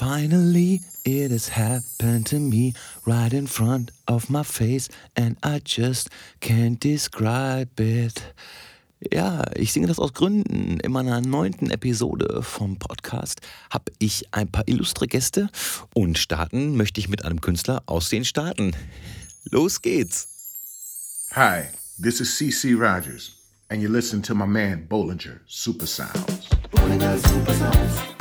Finally, 0.00 0.80
it 1.04 1.30
has 1.30 1.50
happened 1.50 2.24
to 2.24 2.36
me 2.36 2.72
right 3.04 3.34
in 3.34 3.46
front 3.46 3.90
of 4.08 4.30
my 4.30 4.42
face, 4.42 4.88
and 5.14 5.36
I 5.42 5.60
just 5.62 6.08
can't 6.40 6.80
describe 6.80 7.78
it. 7.78 8.22
Ja, 9.12 9.44
ich 9.54 9.74
singe 9.74 9.88
das 9.88 9.98
aus 9.98 10.14
Gründen. 10.14 10.80
In 10.80 10.92
meiner 10.92 11.20
neunten 11.20 11.70
Episode 11.70 12.42
vom 12.42 12.78
Podcast 12.78 13.42
habe 13.68 13.92
ich 13.98 14.24
ein 14.30 14.48
paar 14.48 14.66
illustre 14.66 15.06
Gäste 15.06 15.50
und 15.92 16.16
starten 16.16 16.78
möchte 16.78 16.98
ich 16.98 17.10
mit 17.10 17.26
einem 17.26 17.42
Künstler 17.42 17.82
aus 17.84 18.08
den 18.08 18.24
Staaten. 18.24 18.74
Los 19.50 19.82
geht's! 19.82 20.28
Hi, 21.32 21.64
this 22.02 22.22
is 22.22 22.34
CC 22.38 22.72
Rogers, 22.72 23.32
and 23.68 23.82
you're 23.82 23.92
listening 23.92 24.22
to 24.22 24.34
my 24.34 24.46
man 24.46 24.86
Bollinger, 24.88 25.40
Super 25.46 25.86
Sounds. 25.86 26.48
Bollinger 26.70 27.18
Super 27.18 27.52
Sounds. 27.52 28.19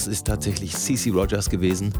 Das 0.00 0.06
ist 0.06 0.26
tatsächlich 0.26 0.74
CC 0.74 1.10
Rogers 1.10 1.50
gewesen, 1.50 1.92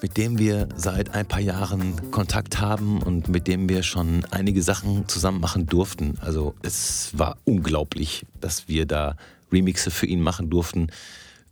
mit 0.00 0.16
dem 0.16 0.38
wir 0.38 0.70
seit 0.74 1.12
ein 1.14 1.28
paar 1.28 1.40
Jahren 1.40 2.10
Kontakt 2.10 2.62
haben 2.62 3.02
und 3.02 3.28
mit 3.28 3.46
dem 3.46 3.68
wir 3.68 3.82
schon 3.82 4.24
einige 4.30 4.62
Sachen 4.62 5.06
zusammen 5.06 5.38
machen 5.38 5.66
durften. 5.66 6.16
Also 6.22 6.54
es 6.62 7.10
war 7.12 7.36
unglaublich, 7.44 8.24
dass 8.40 8.68
wir 8.68 8.86
da 8.86 9.16
Remixe 9.52 9.90
für 9.90 10.06
ihn 10.06 10.22
machen 10.22 10.48
durften, 10.48 10.86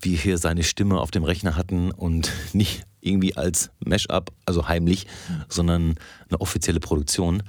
wir 0.00 0.16
hier 0.16 0.38
seine 0.38 0.62
Stimme 0.62 1.00
auf 1.00 1.10
dem 1.10 1.24
Rechner 1.24 1.56
hatten 1.56 1.90
und 1.90 2.32
nicht 2.52 2.82
irgendwie 3.00 3.36
als 3.36 3.70
Mashup, 3.84 4.32
also 4.44 4.68
heimlich, 4.68 5.06
sondern 5.48 5.96
eine 6.28 6.40
offizielle 6.40 6.80
Produktion. 6.80 7.42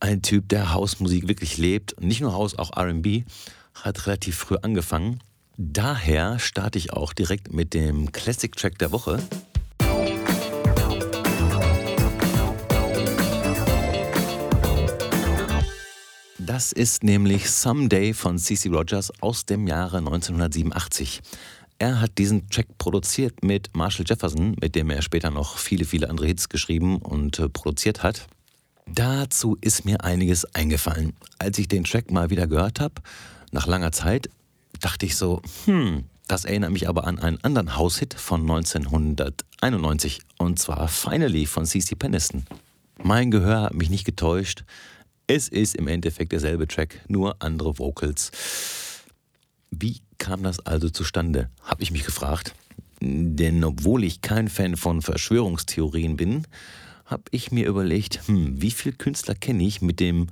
Ein 0.00 0.22
Typ, 0.22 0.48
der 0.48 0.72
Hausmusik 0.72 1.28
wirklich 1.28 1.58
lebt, 1.58 2.00
nicht 2.00 2.20
nur 2.20 2.32
Haus, 2.32 2.56
auch 2.56 2.76
RB, 2.76 3.24
hat 3.74 4.06
relativ 4.06 4.36
früh 4.36 4.56
angefangen. 4.62 5.20
Daher 5.56 6.38
starte 6.38 6.78
ich 6.78 6.92
auch 6.92 7.12
direkt 7.12 7.52
mit 7.52 7.74
dem 7.74 8.12
Classic 8.12 8.54
Track 8.54 8.78
der 8.78 8.92
Woche. 8.92 9.20
Das 16.58 16.72
ist 16.72 17.04
nämlich 17.04 17.52
Someday 17.52 18.12
von 18.12 18.36
CC 18.36 18.68
Rogers 18.70 19.12
aus 19.20 19.46
dem 19.46 19.68
Jahre 19.68 19.98
1987. 19.98 21.20
Er 21.78 22.00
hat 22.00 22.18
diesen 22.18 22.50
Track 22.50 22.66
produziert 22.78 23.44
mit 23.44 23.70
Marshall 23.76 24.04
Jefferson, 24.08 24.56
mit 24.60 24.74
dem 24.74 24.90
er 24.90 25.00
später 25.02 25.30
noch 25.30 25.56
viele, 25.56 25.84
viele 25.84 26.10
andere 26.10 26.26
Hits 26.26 26.48
geschrieben 26.48 26.96
und 26.96 27.38
äh, 27.38 27.48
produziert 27.48 28.02
hat. 28.02 28.26
Dazu 28.86 29.56
ist 29.60 29.84
mir 29.84 30.02
einiges 30.02 30.52
eingefallen. 30.52 31.12
Als 31.38 31.56
ich 31.58 31.68
den 31.68 31.84
Track 31.84 32.10
mal 32.10 32.28
wieder 32.28 32.48
gehört 32.48 32.80
habe, 32.80 33.02
nach 33.52 33.68
langer 33.68 33.92
Zeit, 33.92 34.28
dachte 34.80 35.06
ich 35.06 35.14
so, 35.14 35.40
hm, 35.66 36.06
das 36.26 36.44
erinnert 36.44 36.72
mich 36.72 36.88
aber 36.88 37.06
an 37.06 37.20
einen 37.20 37.38
anderen 37.44 37.76
Haushit 37.76 38.14
von 38.14 38.40
1991 38.40 40.22
und 40.38 40.58
zwar 40.58 40.88
Finally 40.88 41.46
von 41.46 41.66
CC 41.66 41.94
Peniston. 41.94 42.46
Mein 43.00 43.30
Gehör 43.30 43.62
hat 43.62 43.74
mich 43.74 43.90
nicht 43.90 44.04
getäuscht. 44.04 44.64
Es 45.30 45.46
ist 45.46 45.76
im 45.76 45.88
Endeffekt 45.88 46.32
derselbe 46.32 46.66
Track, 46.66 47.02
nur 47.06 47.36
andere 47.40 47.78
Vocals. 47.78 48.32
Wie 49.70 50.00
kam 50.16 50.42
das 50.42 50.58
also 50.60 50.88
zustande, 50.88 51.50
habe 51.62 51.82
ich 51.82 51.90
mich 51.90 52.04
gefragt. 52.04 52.54
Denn 53.02 53.62
obwohl 53.62 54.04
ich 54.04 54.22
kein 54.22 54.48
Fan 54.48 54.78
von 54.78 55.02
Verschwörungstheorien 55.02 56.16
bin, 56.16 56.46
habe 57.04 57.24
ich 57.30 57.52
mir 57.52 57.66
überlegt, 57.66 58.26
hm, 58.26 58.62
wie 58.62 58.70
viele 58.70 58.96
Künstler 58.96 59.34
kenne 59.34 59.64
ich 59.64 59.82
mit 59.82 60.00
dem 60.00 60.28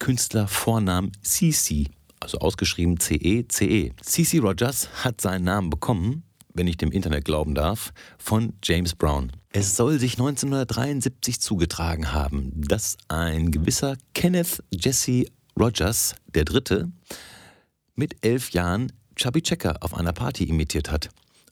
Künstlervornamen 0.00 1.12
CC, 1.22 1.86
also 2.18 2.38
ausgeschrieben 2.38 2.98
CE-CE. 2.98 3.92
CC 4.00 4.38
Rogers 4.40 5.04
hat 5.04 5.20
seinen 5.20 5.44
Namen 5.44 5.70
bekommen, 5.70 6.24
wenn 6.52 6.66
ich 6.66 6.76
dem 6.76 6.90
Internet 6.90 7.24
glauben 7.24 7.54
darf, 7.54 7.92
von 8.18 8.54
James 8.64 8.96
Brown. 8.96 9.30
Es 9.54 9.76
soll 9.76 9.98
sich 9.98 10.14
1973 10.14 11.38
zugetragen 11.38 12.14
haben, 12.14 12.52
dass 12.56 12.96
ein 13.08 13.50
gewisser 13.50 13.98
Kenneth 14.14 14.64
Jesse 14.70 15.26
Rogers, 15.60 16.14
der 16.34 16.46
Dritte, 16.46 16.90
mit 17.94 18.16
elf 18.24 18.52
Jahren 18.52 18.92
Chubby 19.14 19.42
Checker 19.42 19.76
auf 19.80 19.92
einer 19.92 20.14
Party 20.14 20.44
imitiert 20.44 20.90
hat. 20.90 21.10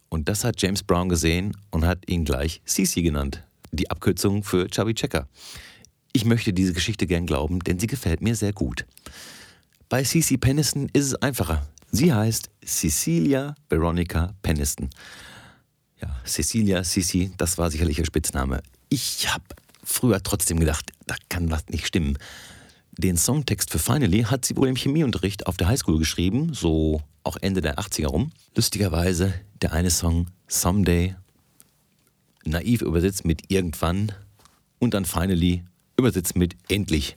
Und 0.09 0.31
das 0.31 0.45
hat 0.45 0.63
James 0.63 0.83
Brown 0.83 1.11
gesehen 1.11 1.55
und 1.71 1.85
hat 1.85 2.09
ihn 2.09 2.25
gleich 2.25 2.63
CC 2.65 3.03
genannt, 3.03 3.45
die 3.71 3.91
Abkürzung 3.91 4.45
für 4.45 4.67
Chubby 4.69 4.95
Checker. 4.95 5.29
Ich 6.15 6.25
möchte 6.25 6.55
diese 6.55 6.73
Geschichte 6.73 7.07
gern 7.07 7.27
glauben, 7.27 7.61
denn 7.61 7.79
sie 7.79 7.87
gefällt 7.87 8.23
mir 8.23 8.35
sehr 8.35 8.55
gut. 8.55 8.87
Bei 9.91 10.03
CC 10.05 10.39
Peniston 10.39 10.89
ist 10.95 11.05
es 11.05 11.15
einfacher. 11.17 11.67
Sie 11.93 12.15
heißt 12.15 12.49
Cecilia 12.65 13.55
Veronica 13.69 14.33
Peniston. 14.41 14.89
Ja, 16.01 16.17
Cecilia, 16.25 16.83
Cici, 16.83 17.33
das 17.37 17.59
war 17.59 17.71
sicherlich 17.71 17.99
ihr 17.99 18.07
Spitzname. 18.07 18.63
Ich 18.89 19.33
habe 19.33 19.45
früher 19.85 20.23
trotzdem 20.23 20.59
gedacht, 20.59 20.93
da 21.07 21.15
kann 21.29 21.51
was 21.51 21.69
nicht 21.69 21.87
stimmen. 21.87 22.17
Den 22.93 23.17
Songtext 23.17 23.71
für 23.71 23.79
Finally 23.79 24.23
hat 24.23 24.45
sie 24.45 24.57
wohl 24.57 24.69
im 24.69 24.77
Chemieunterricht 24.77 25.47
auf 25.47 25.57
der 25.57 25.69
Highschool 25.69 25.99
geschrieben, 25.99 26.55
so 26.55 27.03
auch 27.23 27.37
Ende 27.41 27.61
der 27.61 27.79
80er 27.79 28.07
rum. 28.07 28.33
Lustigerweise 28.55 29.35
der 29.61 29.73
eine 29.73 29.91
Song 29.91 30.29
Someday, 30.49 31.15
naiv 32.45 32.83
übersetzt 32.83 33.25
mit 33.25 33.43
irgendwann 33.49 34.13
und 34.79 34.95
dann 34.95 35.05
Finally 35.05 35.65
übersetzt 35.99 36.35
mit 36.35 36.57
endlich. 36.69 37.17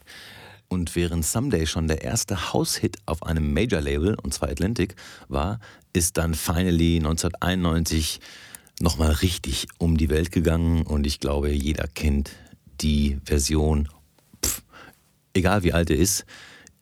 Und 0.68 0.94
während 0.94 1.24
Someday 1.24 1.66
schon 1.66 1.88
der 1.88 2.02
erste 2.02 2.52
Haushit 2.52 2.96
auf 3.06 3.22
einem 3.22 3.52
Major-Label, 3.54 4.16
und 4.22 4.34
zwar 4.34 4.50
Atlantic, 4.50 4.94
war, 5.28 5.58
ist 5.92 6.16
dann 6.18 6.34
Finally 6.34 6.96
1991 6.96 8.20
nochmal 8.80 9.12
richtig 9.12 9.66
um 9.78 9.96
die 9.96 10.10
Welt 10.10 10.32
gegangen 10.32 10.82
und 10.82 11.06
ich 11.06 11.20
glaube, 11.20 11.50
jeder 11.50 11.86
kennt 11.88 12.32
die 12.80 13.18
Version, 13.24 13.88
pff, 14.44 14.62
egal 15.32 15.62
wie 15.62 15.72
alt 15.72 15.90
er 15.90 15.96
ist, 15.96 16.24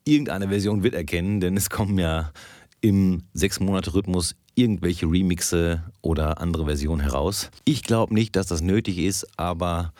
irgendeine 0.04 0.48
Version 0.48 0.82
wird 0.82 0.94
er 0.94 1.04
kennen, 1.04 1.40
denn 1.40 1.56
es 1.56 1.70
kommen 1.70 1.98
ja 1.98 2.32
im 2.80 3.22
Sechs-Monate-Rhythmus 3.34 4.34
irgendwelche 4.54 5.06
Remixe 5.06 5.82
oder 6.02 6.40
andere 6.40 6.66
Versionen 6.66 7.00
heraus. 7.00 7.50
Ich 7.64 7.82
glaube 7.82 8.12
nicht, 8.12 8.36
dass 8.36 8.46
das 8.46 8.60
nötig 8.60 8.98
ist, 8.98 9.26
aber 9.38 9.92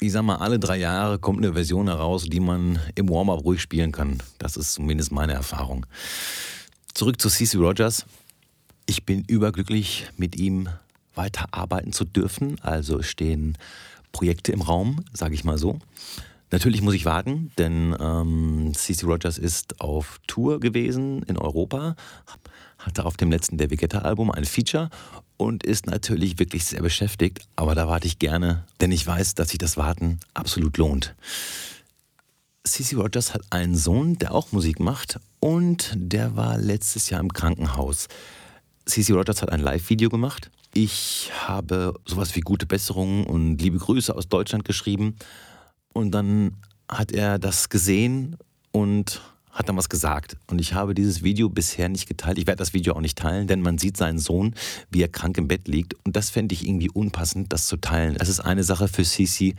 ich 0.00 0.12
sag 0.12 0.22
mal, 0.22 0.36
alle 0.36 0.58
drei 0.58 0.78
Jahre 0.78 1.18
kommt 1.18 1.38
eine 1.38 1.54
Version 1.54 1.88
heraus, 1.88 2.24
die 2.24 2.40
man 2.40 2.80
im 2.94 3.08
Warm-up 3.08 3.44
ruhig 3.44 3.62
spielen 3.62 3.92
kann. 3.92 4.18
Das 4.38 4.56
ist 4.56 4.74
zumindest 4.74 5.12
meine 5.12 5.32
Erfahrung. 5.32 5.86
Zurück 6.92 7.20
zu 7.20 7.28
CC 7.28 7.56
Rogers. 7.58 8.04
Ich 8.86 9.04
bin 9.04 9.24
überglücklich, 9.26 10.08
mit 10.16 10.36
ihm 10.36 10.68
weiterarbeiten 11.14 11.92
zu 11.92 12.04
dürfen. 12.04 12.60
Also 12.60 13.02
stehen 13.02 13.56
Projekte 14.12 14.52
im 14.52 14.60
Raum, 14.60 15.04
sage 15.12 15.34
ich 15.34 15.44
mal 15.44 15.58
so. 15.58 15.78
Natürlich 16.52 16.82
muss 16.82 16.94
ich 16.94 17.06
warten, 17.06 17.50
denn 17.56 17.96
ähm, 17.98 18.72
CC 18.74 19.06
Rogers 19.06 19.38
ist 19.38 19.80
auf 19.80 20.20
Tour 20.26 20.60
gewesen 20.60 21.22
in 21.22 21.38
Europa, 21.38 21.96
hatte 22.78 23.06
auf 23.06 23.16
dem 23.16 23.30
letzten 23.30 23.56
David 23.56 23.80
Guetta-Album 23.80 24.30
ein 24.30 24.44
Feature 24.44 24.90
und 25.38 25.64
ist 25.64 25.86
natürlich 25.86 26.38
wirklich 26.38 26.66
sehr 26.66 26.82
beschäftigt. 26.82 27.40
Aber 27.56 27.74
da 27.74 27.88
warte 27.88 28.06
ich 28.06 28.18
gerne, 28.18 28.64
denn 28.82 28.92
ich 28.92 29.06
weiß, 29.06 29.34
dass 29.34 29.48
sich 29.48 29.58
das 29.58 29.78
Warten 29.78 30.20
absolut 30.34 30.76
lohnt. 30.76 31.14
CC 32.64 32.96
Rogers 32.96 33.32
hat 33.32 33.42
einen 33.48 33.74
Sohn, 33.74 34.18
der 34.18 34.34
auch 34.34 34.52
Musik 34.52 34.78
macht 34.78 35.18
und 35.40 35.92
der 35.96 36.36
war 36.36 36.58
letztes 36.58 37.08
Jahr 37.08 37.20
im 37.20 37.32
Krankenhaus. 37.32 38.08
CC 38.84 39.14
Rogers 39.14 39.42
hat 39.42 39.50
ein 39.50 39.60
Live-Video 39.60 40.10
gemacht. 40.10 40.50
Ich 40.74 41.30
habe 41.46 41.94
sowas 42.06 42.34
wie 42.34 42.40
gute 42.40 42.64
Besserungen 42.64 43.26
und 43.26 43.58
liebe 43.58 43.76
Grüße 43.76 44.14
aus 44.14 44.28
Deutschland 44.28 44.64
geschrieben. 44.64 45.16
Und 45.92 46.12
dann 46.12 46.56
hat 46.88 47.12
er 47.12 47.38
das 47.38 47.68
gesehen 47.68 48.38
und 48.70 49.20
hat 49.50 49.68
dann 49.68 49.76
was 49.76 49.90
gesagt. 49.90 50.38
Und 50.46 50.60
ich 50.60 50.72
habe 50.72 50.94
dieses 50.94 51.22
Video 51.22 51.50
bisher 51.50 51.90
nicht 51.90 52.08
geteilt. 52.08 52.38
Ich 52.38 52.46
werde 52.46 52.58
das 52.58 52.72
Video 52.72 52.94
auch 52.94 53.02
nicht 53.02 53.18
teilen, 53.18 53.46
denn 53.46 53.60
man 53.60 53.76
sieht 53.76 53.98
seinen 53.98 54.18
Sohn, 54.18 54.54
wie 54.90 55.02
er 55.02 55.08
krank 55.08 55.36
im 55.36 55.46
Bett 55.46 55.68
liegt. 55.68 55.94
Und 56.06 56.16
das 56.16 56.30
fände 56.30 56.54
ich 56.54 56.66
irgendwie 56.66 56.90
unpassend, 56.90 57.52
das 57.52 57.66
zu 57.66 57.76
teilen. 57.76 58.16
Es 58.18 58.30
ist 58.30 58.40
eine 58.40 58.64
Sache 58.64 58.88
für 58.88 59.04
Sisi, 59.04 59.54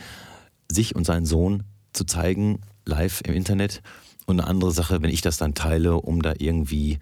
sich 0.68 0.96
und 0.96 1.06
seinen 1.06 1.28
Sohn 1.28 1.64
zu 1.94 2.06
zeigen, 2.06 2.62
live 2.86 3.22
im 3.22 3.36
Internet. 3.36 3.84
Und 4.26 4.40
eine 4.40 4.50
andere 4.50 4.72
Sache, 4.72 5.04
wenn 5.04 5.12
ich 5.12 5.22
das 5.22 5.38
dann 5.38 5.54
teile, 5.54 5.96
um 5.98 6.24
da 6.24 6.34
irgendwie 6.40 6.98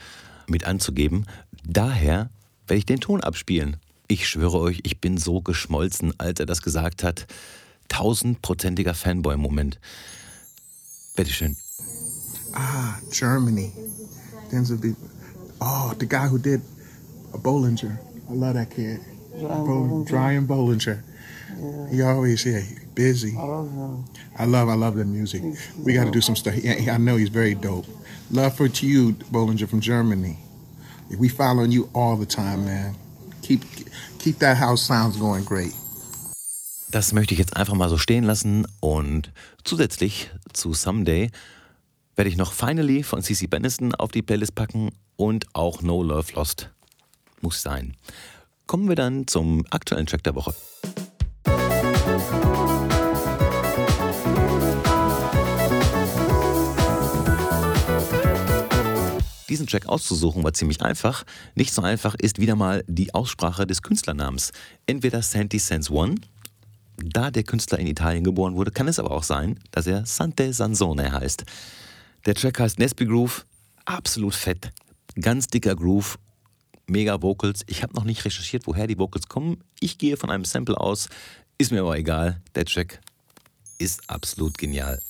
mit 0.47 0.65
anzugeben. 0.65 1.27
Daher 1.63 2.29
werde 2.67 2.79
ich 2.79 2.85
den 2.85 2.99
Ton 2.99 3.21
abspielen. 3.21 3.77
Ich 4.11 4.27
schwöre 4.27 4.59
euch, 4.59 4.81
ich 4.83 4.99
bin 4.99 5.17
so 5.17 5.39
geschmolzen, 5.39 6.13
als 6.17 6.41
er 6.41 6.45
das 6.45 6.61
gesagt 6.61 7.01
hat. 7.01 7.27
Tausendprozentiger 7.87 8.93
Fanboy-Moment. 8.93 9.79
Bitteschön. 11.15 11.55
Ah, 12.51 12.95
Germany. 13.09 13.71
Denzel 14.51 14.75
B. 14.75 14.95
Oh, 15.61 15.93
the 15.97 16.05
guy 16.05 16.27
who 16.27 16.37
did 16.37 16.59
a 17.33 17.37
Bollinger. 17.37 17.97
I 18.29 18.33
love 18.33 18.55
that 18.55 18.69
kid. 18.71 18.99
Brian 19.39 19.65
Bol- 19.65 19.87
Bollinger. 19.87 20.09
Brian 20.09 20.45
Bollinger. 20.45 21.03
He 21.89 22.01
always 22.01 22.45
yeah, 22.45 22.63
busy. 22.93 23.31
I 23.37 23.45
love 23.45 23.71
him. 23.71 24.03
I 24.37 24.43
love 24.45 24.67
I 24.67 24.75
love 24.75 24.97
the 24.97 25.05
music. 25.05 25.41
We 25.85 25.93
got 25.93 26.03
to 26.03 26.11
do 26.11 26.19
some 26.19 26.35
stuff. 26.35 26.55
Yeah, 26.61 26.95
I 26.95 26.97
know 26.97 27.15
he's 27.15 27.29
very 27.29 27.55
dope. 27.55 27.85
Love 28.29 28.57
for 28.57 28.67
to 28.67 28.85
you, 28.85 29.13
Bollinger 29.31 29.69
from 29.69 29.79
Germany. 29.79 30.35
We 31.17 31.29
following 31.29 31.71
you 31.71 31.89
all 31.93 32.17
the 32.17 32.25
time, 32.25 32.65
man. 32.65 32.95
Keep 33.51 33.65
keep 34.19 34.39
that 34.39 34.57
house 34.57 34.81
sounds 34.81 35.19
going 35.19 35.43
great. 35.43 35.73
Das 36.89 37.11
möchte 37.11 37.33
ich 37.33 37.39
jetzt 37.39 37.57
einfach 37.57 37.73
mal 37.73 37.89
so 37.89 37.97
stehen 37.97 38.23
lassen 38.23 38.65
und 38.79 39.33
zusätzlich 39.65 40.31
zu 40.53 40.73
Someday 40.73 41.31
werde 42.15 42.29
ich 42.29 42.37
noch 42.37 42.53
Finally 42.53 43.03
von 43.03 43.21
CC 43.21 43.47
Benniston 43.47 43.93
auf 43.93 44.11
die 44.11 44.21
Playlist 44.21 44.55
packen 44.55 44.91
und 45.17 45.47
auch 45.53 45.81
No 45.81 46.01
Love 46.01 46.31
Lost. 46.33 46.69
Muss 47.41 47.61
sein. 47.61 47.97
Kommen 48.67 48.87
wir 48.87 48.95
dann 48.95 49.27
zum 49.27 49.65
aktuellen 49.69 50.05
Track 50.05 50.23
der 50.23 50.35
Woche. 50.35 50.55
Diesen 59.51 59.67
Track 59.67 59.89
auszusuchen 59.89 60.45
war 60.45 60.53
ziemlich 60.53 60.81
einfach. 60.81 61.25
Nicht 61.55 61.73
so 61.73 61.81
einfach 61.81 62.15
ist 62.15 62.39
wieder 62.39 62.55
mal 62.55 62.85
die 62.87 63.13
Aussprache 63.13 63.67
des 63.67 63.81
Künstlernamens. 63.81 64.53
Entweder 64.85 65.21
Santi 65.21 65.59
Sense 65.59 65.91
One, 65.91 66.15
da 66.95 67.31
der 67.31 67.43
Künstler 67.43 67.77
in 67.77 67.87
Italien 67.87 68.23
geboren 68.23 68.55
wurde, 68.55 68.71
kann 68.71 68.87
es 68.87 68.97
aber 68.97 69.11
auch 69.11 69.23
sein, 69.23 69.59
dass 69.71 69.87
er 69.87 70.05
Sante 70.05 70.53
Sansone 70.53 71.11
heißt. 71.11 71.43
Der 72.25 72.33
Track 72.33 72.61
heißt 72.61 72.79
Nesby 72.79 73.05
Groove, 73.05 73.45
absolut 73.83 74.35
fett, 74.35 74.71
ganz 75.19 75.47
dicker 75.47 75.75
Groove, 75.75 76.17
mega 76.87 77.21
Vocals. 77.21 77.63
Ich 77.67 77.83
habe 77.83 77.93
noch 77.93 78.05
nicht 78.05 78.23
recherchiert, 78.23 78.67
woher 78.67 78.87
die 78.87 78.97
Vocals 78.97 79.27
kommen. 79.27 79.61
Ich 79.81 79.97
gehe 79.97 80.15
von 80.15 80.29
einem 80.29 80.45
Sample 80.45 80.79
aus, 80.79 81.09
ist 81.57 81.73
mir 81.73 81.81
aber 81.81 81.97
egal. 81.97 82.41
Der 82.55 82.63
Track 82.63 83.01
ist 83.79 84.09
absolut 84.09 84.57
genial. 84.57 85.01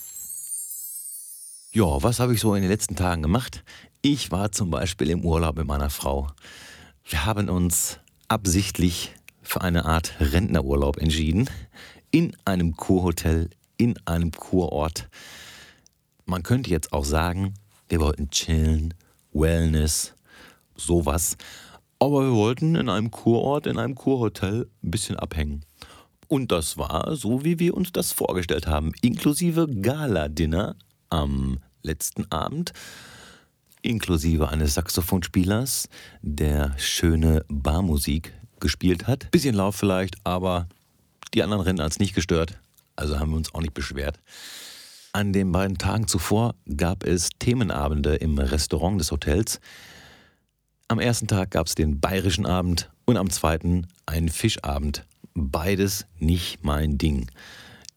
Ja, 1.74 2.02
was 2.02 2.20
habe 2.20 2.34
ich 2.34 2.42
so 2.42 2.56
in 2.56 2.64
den 2.64 2.72
letzten 2.72 2.96
Tagen 2.96 3.22
gemacht? 3.22 3.64
Ich 4.03 4.31
war 4.31 4.51
zum 4.51 4.71
Beispiel 4.71 5.12
im 5.12 5.24
Urlaub 5.24 5.57
mit 5.57 5.68
meiner 5.68 5.92
Frau. 5.92 6.25
Wir 7.06 7.24
haben 7.27 7.50
uns 7.50 8.00
absichtlich 8.27 9.13
für 9.44 9.62
eine 9.62 9.86
Art 9.86 10.15
Rentnerurlaub 10.19 10.98
entschieden. 10.98 11.48
In 12.09 12.36
einem 12.44 12.75
Kurhotel, 12.75 13.51
in 13.77 13.95
einem 14.07 14.31
Kurort. 14.31 15.07
Man 16.25 16.42
könnte 16.42 16.71
jetzt 16.71 16.94
auch 16.94 17.06
sagen, 17.06 17.53
wir 17.89 18.00
wollten 18.00 18.31
chillen, 18.31 18.95
Wellness, 19.33 20.15
sowas. 20.75 21.38
Aber 22.00 22.24
wir 22.24 22.33
wollten 22.33 22.74
in 22.74 22.89
einem 22.89 23.12
Kurort, 23.12 23.68
in 23.68 23.77
einem 23.77 23.94
Kurhotel 23.94 24.68
ein 24.83 24.89
bisschen 24.89 25.18
abhängen. 25.18 25.63
Und 26.27 26.51
das 26.51 26.75
war 26.75 27.15
so, 27.15 27.45
wie 27.45 27.59
wir 27.59 27.75
uns 27.75 27.92
das 27.92 28.13
vorgestellt 28.13 28.65
haben, 28.65 28.94
inklusive 29.03 29.68
Gala-Dinner 29.68 30.75
am 31.09 31.59
letzten 31.83 32.31
Abend, 32.31 32.74
inklusive 33.81 34.50
eines 34.50 34.74
Saxophonspielers, 34.74 35.89
der 36.22 36.74
schöne 36.78 37.45
Barmusik 37.48 38.33
gespielt 38.60 39.07
hat. 39.07 39.30
Bisschen 39.31 39.56
Lauf 39.56 39.75
vielleicht, 39.75 40.16
aber 40.24 40.68
die 41.33 41.44
anderen 41.44 41.62
Rennen 41.62 41.80
es 41.80 42.00
nicht 42.00 42.16
gestört, 42.16 42.60
also 42.95 43.19
haben 43.19 43.31
wir 43.31 43.38
uns 43.38 43.54
auch 43.54 43.62
nicht 43.62 43.74
beschwert. 43.74 44.19
An 45.13 45.33
den 45.33 45.51
beiden 45.51 45.78
Tagen 45.78 46.07
zuvor 46.07 46.56
gab 46.78 47.04
es 47.04 47.30
Themenabende 47.39 48.16
im 48.16 48.38
Restaurant 48.38 49.00
des 49.00 49.12
Hotels. 49.12 49.60
Am 50.88 51.00
ersten 51.00 51.27
Tag 51.27 51.51
gab 51.51 51.68
es 51.68 51.75
den 51.75 52.00
bayerischen 52.00 52.45
Abend 52.45 52.89
und 53.06 53.18
am 53.18 53.30
zweiten 53.30 53.88
einen 54.06 54.30
Fischabend. 54.30 55.06
Beides 55.34 56.06
nicht 56.18 56.63
mein 56.63 56.98
Ding. 56.98 57.30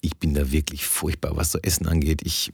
Ich 0.00 0.16
bin 0.16 0.34
da 0.34 0.50
wirklich 0.50 0.84
furchtbar, 0.86 1.36
was 1.36 1.52
so 1.52 1.58
Essen 1.62 1.86
angeht. 1.86 2.22
Ich 2.24 2.52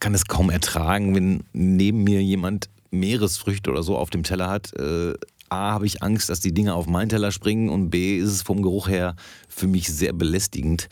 kann 0.00 0.14
es 0.14 0.26
kaum 0.26 0.50
ertragen, 0.50 1.14
wenn 1.14 1.44
neben 1.52 2.04
mir 2.04 2.22
jemand 2.22 2.68
Meeresfrüchte 2.90 3.70
oder 3.70 3.82
so 3.82 3.96
auf 3.96 4.10
dem 4.10 4.22
Teller 4.22 4.48
hat. 4.48 4.72
Äh, 4.74 5.14
A, 5.48 5.72
habe 5.72 5.86
ich 5.86 6.02
Angst, 6.02 6.28
dass 6.28 6.40
die 6.40 6.52
Dinge 6.52 6.74
auf 6.74 6.86
meinen 6.86 7.08
Teller 7.08 7.30
springen 7.30 7.68
und 7.68 7.90
B, 7.90 8.18
ist 8.18 8.30
es 8.30 8.42
vom 8.42 8.62
Geruch 8.62 8.88
her 8.88 9.14
für 9.48 9.68
mich 9.68 9.88
sehr 9.88 10.12
belästigend. 10.12 10.88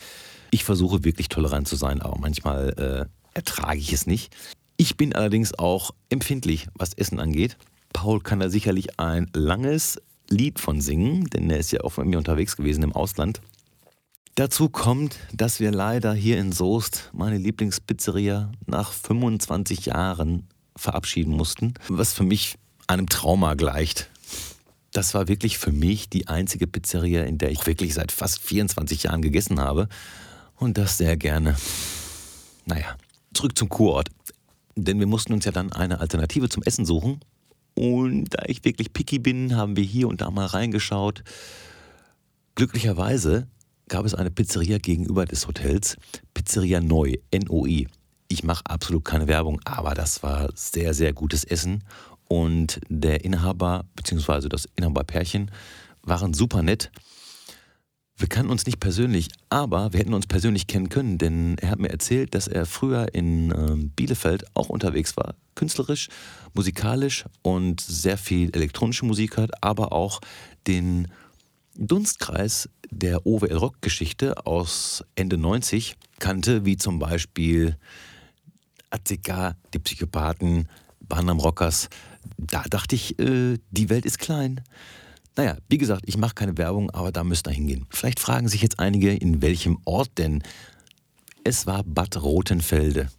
Ich 0.51 0.63
versuche 0.63 1.03
wirklich 1.03 1.27
tolerant 1.27 1.67
zu 1.67 1.75
sein, 1.75 2.01
aber 2.01 2.17
manchmal 2.17 2.69
äh, 2.77 3.05
ertrage 3.33 3.79
ich 3.79 3.91
es 3.91 4.07
nicht. 4.07 4.33
Ich 4.77 4.97
bin 4.97 5.13
allerdings 5.13 5.57
auch 5.57 5.91
empfindlich, 6.09 6.67
was 6.73 6.93
Essen 6.93 7.19
angeht. 7.19 7.57
Paul 7.93 8.21
kann 8.21 8.39
da 8.39 8.49
sicherlich 8.49 8.99
ein 8.99 9.29
langes 9.33 10.01
Lied 10.29 10.59
von 10.59 10.81
singen, 10.81 11.25
denn 11.25 11.49
er 11.49 11.59
ist 11.59 11.71
ja 11.71 11.81
auch 11.81 11.97
mit 11.97 12.07
mir 12.07 12.17
unterwegs 12.17 12.57
gewesen 12.57 12.83
im 12.83 12.93
Ausland. 12.93 13.41
Dazu 14.35 14.67
kommt, 14.67 15.15
dass 15.31 15.61
wir 15.61 15.71
leider 15.71 16.13
hier 16.13 16.37
in 16.37 16.51
Soest, 16.51 17.09
meine 17.13 17.37
Lieblingspizzeria, 17.37 18.51
nach 18.65 18.91
25 18.91 19.85
Jahren 19.85 20.49
verabschieden 20.75 21.33
mussten, 21.33 21.73
was 21.87 22.11
für 22.11 22.25
mich 22.25 22.57
einem 22.85 23.07
Trauma 23.07 23.53
gleicht. 23.53 24.09
Das 24.91 25.13
war 25.13 25.29
wirklich 25.29 25.57
für 25.57 25.71
mich 25.71 26.09
die 26.09 26.27
einzige 26.27 26.67
Pizzeria, 26.67 27.23
in 27.23 27.37
der 27.37 27.51
ich 27.51 27.65
wirklich 27.65 27.93
seit 27.93 28.11
fast 28.11 28.39
24 28.41 29.03
Jahren 29.03 29.21
gegessen 29.21 29.61
habe. 29.61 29.87
Und 30.57 30.77
das 30.77 30.97
sehr 30.97 31.15
gerne. 31.15 31.55
Naja, 32.65 32.97
zurück 33.33 33.57
zum 33.57 33.69
Kurort. 33.69 34.09
Denn 34.75 34.99
wir 34.99 35.07
mussten 35.07 35.31
uns 35.31 35.45
ja 35.45 35.53
dann 35.53 35.71
eine 35.71 36.01
Alternative 36.01 36.49
zum 36.49 36.61
Essen 36.63 36.85
suchen. 36.85 37.21
Und 37.73 38.33
da 38.33 38.43
ich 38.47 38.65
wirklich 38.65 38.91
picky 38.91 39.17
bin, 39.17 39.55
haben 39.55 39.77
wir 39.77 39.85
hier 39.85 40.09
und 40.09 40.19
da 40.19 40.29
mal 40.29 40.45
reingeschaut. 40.45 41.23
Glücklicherweise 42.55 43.47
gab 43.87 44.05
es 44.05 44.15
eine 44.15 44.31
Pizzeria 44.31 44.77
gegenüber 44.77 45.25
des 45.25 45.47
Hotels, 45.47 45.97
Pizzeria 46.33 46.81
Neu, 46.81 47.15
N-O-I. 47.31 47.87
Ich 48.27 48.43
mache 48.43 48.63
absolut 48.65 49.05
keine 49.05 49.27
Werbung, 49.27 49.61
aber 49.65 49.93
das 49.93 50.23
war 50.23 50.49
sehr, 50.55 50.93
sehr 50.93 51.13
gutes 51.13 51.43
Essen. 51.43 51.83
Und 52.27 52.79
der 52.89 53.23
Inhaber, 53.23 53.85
beziehungsweise 53.95 54.49
das 54.49 54.67
Inhaberpärchen, 54.75 55.51
waren 56.01 56.33
super 56.33 56.63
nett. 56.63 56.91
Wir 58.17 58.29
kannten 58.29 58.51
uns 58.51 58.65
nicht 58.65 58.79
persönlich, 58.79 59.27
aber 59.49 59.91
wir 59.91 59.99
hätten 59.99 60.13
uns 60.13 60.25
persönlich 60.25 60.67
kennen 60.67 60.87
können, 60.87 61.17
denn 61.17 61.57
er 61.59 61.71
hat 61.71 61.79
mir 61.79 61.89
erzählt, 61.89 62.33
dass 62.33 62.47
er 62.47 62.65
früher 62.65 63.13
in 63.13 63.51
ähm, 63.51 63.89
Bielefeld 63.89 64.45
auch 64.55 64.69
unterwegs 64.69 65.17
war, 65.17 65.35
künstlerisch, 65.53 66.07
musikalisch 66.53 67.25
und 67.41 67.81
sehr 67.81 68.17
viel 68.17 68.55
elektronische 68.55 69.05
Musik 69.05 69.35
hört, 69.35 69.61
aber 69.61 69.91
auch 69.91 70.21
den 70.65 71.09
Dunstkreis 71.77 72.69
der 72.91 73.25
OWL 73.25 73.55
Rock 73.57 73.81
Geschichte 73.81 74.45
aus 74.45 75.03
Ende 75.15 75.37
90 75.37 75.95
kannte, 76.19 76.65
wie 76.65 76.77
zum 76.77 76.99
Beispiel 76.99 77.77
ACK, 78.89 79.55
die 79.73 79.79
Psychopathen, 79.79 80.69
Barnum 80.99 81.39
Rockers. 81.39 81.89
Da 82.37 82.63
dachte 82.69 82.95
ich, 82.95 83.19
äh, 83.19 83.57
die 83.71 83.89
Welt 83.89 84.05
ist 84.05 84.19
klein. 84.19 84.61
Naja, 85.35 85.57
wie 85.67 85.77
gesagt, 85.77 86.03
ich 86.05 86.17
mache 86.17 86.33
keine 86.33 86.57
Werbung, 86.57 86.89
aber 86.91 87.11
da 87.11 87.23
müsst 87.23 87.47
ihr 87.47 87.51
hingehen. 87.51 87.85
Vielleicht 87.89 88.19
fragen 88.19 88.47
sich 88.47 88.61
jetzt 88.61 88.79
einige, 88.79 89.13
in 89.13 89.41
welchem 89.41 89.79
Ort 89.85 90.17
denn. 90.17 90.43
Es 91.43 91.67
war 91.67 91.83
Bad 91.83 92.21
Rotenfelde. 92.21 93.09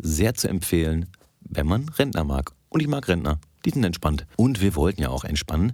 Sehr 0.00 0.34
zu 0.34 0.48
empfehlen, 0.48 1.06
wenn 1.40 1.66
man 1.66 1.88
Rentner 1.88 2.24
mag. 2.24 2.52
Und 2.68 2.80
ich 2.80 2.88
mag 2.88 3.08
Rentner. 3.08 3.38
Die 3.64 3.70
sind 3.70 3.84
entspannt. 3.84 4.26
Und 4.36 4.60
wir 4.60 4.76
wollten 4.76 5.02
ja 5.02 5.08
auch 5.08 5.24
entspannen, 5.24 5.72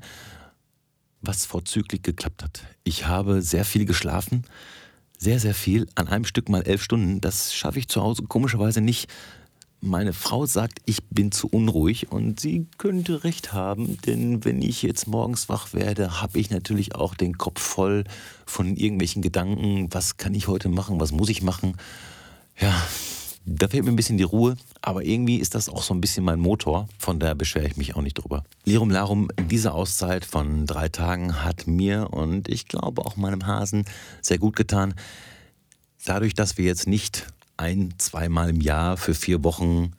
was 1.23 1.47
vorzüglich 1.47 2.03
geklappt 2.03 2.43
hat. 2.43 2.65
Ich 2.85 3.07
habe 3.07 3.43
sehr 3.43 3.65
viel 3.65 3.85
geschlafen. 3.85 4.45
Sehr, 5.19 5.39
sehr 5.39 5.55
viel. 5.55 5.87
An 5.95 6.09
einem 6.09 6.25
Stück 6.25 6.49
mal 6.49 6.63
elf 6.63 6.83
Stunden. 6.83 7.21
Das 7.21 7.55
schaffe 7.55 7.79
ich 7.79 7.89
zu 7.89 8.03
Hause 8.03 8.23
komischerweise 8.23 8.81
nicht. 8.81 9.11
Meine 9.83 10.13
Frau 10.13 10.45
sagt, 10.45 10.81
ich 10.85 11.05
bin 11.09 11.33
zu 11.33 11.49
unruhig 11.49 12.13
und 12.13 12.39
sie 12.39 12.67
könnte 12.77 13.25
recht 13.25 13.55
haben, 13.55 13.97
denn 14.03 14.45
wenn 14.45 14.61
ich 14.61 14.83
jetzt 14.83 15.07
morgens 15.07 15.49
wach 15.49 15.73
werde, 15.73 16.21
habe 16.21 16.39
ich 16.39 16.51
natürlich 16.51 16.95
auch 16.95 17.15
den 17.15 17.39
Kopf 17.39 17.63
voll 17.63 18.05
von 18.45 18.77
irgendwelchen 18.77 19.23
Gedanken, 19.23 19.89
was 19.91 20.19
kann 20.19 20.35
ich 20.35 20.49
heute 20.49 20.69
machen, 20.69 21.01
was 21.01 21.13
muss 21.13 21.31
ich 21.31 21.41
machen. 21.41 21.79
Ja, 22.59 22.75
da 23.53 23.69
fehlt 23.69 23.85
mir 23.85 23.91
ein 23.91 23.97
bisschen 23.97 24.17
die 24.17 24.25
Ruhe, 24.25 24.57
aber 24.81 25.05
irgendwie 25.05 25.37
ist 25.37 25.55
das 25.55 25.69
auch 25.69 25.83
so 25.83 25.93
ein 25.93 26.01
bisschen 26.01 26.25
mein 26.25 26.39
Motor, 26.39 26.89
von 26.99 27.19
daher 27.19 27.35
beschwere 27.35 27.67
ich 27.67 27.77
mich 27.77 27.97
auch 27.97 28.03
nicht 28.03 28.15
drüber. 28.15 28.45
Lirum 28.65 28.91
Larum, 28.91 29.29
diese 29.51 29.73
Auszeit 29.73 30.25
von 30.25 30.67
drei 30.67 30.89
Tagen 30.89 31.43
hat 31.43 31.67
mir 31.67 32.13
und 32.13 32.49
ich 32.49 32.69
glaube 32.69 33.05
auch 33.05 33.17
meinem 33.17 33.47
Hasen 33.47 33.85
sehr 34.23 34.39
gut 34.39 34.55
getan. 34.55 34.95
Dadurch, 36.05 36.35
dass 36.35 36.59
wir 36.59 36.65
jetzt 36.65 36.87
nicht 36.87 37.27
ein, 37.57 37.95
zweimal 37.99 38.51
im 38.51 38.61
Jahr 38.61 38.97
für 38.97 39.15
vier 39.15 39.43
Wochen, 39.43 39.93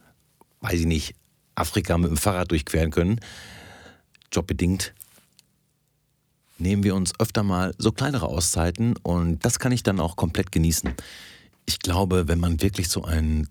weiß 0.61 0.79
ich 0.79 0.85
nicht, 0.85 1.15
Afrika 1.55 1.97
mit 1.97 2.09
dem 2.09 2.17
Fahrrad 2.17 2.51
durchqueren 2.51 2.91
können, 2.91 3.19
jobbedingt, 4.31 4.93
nehmen 6.57 6.83
wir 6.83 6.95
uns 6.95 7.19
öfter 7.19 7.43
mal 7.43 7.73
so 7.77 7.91
kleinere 7.91 8.27
Auszeiten 8.27 8.95
und 9.03 9.43
das 9.43 9.59
kann 9.59 9.73
ich 9.73 9.83
dann 9.83 9.99
auch 9.99 10.15
komplett 10.15 10.51
genießen. 10.51 10.93
Ich 11.65 11.79
glaube, 11.79 12.27
wenn 12.27 12.39
man 12.39 12.61
wirklich 12.61 12.89
so 12.89 13.03
einen 13.03 13.47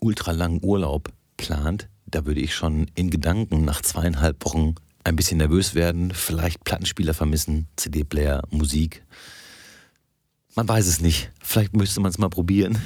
ultralangen 0.00 0.60
Urlaub 0.62 1.12
plant, 1.36 1.88
da 2.06 2.26
würde 2.26 2.40
ich 2.40 2.54
schon 2.54 2.90
in 2.94 3.10
Gedanken 3.10 3.64
nach 3.64 3.82
zweieinhalb 3.82 4.44
Wochen 4.44 4.74
ein 5.04 5.16
bisschen 5.16 5.38
nervös 5.38 5.74
werden, 5.74 6.12
vielleicht 6.12 6.64
Plattenspieler 6.64 7.14
vermissen, 7.14 7.68
CD-Player, 7.76 8.42
Musik. 8.50 9.04
Man 10.54 10.68
weiß 10.68 10.86
es 10.86 11.00
nicht. 11.00 11.30
Vielleicht 11.42 11.74
müsste 11.74 12.00
man 12.00 12.10
es 12.10 12.18
mal 12.18 12.30
probieren. 12.30 12.78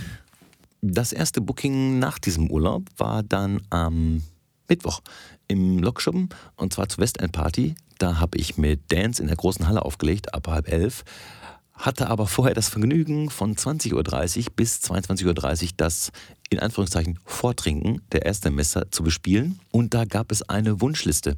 Das 0.80 1.12
erste 1.12 1.40
Booking 1.40 1.98
nach 1.98 2.18
diesem 2.18 2.50
Urlaub 2.50 2.84
war 2.96 3.22
dann 3.22 3.60
am 3.70 4.22
Mittwoch 4.68 5.00
im 5.48 5.78
Lokschuppen 5.78 6.28
und 6.56 6.72
zwar 6.72 6.88
zur 6.88 7.02
Westend 7.02 7.32
Party. 7.32 7.74
Da 7.98 8.20
habe 8.20 8.38
ich 8.38 8.56
mit 8.56 8.92
Dance 8.92 9.20
in 9.20 9.28
der 9.28 9.36
großen 9.36 9.66
Halle 9.66 9.84
aufgelegt, 9.84 10.34
ab 10.34 10.46
halb 10.48 10.68
elf. 10.68 11.04
Hatte 11.78 12.10
aber 12.10 12.26
vorher 12.26 12.54
das 12.54 12.68
Vergnügen, 12.68 13.30
von 13.30 13.54
20.30 13.54 13.94
Uhr 13.94 14.52
bis 14.56 14.80
22.30 14.80 15.26
Uhr 15.64 15.68
das 15.76 16.10
in 16.50 16.58
Anführungszeichen 16.58 17.18
Vortrinken 17.24 18.02
der 18.10 18.26
ersten 18.26 18.54
Messer 18.54 18.90
zu 18.90 19.04
bespielen. 19.04 19.60
Und 19.70 19.94
da 19.94 20.04
gab 20.04 20.32
es 20.32 20.42
eine 20.42 20.80
Wunschliste. 20.80 21.36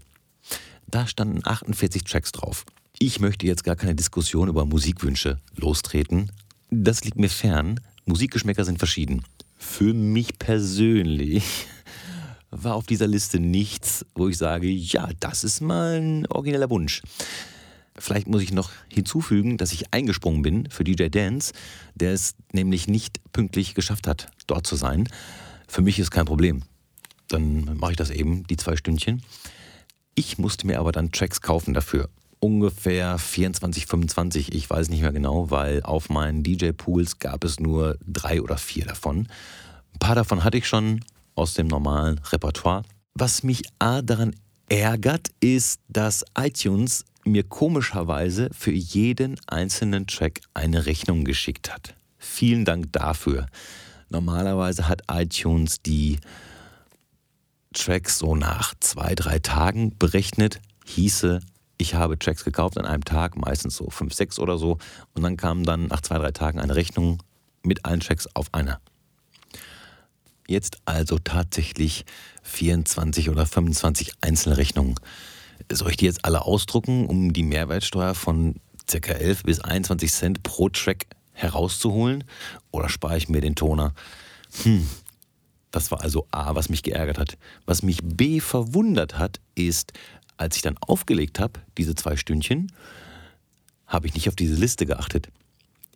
Da 0.88 1.06
standen 1.06 1.40
48 1.44 2.04
Tracks 2.04 2.32
drauf. 2.32 2.64
Ich 2.98 3.20
möchte 3.20 3.46
jetzt 3.46 3.64
gar 3.64 3.76
keine 3.76 3.94
Diskussion 3.94 4.48
über 4.48 4.64
Musikwünsche 4.64 5.38
lostreten. 5.56 6.32
Das 6.70 7.04
liegt 7.04 7.18
mir 7.18 7.30
fern. 7.30 7.80
Musikgeschmäcker 8.06 8.64
sind 8.64 8.78
verschieden. 8.78 9.22
Für 9.56 9.92
mich 9.92 10.38
persönlich 10.38 11.66
war 12.50 12.74
auf 12.74 12.86
dieser 12.86 13.06
Liste 13.06 13.38
nichts, 13.40 14.06
wo 14.14 14.28
ich 14.28 14.38
sage, 14.38 14.68
ja, 14.68 15.10
das 15.20 15.44
ist 15.44 15.60
mal 15.60 16.00
ein 16.00 16.26
origineller 16.26 16.70
Wunsch. 16.70 17.02
Vielleicht 18.00 18.26
muss 18.26 18.42
ich 18.42 18.52
noch 18.52 18.70
hinzufügen, 18.88 19.58
dass 19.58 19.72
ich 19.72 19.92
eingesprungen 19.92 20.42
bin 20.42 20.70
für 20.70 20.84
DJ 20.84 21.08
Dance, 21.08 21.52
der 21.94 22.12
es 22.12 22.34
nämlich 22.52 22.88
nicht 22.88 23.20
pünktlich 23.32 23.74
geschafft 23.74 24.06
hat, 24.06 24.30
dort 24.46 24.66
zu 24.66 24.76
sein. 24.76 25.08
Für 25.68 25.82
mich 25.82 25.98
ist 25.98 26.10
kein 26.10 26.24
Problem. 26.24 26.62
Dann 27.28 27.76
mache 27.76 27.92
ich 27.92 27.96
das 27.96 28.10
eben, 28.10 28.46
die 28.46 28.56
zwei 28.56 28.76
Stündchen. 28.76 29.22
Ich 30.14 30.38
musste 30.38 30.66
mir 30.66 30.80
aber 30.80 30.92
dann 30.92 31.12
Tracks 31.12 31.40
kaufen 31.40 31.74
dafür. 31.74 32.08
Ungefähr 32.40 33.18
24, 33.18 33.86
25, 33.86 34.54
ich 34.54 34.68
weiß 34.68 34.88
nicht 34.88 35.02
mehr 35.02 35.12
genau, 35.12 35.50
weil 35.50 35.82
auf 35.82 36.08
meinen 36.08 36.42
DJ-Pools 36.42 37.18
gab 37.18 37.44
es 37.44 37.60
nur 37.60 37.98
drei 38.06 38.40
oder 38.40 38.56
vier 38.56 38.86
davon. 38.86 39.28
Ein 39.92 39.98
paar 39.98 40.14
davon 40.14 40.42
hatte 40.42 40.56
ich 40.56 40.66
schon 40.66 41.04
aus 41.34 41.54
dem 41.54 41.66
normalen 41.66 42.18
Repertoire. 42.32 42.82
Was 43.14 43.42
mich 43.42 43.62
A 43.78 44.00
daran 44.00 44.34
ärgert, 44.68 45.28
ist, 45.40 45.80
dass 45.88 46.24
iTunes 46.38 47.04
mir 47.24 47.42
komischerweise 47.42 48.48
für 48.52 48.72
jeden 48.72 49.38
einzelnen 49.46 50.06
Track 50.06 50.40
eine 50.54 50.86
Rechnung 50.86 51.24
geschickt 51.24 51.72
hat. 51.72 51.94
Vielen 52.18 52.64
Dank 52.64 52.92
dafür. 52.92 53.46
Normalerweise 54.08 54.88
hat 54.88 55.02
iTunes 55.10 55.82
die 55.82 56.18
Tracks 57.72 58.18
so 58.18 58.34
nach 58.34 58.74
zwei, 58.80 59.14
drei 59.14 59.38
Tagen 59.38 59.96
berechnet, 59.96 60.60
hieße, 60.84 61.40
ich 61.78 61.94
habe 61.94 62.18
Tracks 62.18 62.44
gekauft 62.44 62.76
an 62.76 62.84
einem 62.84 63.04
Tag, 63.04 63.36
meistens 63.36 63.76
so 63.76 63.88
fünf, 63.90 64.12
sechs 64.12 64.38
oder 64.38 64.58
so, 64.58 64.78
und 65.14 65.22
dann 65.22 65.36
kam 65.36 65.64
dann 65.64 65.86
nach 65.86 66.00
zwei, 66.00 66.18
drei 66.18 66.32
Tagen 66.32 66.60
eine 66.60 66.74
Rechnung 66.74 67.22
mit 67.62 67.84
allen 67.84 68.00
Tracks 68.00 68.28
auf 68.34 68.52
einer. 68.52 68.80
Jetzt 70.46 70.78
also 70.84 71.18
tatsächlich 71.18 72.04
24 72.42 73.30
oder 73.30 73.46
25 73.46 74.14
Einzelrechnungen. 74.20 74.96
Soll 75.70 75.90
ich 75.90 75.96
die 75.96 76.06
jetzt 76.06 76.24
alle 76.24 76.42
ausdrucken, 76.42 77.06
um 77.06 77.32
die 77.32 77.44
Mehrwertsteuer 77.44 78.14
von 78.14 78.56
ca. 78.86 79.12
11 79.12 79.44
bis 79.44 79.60
21 79.60 80.12
Cent 80.12 80.42
pro 80.42 80.68
Track 80.68 81.06
herauszuholen? 81.32 82.24
Oder 82.72 82.88
spare 82.88 83.16
ich 83.16 83.28
mir 83.28 83.40
den 83.40 83.54
Toner? 83.54 83.94
Hm, 84.62 84.88
das 85.70 85.90
war 85.90 86.02
also 86.02 86.26
A, 86.32 86.54
was 86.54 86.68
mich 86.68 86.82
geärgert 86.82 87.18
hat. 87.18 87.38
Was 87.66 87.82
mich 87.82 88.00
B 88.02 88.40
verwundert 88.40 89.18
hat, 89.18 89.40
ist, 89.54 89.92
als 90.36 90.56
ich 90.56 90.62
dann 90.62 90.76
aufgelegt 90.78 91.38
habe, 91.38 91.60
diese 91.78 91.94
zwei 91.94 92.16
Stündchen, 92.16 92.72
habe 93.86 94.06
ich 94.06 94.14
nicht 94.14 94.28
auf 94.28 94.36
diese 94.36 94.54
Liste 94.54 94.86
geachtet. 94.86 95.28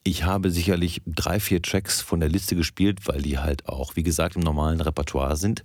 Ich 0.05 0.25
habe 0.25 0.51
sicherlich 0.51 1.01
drei, 1.07 1.41
vier 1.41 1.63
Tracks 1.63 2.01
von 2.01 2.21
der 2.21 2.29
Liste 2.29 2.55
gespielt, 2.55 3.09
weil 3.09 3.23
die 3.23 3.39
halt 3.39 3.69
auch, 3.69 3.97
wie 3.97 4.03
gesagt, 4.03 4.37
im 4.37 4.43
normalen 4.43 4.81
Repertoire 4.81 5.37
sind. 5.37 5.63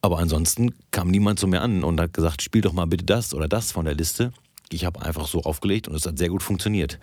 Aber 0.00 0.18
ansonsten 0.18 0.74
kam 0.90 1.10
niemand 1.10 1.38
zu 1.38 1.46
mir 1.46 1.62
an 1.62 1.82
und 1.82 2.00
hat 2.00 2.12
gesagt, 2.12 2.42
spiel 2.42 2.60
doch 2.60 2.72
mal 2.72 2.86
bitte 2.86 3.04
das 3.04 3.34
oder 3.34 3.48
das 3.48 3.72
von 3.72 3.84
der 3.84 3.94
Liste. 3.94 4.32
Ich 4.70 4.84
habe 4.84 5.02
einfach 5.02 5.26
so 5.26 5.42
aufgelegt 5.42 5.88
und 5.88 5.94
es 5.94 6.06
hat 6.06 6.18
sehr 6.18 6.28
gut 6.28 6.42
funktioniert. 6.42 6.98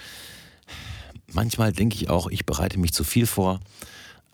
Manchmal 1.31 1.71
denke 1.71 1.95
ich 1.95 2.09
auch, 2.09 2.29
ich 2.29 2.45
bereite 2.45 2.79
mich 2.79 2.93
zu 2.93 3.03
viel 3.03 3.25
vor, 3.25 3.59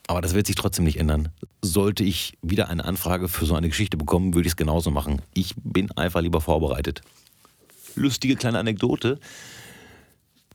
aber 0.07 0.21
das 0.21 0.33
wird 0.33 0.47
sich 0.47 0.55
trotzdem 0.55 0.85
nicht 0.85 0.99
ändern. 0.99 1.29
Sollte 1.61 2.03
ich 2.03 2.37
wieder 2.41 2.69
eine 2.69 2.83
Anfrage 2.83 3.27
für 3.27 3.45
so 3.45 3.55
eine 3.55 3.69
Geschichte 3.69 3.95
bekommen, 3.95 4.33
würde 4.33 4.47
ich 4.47 4.53
es 4.53 4.57
genauso 4.57 4.91
machen. 4.91 5.21
Ich 5.33 5.53
bin 5.63 5.91
einfach 5.91 6.21
lieber 6.21 6.41
vorbereitet. 6.41 7.01
Lustige 7.95 8.35
kleine 8.35 8.59
Anekdote. 8.59 9.19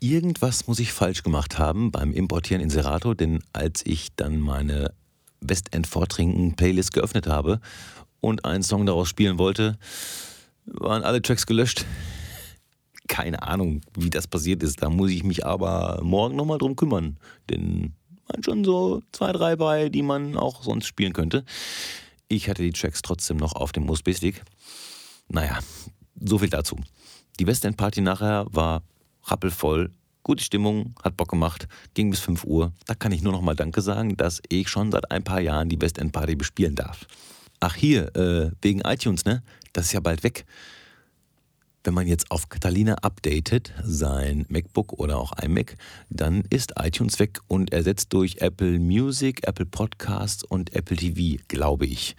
Irgendwas 0.00 0.66
muss 0.66 0.80
ich 0.80 0.92
falsch 0.92 1.22
gemacht 1.22 1.58
haben 1.58 1.90
beim 1.90 2.12
Importieren 2.12 2.62
in 2.62 2.68
Serato, 2.68 3.14
denn 3.14 3.42
als 3.52 3.82
ich 3.86 4.14
dann 4.16 4.40
meine 4.40 4.92
Westend 5.48 5.86
Vortrinken 5.86 6.56
Playlist 6.56 6.92
geöffnet 6.92 7.26
habe 7.26 7.60
und 8.20 8.44
einen 8.44 8.62
Song 8.62 8.86
daraus 8.86 9.08
spielen 9.08 9.38
wollte, 9.38 9.78
waren 10.66 11.02
alle 11.02 11.22
Tracks 11.22 11.46
gelöscht. 11.46 11.84
Keine 13.06 13.42
Ahnung, 13.42 13.82
wie 13.98 14.10
das 14.10 14.26
passiert 14.26 14.62
ist. 14.62 14.82
Da 14.82 14.88
muss 14.88 15.10
ich 15.10 15.24
mich 15.24 15.44
aber 15.44 16.00
morgen 16.02 16.36
nochmal 16.36 16.58
drum 16.58 16.74
kümmern. 16.74 17.18
Denn 17.50 17.92
man 18.32 18.42
schon 18.42 18.64
so 18.64 19.02
zwei, 19.12 19.32
drei 19.32 19.56
bei, 19.56 19.90
die 19.90 20.02
man 20.02 20.36
auch 20.36 20.62
sonst 20.62 20.86
spielen 20.86 21.12
könnte. 21.12 21.44
Ich 22.28 22.48
hatte 22.48 22.62
die 22.62 22.72
Tracks 22.72 23.02
trotzdem 23.02 23.36
noch 23.36 23.54
auf 23.54 23.72
dem 23.72 23.88
USB-Stick. 23.88 24.42
Naja, 25.28 25.58
so 26.18 26.38
viel 26.38 26.48
dazu. 26.48 26.76
Die 27.38 27.46
Westend 27.46 27.76
Party 27.76 28.00
nachher 28.00 28.46
war 28.50 28.82
rappelvoll. 29.24 29.90
Gute 30.24 30.42
Stimmung, 30.42 30.94
hat 31.02 31.18
Bock 31.18 31.28
gemacht, 31.28 31.68
ging 31.92 32.08
bis 32.08 32.20
5 32.20 32.44
Uhr. 32.44 32.72
Da 32.86 32.94
kann 32.94 33.12
ich 33.12 33.20
nur 33.20 33.32
noch 33.34 33.42
mal 33.42 33.54
Danke 33.54 33.82
sagen, 33.82 34.16
dass 34.16 34.40
ich 34.48 34.70
schon 34.70 34.90
seit 34.90 35.10
ein 35.10 35.22
paar 35.22 35.40
Jahren 35.40 35.68
die 35.68 35.78
Westend 35.78 36.12
Party 36.12 36.34
bespielen 36.34 36.74
darf. 36.74 37.06
Ach 37.60 37.74
hier, 37.74 38.16
äh, 38.16 38.50
wegen 38.62 38.80
iTunes, 38.80 39.26
ne? 39.26 39.42
Das 39.74 39.84
ist 39.86 39.92
ja 39.92 40.00
bald 40.00 40.22
weg. 40.24 40.46
Wenn 41.82 41.92
man 41.92 42.06
jetzt 42.06 42.30
auf 42.30 42.48
Catalina 42.48 42.94
updatet, 43.02 43.74
sein 43.82 44.46
MacBook 44.48 44.94
oder 44.94 45.18
auch 45.18 45.34
iMac, 45.42 45.76
dann 46.08 46.42
ist 46.48 46.72
iTunes 46.80 47.18
weg 47.18 47.40
und 47.46 47.74
ersetzt 47.74 48.14
durch 48.14 48.38
Apple 48.38 48.78
Music, 48.78 49.46
Apple 49.46 49.66
Podcasts 49.66 50.42
und 50.42 50.74
Apple 50.74 50.96
TV, 50.96 51.42
glaube 51.48 51.84
ich. 51.84 52.16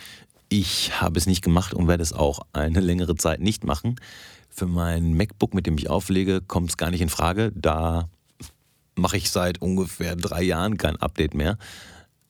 Ich 0.50 1.02
habe 1.02 1.18
es 1.18 1.26
nicht 1.26 1.42
gemacht 1.42 1.74
und 1.74 1.88
werde 1.88 2.04
es 2.04 2.14
auch 2.14 2.42
eine 2.54 2.82
längere 2.82 3.16
Zeit 3.16 3.40
nicht 3.40 3.64
machen. 3.64 3.96
Für 4.56 4.68
mein 4.68 5.18
MacBook, 5.18 5.54
mit 5.54 5.68
dem 5.68 5.78
ich 5.78 5.90
auflege, 5.90 6.40
kommt 6.40 6.70
es 6.70 6.78
gar 6.78 6.90
nicht 6.90 7.02
in 7.02 7.10
Frage. 7.10 7.52
Da 7.54 8.08
mache 8.96 9.18
ich 9.18 9.30
seit 9.30 9.62
ungefähr 9.62 10.16
drei 10.16 10.44
Jahren 10.44 10.78
kein 10.78 10.96
Update 10.96 11.34
mehr. 11.34 11.58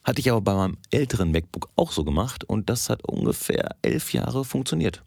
Hatte 0.04 0.22
ich 0.22 0.32
aber 0.32 0.42
bei 0.42 0.56
meinem 0.56 0.78
älteren 0.90 1.32
MacBook 1.32 1.70
auch 1.76 1.92
so 1.92 2.04
gemacht 2.04 2.44
und 2.44 2.68
das 2.68 2.90
hat 2.90 3.08
ungefähr 3.08 3.76
elf 3.84 4.12
Jahre 4.12 4.44
funktioniert. 4.44 5.04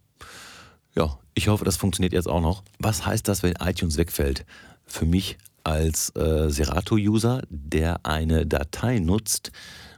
Ja, 0.95 1.19
ich 1.35 1.49
hoffe, 1.49 1.65
das 1.65 1.77
funktioniert 1.77 2.13
jetzt 2.13 2.29
auch 2.29 2.41
noch. 2.41 2.63
Was 2.79 3.05
heißt 3.05 3.27
das, 3.27 3.43
wenn 3.43 3.55
iTunes 3.55 3.97
wegfällt? 3.97 4.47
Für 4.87 5.05
mich 5.05 5.39
als 5.65 6.15
äh, 6.15 6.49
Serato-User, 6.51 7.43
der 7.51 8.07
eine 8.07 8.47
Datei 8.47 9.01
nutzt 9.01 9.51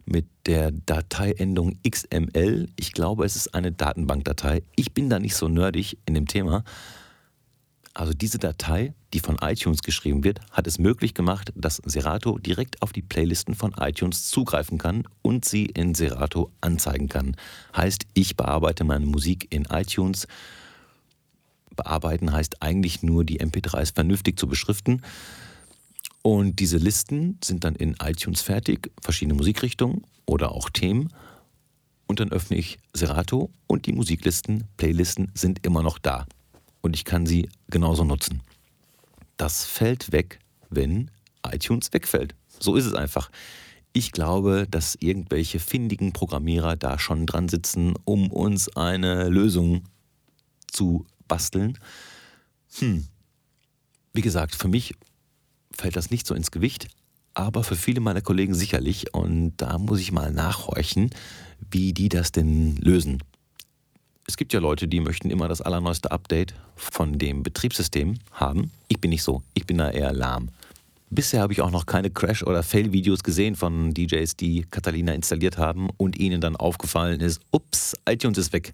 mit 0.07 0.25
der 0.47 0.71
Dateiendung 0.71 1.79
XML. 1.87 2.67
Ich 2.77 2.93
glaube, 2.93 3.27
es 3.27 3.37
ist 3.37 3.55
eine 3.55 3.73
Datenbankdatei. 3.73 4.63
Ich 4.75 4.95
bin 4.95 5.11
da 5.11 5.19
nicht 5.19 5.37
so 5.37 5.49
nerdig 5.49 5.99
in 6.07 6.15
dem 6.15 6.27
Thema. 6.27 6.65
Also 8.01 8.15
diese 8.15 8.39
Datei, 8.39 8.95
die 9.13 9.21
von 9.21 9.37
iTunes 9.43 9.83
geschrieben 9.83 10.25
wird, 10.25 10.41
hat 10.53 10.67
es 10.67 10.79
möglich 10.79 11.13
gemacht, 11.13 11.53
dass 11.55 11.83
Serato 11.85 12.39
direkt 12.39 12.81
auf 12.81 12.95
die 12.95 13.03
Playlisten 13.03 13.55
von 13.55 13.75
iTunes 13.79 14.31
zugreifen 14.31 14.79
kann 14.79 15.07
und 15.21 15.45
sie 15.45 15.67
in 15.67 15.95
Serato 15.95 16.51
anzeigen 16.63 17.11
kann. 17.11 17.37
Heißt, 17.77 18.07
ich 18.15 18.39
bearbeite 18.39 18.85
meine 18.85 19.05
Musik 19.05 19.49
in 19.51 19.67
iTunes. 19.67 20.27
Bearbeiten 21.77 22.33
heißt 22.33 22.63
eigentlich 22.63 23.03
nur, 23.03 23.23
die 23.27 23.43
MP3s 23.43 23.93
vernünftig 23.95 24.39
zu 24.39 24.47
beschriften. 24.47 25.03
Und 26.23 26.59
diese 26.59 26.79
Listen 26.79 27.37
sind 27.45 27.65
dann 27.65 27.75
in 27.75 27.97
iTunes 28.03 28.41
fertig, 28.41 28.91
verschiedene 29.03 29.35
Musikrichtungen 29.35 30.07
oder 30.25 30.53
auch 30.53 30.71
Themen. 30.71 31.13
Und 32.07 32.19
dann 32.19 32.33
öffne 32.33 32.57
ich 32.57 32.79
Serato 32.95 33.51
und 33.67 33.85
die 33.85 33.93
Musiklisten, 33.93 34.65
Playlisten 34.79 35.31
sind 35.35 35.67
immer 35.67 35.83
noch 35.83 35.99
da 35.99 36.25
und 36.81 36.97
ich 36.97 37.05
kann 37.05 37.27
sie 37.27 37.49
genauso 37.69 38.05
nutzen. 38.05 38.43
Das 39.37 39.65
fällt 39.65 40.13
weg, 40.13 40.39
wenn 40.69 41.11
iTunes 41.47 41.93
wegfällt. 41.93 42.35
So 42.59 42.77
ist 42.77 42.87
es 42.87 42.95
einfach. 42.95 43.31
Ich 43.93 44.13
glaube, 44.13 44.67
dass 44.71 44.95
irgendwelche 44.95 45.59
findigen 45.59 46.13
Programmierer 46.13 46.77
da 46.77 46.99
schon 46.99 47.27
dran 47.27 47.49
sitzen, 47.49 47.95
um 48.05 48.31
uns 48.31 48.77
eine 48.77 49.29
Lösung 49.29 49.85
zu 50.69 51.07
basteln. 51.27 51.79
Hm. 52.79 53.07
Wie 54.13 54.21
gesagt, 54.21 54.55
für 54.55 54.69
mich 54.69 54.95
fällt 55.73 55.97
das 55.97 56.11
nicht 56.11 56.27
so 56.27 56.35
ins 56.35 56.51
Gewicht, 56.51 56.89
aber 57.35 57.65
für 57.65 57.77
viele 57.77 58.01
meiner 58.01 58.21
Kollegen 58.21 58.55
sicherlich. 58.55 59.15
Und 59.15 59.57
da 59.57 59.79
muss 59.79 60.01
ich 60.01 60.13
mal 60.13 60.31
nachhorchen, 60.33 61.11
wie 61.71 61.93
die 61.93 62.09
das 62.09 62.33
denn 62.33 62.77
lösen. 62.77 63.23
Es 64.31 64.37
gibt 64.37 64.53
ja 64.53 64.61
Leute, 64.61 64.87
die 64.87 65.01
möchten 65.01 65.29
immer 65.29 65.49
das 65.49 65.61
allerneueste 65.61 66.13
Update 66.13 66.55
von 66.77 67.19
dem 67.19 67.43
Betriebssystem 67.43 68.21
haben. 68.31 68.71
Ich 68.87 69.01
bin 69.01 69.11
nicht 69.11 69.25
so, 69.25 69.43
ich 69.55 69.67
bin 69.67 69.79
da 69.79 69.91
eher 69.91 70.13
lahm. 70.13 70.51
Bisher 71.11 71.41
habe 71.41 71.53
ich 71.53 71.63
auch 71.63 71.73
noch 71.73 71.85
keine 71.85 72.11
Crash- 72.11 72.45
oder 72.45 72.63
Fail-Videos 72.63 73.25
gesehen 73.25 73.57
von 73.57 73.93
DJs, 73.93 74.37
die 74.37 74.67
Catalina 74.71 75.15
installiert 75.15 75.59
haben 75.59 75.89
und 75.97 76.17
ihnen 76.17 76.41
dann 76.41 76.55
aufgefallen 76.55 77.19
ist, 77.19 77.41
ups, 77.51 77.97
iTunes 78.09 78.39
ist 78.39 78.53
weg. 78.53 78.71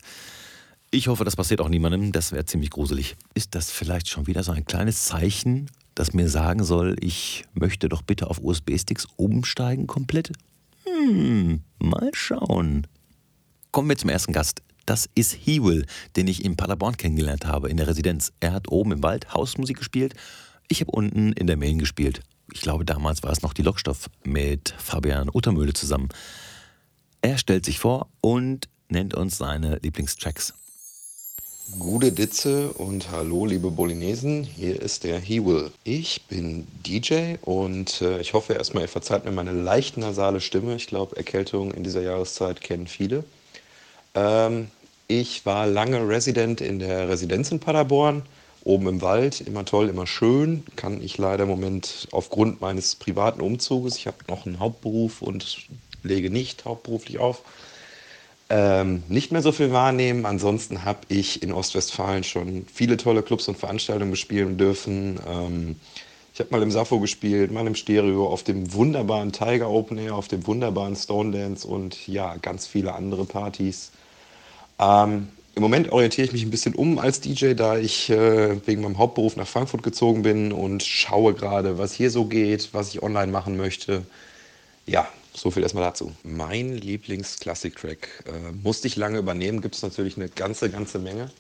Ich 0.90 1.08
hoffe, 1.08 1.24
das 1.24 1.36
passiert 1.36 1.62
auch 1.62 1.70
niemandem, 1.70 2.12
das 2.12 2.32
wäre 2.32 2.44
ziemlich 2.44 2.68
gruselig. 2.68 3.16
Ist 3.32 3.54
das 3.54 3.70
vielleicht 3.70 4.10
schon 4.10 4.26
wieder 4.26 4.42
so 4.42 4.52
ein 4.52 4.66
kleines 4.66 5.06
Zeichen, 5.06 5.70
das 5.94 6.12
mir 6.12 6.28
sagen 6.28 6.64
soll, 6.64 6.96
ich 7.00 7.46
möchte 7.54 7.88
doch 7.88 8.02
bitte 8.02 8.28
auf 8.28 8.40
USB-Sticks 8.42 9.08
umsteigen 9.16 9.86
komplett? 9.86 10.32
Hm, 10.84 11.62
mal 11.78 12.10
schauen. 12.12 12.86
Kommen 13.70 13.88
wir 13.88 13.96
zum 13.96 14.10
ersten 14.10 14.34
Gast. 14.34 14.60
Das 14.86 15.08
ist 15.16 15.32
He-Will, 15.32 15.84
den 16.14 16.28
ich 16.28 16.44
in 16.44 16.56
Paderborn 16.56 16.96
kennengelernt 16.96 17.44
habe, 17.44 17.68
in 17.68 17.76
der 17.76 17.88
Residenz. 17.88 18.32
Er 18.38 18.52
hat 18.52 18.68
oben 18.68 18.92
im 18.92 19.02
Wald 19.02 19.34
Hausmusik 19.34 19.78
gespielt. 19.78 20.14
Ich 20.68 20.80
habe 20.80 20.92
unten 20.92 21.32
in 21.32 21.48
der 21.48 21.56
Main 21.56 21.78
gespielt. 21.78 22.20
Ich 22.52 22.60
glaube, 22.60 22.84
damals 22.84 23.24
war 23.24 23.32
es 23.32 23.42
noch 23.42 23.52
die 23.52 23.62
Lockstoff 23.62 24.08
mit 24.22 24.74
Fabian 24.78 25.28
Uttermühle 25.28 25.72
zusammen. 25.72 26.08
Er 27.20 27.36
stellt 27.38 27.64
sich 27.64 27.80
vor 27.80 28.08
und 28.20 28.68
nennt 28.88 29.14
uns 29.14 29.36
seine 29.36 29.78
Lieblingstracks. 29.82 30.54
Gute 31.80 32.12
Ditze 32.12 32.68
und 32.70 33.10
hallo 33.10 33.44
liebe 33.44 33.72
Bolinesen, 33.72 34.44
hier 34.44 34.80
ist 34.80 35.02
der 35.02 35.18
He 35.18 35.44
Will. 35.44 35.72
Ich 35.82 36.22
bin 36.28 36.68
DJ 36.86 37.34
und 37.42 38.00
äh, 38.02 38.20
ich 38.20 38.34
hoffe 38.34 38.52
erstmal, 38.52 38.84
ihr 38.84 38.88
verzeiht 38.88 39.24
mir 39.24 39.32
meine 39.32 39.50
leicht 39.50 39.96
nasale 39.96 40.40
Stimme. 40.40 40.76
Ich 40.76 40.86
glaube, 40.86 41.16
Erkältung 41.16 41.72
in 41.72 41.82
dieser 41.82 42.02
Jahreszeit 42.02 42.60
kennen 42.60 42.86
viele. 42.86 43.24
Ähm, 44.14 44.68
ich 45.08 45.46
war 45.46 45.66
lange 45.66 46.08
Resident 46.08 46.60
in 46.60 46.78
der 46.78 47.08
Residenz 47.08 47.50
in 47.52 47.60
Paderborn, 47.60 48.22
oben 48.64 48.88
im 48.88 49.02
Wald, 49.02 49.40
immer 49.40 49.64
toll, 49.64 49.88
immer 49.88 50.06
schön. 50.06 50.64
Kann 50.74 51.00
ich 51.02 51.18
leider 51.18 51.44
im 51.44 51.48
Moment 51.48 52.08
aufgrund 52.10 52.60
meines 52.60 52.96
privaten 52.96 53.40
Umzuges, 53.40 53.96
ich 53.96 54.06
habe 54.06 54.18
noch 54.28 54.46
einen 54.46 54.58
Hauptberuf 54.58 55.22
und 55.22 55.68
lege 56.02 56.30
nicht 56.30 56.64
hauptberuflich 56.64 57.18
auf, 57.18 57.42
ähm, 58.48 59.02
nicht 59.08 59.32
mehr 59.32 59.42
so 59.42 59.52
viel 59.52 59.72
wahrnehmen. 59.72 60.26
Ansonsten 60.26 60.84
habe 60.84 61.00
ich 61.08 61.42
in 61.42 61.52
Ostwestfalen 61.52 62.24
schon 62.24 62.66
viele 62.72 62.96
tolle 62.96 63.22
Clubs 63.22 63.48
und 63.48 63.58
Veranstaltungen 63.58 64.10
bespielen 64.10 64.56
dürfen. 64.58 65.20
Ähm, 65.26 65.76
ich 66.32 66.40
habe 66.40 66.50
mal 66.50 66.62
im 66.62 66.70
Safo 66.70 67.00
gespielt, 67.00 67.50
mal 67.50 67.66
im 67.66 67.74
Stereo, 67.74 68.26
auf 68.26 68.42
dem 68.42 68.72
wunderbaren 68.74 69.32
Tiger 69.32 69.70
Open 69.70 69.98
Air, 69.98 70.14
auf 70.14 70.28
dem 70.28 70.46
wunderbaren 70.46 70.94
Stone 70.94 71.30
Dance 71.36 71.66
und 71.66 72.06
ja, 72.06 72.36
ganz 72.36 72.66
viele 72.66 72.94
andere 72.94 73.24
Partys. 73.24 73.90
Ähm, 74.78 75.28
Im 75.54 75.62
Moment 75.62 75.90
orientiere 75.90 76.26
ich 76.26 76.32
mich 76.32 76.42
ein 76.42 76.50
bisschen 76.50 76.74
um 76.74 76.98
als 76.98 77.20
DJ, 77.20 77.54
da 77.54 77.78
ich 77.78 78.10
äh, 78.10 78.66
wegen 78.66 78.82
meinem 78.82 78.98
Hauptberuf 78.98 79.36
nach 79.36 79.46
Frankfurt 79.48 79.82
gezogen 79.82 80.22
bin 80.22 80.52
und 80.52 80.82
schaue 80.82 81.34
gerade, 81.34 81.78
was 81.78 81.92
hier 81.94 82.10
so 82.10 82.26
geht, 82.26 82.74
was 82.74 82.90
ich 82.90 83.02
online 83.02 83.32
machen 83.32 83.56
möchte. 83.56 84.02
Ja, 84.86 85.08
so 85.34 85.50
viel 85.50 85.62
erstmal 85.62 85.84
dazu. 85.84 86.12
Mein 86.22 86.76
Lieblings-Classic-Track 86.76 88.24
äh, 88.26 88.52
musste 88.62 88.86
ich 88.86 88.96
lange 88.96 89.18
übernehmen, 89.18 89.60
gibt 89.60 89.74
es 89.74 89.82
natürlich 89.82 90.16
eine 90.16 90.28
ganze, 90.28 90.70
ganze 90.70 90.98
Menge. 90.98 91.30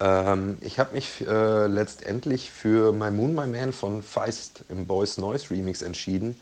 Ähm, 0.00 0.58
ich 0.60 0.78
habe 0.78 0.94
mich 0.94 1.26
äh, 1.26 1.66
letztendlich 1.66 2.50
für 2.50 2.92
My 2.92 3.10
Moon, 3.10 3.34
My 3.34 3.46
Man 3.46 3.72
von 3.72 4.02
Feist 4.02 4.64
im 4.68 4.86
Boys 4.86 5.18
Noise 5.18 5.50
Remix 5.50 5.82
entschieden. 5.82 6.40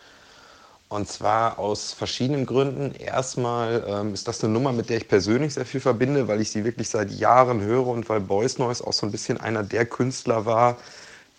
Und 0.89 1.09
zwar 1.09 1.59
aus 1.59 1.93
verschiedenen 1.93 2.47
Gründen. 2.47 2.95
Erstmal 2.95 3.85
ähm, 3.89 4.15
ist 4.15 4.29
das 4.29 4.43
eine 4.45 4.53
Nummer, 4.53 4.73
mit 4.73 4.89
der 4.89 4.99
ich 4.99 5.09
persönlich 5.09 5.55
sehr 5.55 5.67
viel 5.67 5.81
verbinde, 5.81 6.29
weil 6.29 6.41
ich 6.41 6.51
sie 6.53 6.65
wirklich 6.65 6.89
seit 6.89 7.11
Jahren 7.11 7.61
höre 7.61 7.89
und 7.89 8.09
weil 8.09 8.21
Boys 8.21 8.59
Noise 8.59 8.87
auch 8.87 8.93
so 8.93 9.05
ein 9.05 9.11
bisschen 9.11 9.41
einer 9.41 9.65
der 9.65 9.87
Künstler 9.87 10.47
war, 10.47 10.77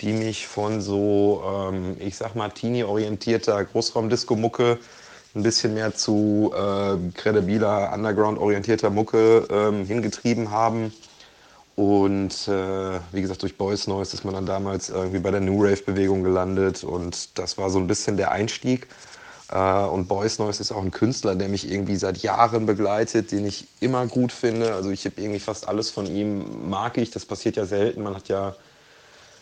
die 0.01 0.11
mich 0.11 0.47
von 0.47 0.81
so, 0.81 1.43
ähm, 1.71 1.95
ich 1.99 2.17
sag 2.17 2.35
mal, 2.35 2.49
teenie-orientierter 2.49 3.63
Großraumdisco-Mucke 3.63 4.79
ein 5.33 5.43
bisschen 5.43 5.73
mehr 5.75 5.95
zu 5.95 6.51
äh, 6.53 6.97
kredibiler, 7.13 7.93
underground-orientierter 7.93 8.89
Mucke 8.89 9.47
ähm, 9.49 9.85
hingetrieben 9.85 10.51
haben. 10.51 10.93
Und 11.75 12.47
äh, 12.47 12.99
wie 13.11 13.21
gesagt, 13.21 13.43
durch 13.43 13.57
Boys 13.57 13.87
Noise 13.87 14.15
ist 14.15 14.25
man 14.25 14.33
dann 14.33 14.45
damals 14.45 14.89
irgendwie 14.89 15.19
bei 15.19 15.31
der 15.31 15.41
New 15.41 15.63
Rave-Bewegung 15.63 16.23
gelandet 16.23 16.83
und 16.83 17.37
das 17.37 17.57
war 17.57 17.69
so 17.69 17.77
ein 17.79 17.87
bisschen 17.87 18.17
der 18.17 18.31
Einstieg. 18.31 18.87
Äh, 19.51 19.85
und 19.85 20.07
Boys 20.07 20.39
Noise 20.39 20.61
ist 20.61 20.71
auch 20.71 20.81
ein 20.81 20.91
Künstler, 20.91 21.35
der 21.35 21.49
mich 21.49 21.71
irgendwie 21.71 21.95
seit 21.95 22.17
Jahren 22.19 22.65
begleitet, 22.65 23.31
den 23.31 23.45
ich 23.45 23.67
immer 23.79 24.07
gut 24.07 24.31
finde. 24.31 24.73
Also 24.73 24.89
ich 24.89 25.05
habe 25.05 25.21
irgendwie 25.21 25.39
fast 25.39 25.67
alles 25.67 25.89
von 25.89 26.05
ihm, 26.05 26.69
mag 26.69 26.97
ich. 26.97 27.11
Das 27.11 27.25
passiert 27.25 27.55
ja 27.55 27.65
selten. 27.65 28.03
Man 28.03 28.15
hat 28.15 28.27
ja 28.27 28.55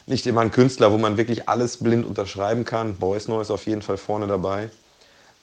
nicht 0.08 0.28
immer 0.28 0.42
einen 0.42 0.52
Künstler, 0.52 0.92
wo 0.92 0.98
man 0.98 1.18
wirklich 1.18 1.50
alles 1.50 1.78
blind 1.78 2.06
unterschreiben 2.06 2.66
kann. 2.66 2.96
Boys 2.98 3.28
Noise 3.28 3.54
auf 3.54 3.66
jeden 3.66 3.82
Fall 3.82 3.98
vorne 3.98 4.28
dabei. 4.28 4.70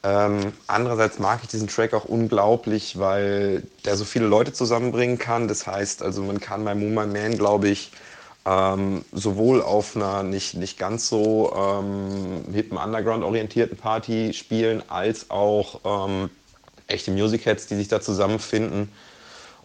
Ähm, 0.04 0.52
andererseits 0.66 1.18
mag 1.18 1.40
ich 1.42 1.48
diesen 1.48 1.68
Track 1.68 1.94
auch 1.94 2.04
unglaublich, 2.04 2.98
weil 2.98 3.62
der 3.84 3.96
so 3.96 4.04
viele 4.04 4.26
Leute 4.26 4.52
zusammenbringen 4.52 5.18
kann. 5.18 5.46
Das 5.46 5.66
heißt, 5.66 6.02
also 6.02 6.22
man 6.22 6.40
kann 6.40 6.64
bei 6.64 6.74
Moon 6.74 6.94
My 6.94 7.06
Man, 7.06 7.38
glaube 7.38 7.68
ich, 7.68 7.92
ähm, 8.44 9.04
sowohl 9.12 9.62
auf 9.62 9.96
einer 9.96 10.22
nicht, 10.22 10.54
nicht 10.54 10.78
ganz 10.78 11.08
so 11.08 11.52
ähm, 11.56 12.44
hippen 12.52 12.76
Underground-orientierten 12.76 13.76
Party 13.76 14.32
spielen, 14.32 14.82
als 14.88 15.30
auch 15.30 15.80
ähm, 15.84 16.30
echte 16.86 17.10
Music 17.10 17.46
Heads, 17.46 17.66
die 17.66 17.76
sich 17.76 17.88
da 17.88 18.00
zusammenfinden. 18.00 18.90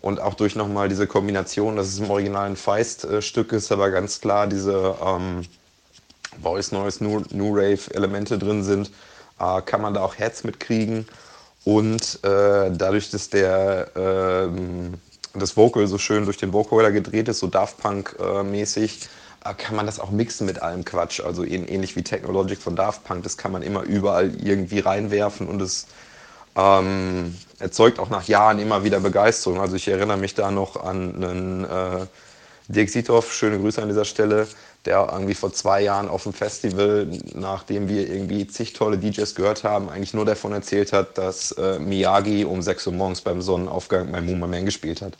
Und 0.01 0.21
auch 0.21 0.35
durch 0.35 0.55
nochmal 0.55 0.89
diese 0.89 1.07
Kombination, 1.07 1.75
dass 1.75 1.87
es 1.87 1.99
im 1.99 2.09
Original 2.09 2.45
ein 2.45 2.55
Feist-Stück 2.55 3.51
ist, 3.51 3.71
aber 3.71 3.89
ganz 3.89 4.21
klar 4.21 4.47
diese 4.47 4.95
ähm, 5.03 5.43
Voice 6.41 6.71
Noise, 6.71 7.03
New, 7.03 7.23
New 7.31 7.55
Rave-Elemente 7.55 8.37
drin 8.37 8.63
sind 8.63 8.91
äh, 9.39 9.61
kann 9.61 9.81
man 9.81 9.93
da 9.93 10.01
auch 10.01 10.15
Herz 10.15 10.43
mitkriegen. 10.43 11.07
Und 11.63 12.19
äh, 12.23 12.71
dadurch, 12.71 13.09
dass 13.11 13.29
der, 13.29 13.91
ähm, 13.95 14.93
das 15.33 15.57
Vocal 15.57 15.87
so 15.87 15.97
schön 15.97 16.25
durch 16.25 16.37
den 16.37 16.53
Vocoder 16.53 16.91
gedreht 16.91 17.27
ist, 17.27 17.39
so 17.39 17.47
Daft 17.47 17.77
Punk-mäßig, 17.77 19.09
äh, 19.45 19.53
kann 19.53 19.75
man 19.75 19.85
das 19.85 19.99
auch 19.99 20.11
mixen 20.11 20.45
mit 20.45 20.61
allem 20.61 20.85
Quatsch. 20.85 21.21
Also 21.21 21.43
ähnlich 21.43 21.95
wie 21.95 22.03
Technologic 22.03 22.59
von 22.59 22.75
Daft 22.75 23.03
Punk, 23.03 23.23
das 23.23 23.37
kann 23.37 23.51
man 23.51 23.61
immer 23.61 23.83
überall 23.83 24.33
irgendwie 24.35 24.79
reinwerfen 24.79 25.47
und 25.47 25.61
es 25.61 25.87
ähm, 26.55 27.35
erzeugt 27.59 27.99
auch 27.99 28.09
nach 28.09 28.27
Jahren 28.27 28.59
immer 28.59 28.83
wieder 28.83 28.99
Begeisterung. 28.99 29.59
Also 29.59 29.75
ich 29.75 29.87
erinnere 29.87 30.17
mich 30.17 30.33
da 30.33 30.51
noch 30.51 30.75
an 30.83 31.23
einen 31.23 31.63
äh, 31.65 32.05
Dirk 32.67 32.89
Siethoff, 32.89 33.33
schöne 33.33 33.59
Grüße 33.59 33.81
an 33.81 33.87
dieser 33.87 34.05
Stelle, 34.05 34.47
der 34.87 35.09
irgendwie 35.11 35.35
vor 35.35 35.53
zwei 35.53 35.81
Jahren 35.81 36.07
auf 36.07 36.23
dem 36.23 36.33
Festival, 36.33 37.07
nachdem 37.33 37.89
wir 37.89 38.09
irgendwie 38.09 38.47
zig 38.47 38.73
tolle 38.73 38.97
DJs 38.97 39.35
gehört 39.35 39.63
haben, 39.63 39.89
eigentlich 39.89 40.13
nur 40.13 40.25
davon 40.25 40.53
erzählt 40.53 40.93
hat, 40.93 41.17
dass 41.17 41.51
äh, 41.51 41.77
Miyagi 41.77 42.45
um 42.45 42.61
6 42.61 42.87
Uhr 42.87 42.93
morgens 42.93 43.21
beim 43.21 43.41
Sonnenaufgang 43.41 44.09
My 44.09 44.21
Moon 44.21 44.39
Man 44.39 44.65
gespielt 44.65 45.01
hat. 45.01 45.13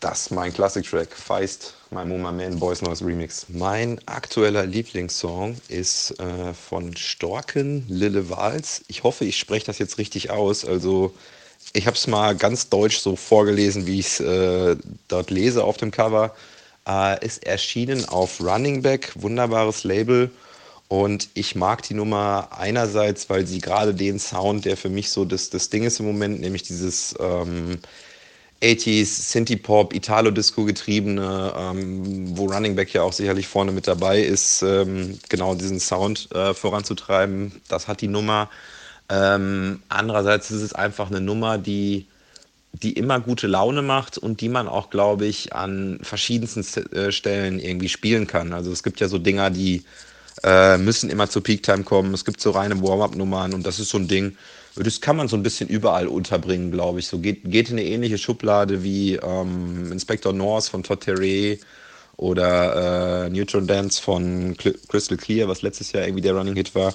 Das 0.00 0.22
ist 0.22 0.30
mein 0.32 0.52
Classic-Track, 0.52 1.12
Feist, 1.12 1.74
My 1.90 2.04
Moon 2.04 2.22
Man, 2.22 2.58
Boys 2.58 2.82
Noise 2.82 3.04
Remix. 3.04 3.46
Mein 3.48 4.00
aktueller 4.06 4.66
Lieblingssong 4.66 5.58
ist 5.68 6.18
äh, 6.18 6.54
von 6.54 6.96
Storken, 6.96 7.84
Lille 7.88 8.28
Wals. 8.28 8.82
Ich 8.88 9.04
hoffe, 9.04 9.24
ich 9.26 9.38
spreche 9.38 9.66
das 9.66 9.78
jetzt 9.78 9.98
richtig 9.98 10.30
aus. 10.30 10.64
Also 10.64 11.14
ich 11.72 11.86
habe 11.86 11.96
es 11.96 12.06
mal 12.06 12.34
ganz 12.34 12.68
deutsch 12.68 12.98
so 12.98 13.14
vorgelesen, 13.14 13.86
wie 13.86 14.00
ich 14.00 14.06
es 14.06 14.20
äh, 14.20 14.76
dort 15.06 15.30
lese 15.30 15.62
auf 15.62 15.76
dem 15.76 15.90
Cover. 15.90 16.34
Äh, 16.88 17.24
ist 17.24 17.46
erschienen 17.46 18.08
auf 18.08 18.40
Running 18.40 18.82
Back, 18.82 19.12
wunderbares 19.14 19.84
Label. 19.84 20.30
Und 20.88 21.28
ich 21.34 21.54
mag 21.54 21.82
die 21.82 21.94
Nummer 21.94 22.48
einerseits, 22.58 23.30
weil 23.30 23.46
sie 23.46 23.60
gerade 23.60 23.94
den 23.94 24.18
Sound, 24.18 24.64
der 24.66 24.76
für 24.76 24.90
mich 24.90 25.10
so 25.10 25.24
das, 25.24 25.48
das 25.50 25.70
Ding 25.70 25.84
ist 25.84 26.00
im 26.00 26.06
Moment, 26.06 26.40
nämlich 26.40 26.64
dieses 26.64 27.14
ähm, 27.18 27.78
80s, 28.62 29.32
Synthie-Pop, 29.32 29.94
Italo-Disco 29.94 30.64
getriebene, 30.64 31.52
ähm, 31.56 32.36
wo 32.36 32.46
Running 32.46 32.76
Back 32.76 32.92
ja 32.94 33.02
auch 33.02 33.12
sicherlich 33.12 33.48
vorne 33.48 33.72
mit 33.72 33.88
dabei 33.88 34.20
ist, 34.22 34.62
ähm, 34.62 35.18
genau 35.28 35.54
diesen 35.54 35.80
Sound 35.80 36.30
äh, 36.34 36.54
voranzutreiben. 36.54 37.60
Das 37.68 37.88
hat 37.88 38.00
die 38.00 38.08
Nummer. 38.08 38.50
Ähm, 39.08 39.82
andererseits 39.88 40.50
ist 40.50 40.62
es 40.62 40.74
einfach 40.74 41.10
eine 41.10 41.20
Nummer, 41.20 41.58
die 41.58 42.06
die 42.72 42.92
immer 42.92 43.20
gute 43.20 43.46
Laune 43.46 43.82
macht 43.82 44.18
und 44.18 44.40
die 44.40 44.48
man 44.48 44.66
auch, 44.66 44.90
glaube 44.90 45.26
ich, 45.26 45.54
an 45.54 45.98
verschiedensten 46.02 46.64
äh, 46.92 47.12
Stellen 47.12 47.58
irgendwie 47.58 47.88
spielen 47.88 48.26
kann. 48.26 48.52
Also 48.52 48.72
es 48.72 48.82
gibt 48.82 49.00
ja 49.00 49.08
so 49.08 49.18
Dinger, 49.18 49.50
die 49.50 49.84
äh, 50.42 50.78
müssen 50.78 51.10
immer 51.10 51.28
zur 51.28 51.42
Peak-Time 51.42 51.84
kommen. 51.84 52.14
Es 52.14 52.24
gibt 52.24 52.40
so 52.40 52.50
reine 52.50 52.82
Warm-Up-Nummern 52.82 53.52
und 53.52 53.66
das 53.66 53.78
ist 53.78 53.90
so 53.90 53.98
ein 53.98 54.08
Ding, 54.08 54.36
das 54.76 55.02
kann 55.02 55.16
man 55.16 55.28
so 55.28 55.36
ein 55.36 55.42
bisschen 55.42 55.68
überall 55.68 56.06
unterbringen, 56.08 56.70
glaube 56.70 57.00
ich. 57.00 57.06
So 57.06 57.18
geht, 57.18 57.42
geht 57.44 57.68
in 57.68 57.78
eine 57.78 57.86
ähnliche 57.86 58.16
Schublade 58.16 58.82
wie 58.82 59.16
ähm, 59.16 59.92
Inspector 59.92 60.32
Norse 60.32 60.70
von 60.70 60.82
Todd 60.82 61.00
Terry 61.00 61.60
oder 62.16 63.26
äh, 63.26 63.30
Neutron 63.30 63.66
Dance 63.66 64.00
von 64.00 64.56
Crystal 64.88 65.18
Clear, 65.18 65.48
was 65.48 65.62
letztes 65.62 65.92
Jahr 65.92 66.04
irgendwie 66.04 66.22
der 66.22 66.34
Running 66.34 66.56
Hit 66.56 66.74
war. 66.74 66.94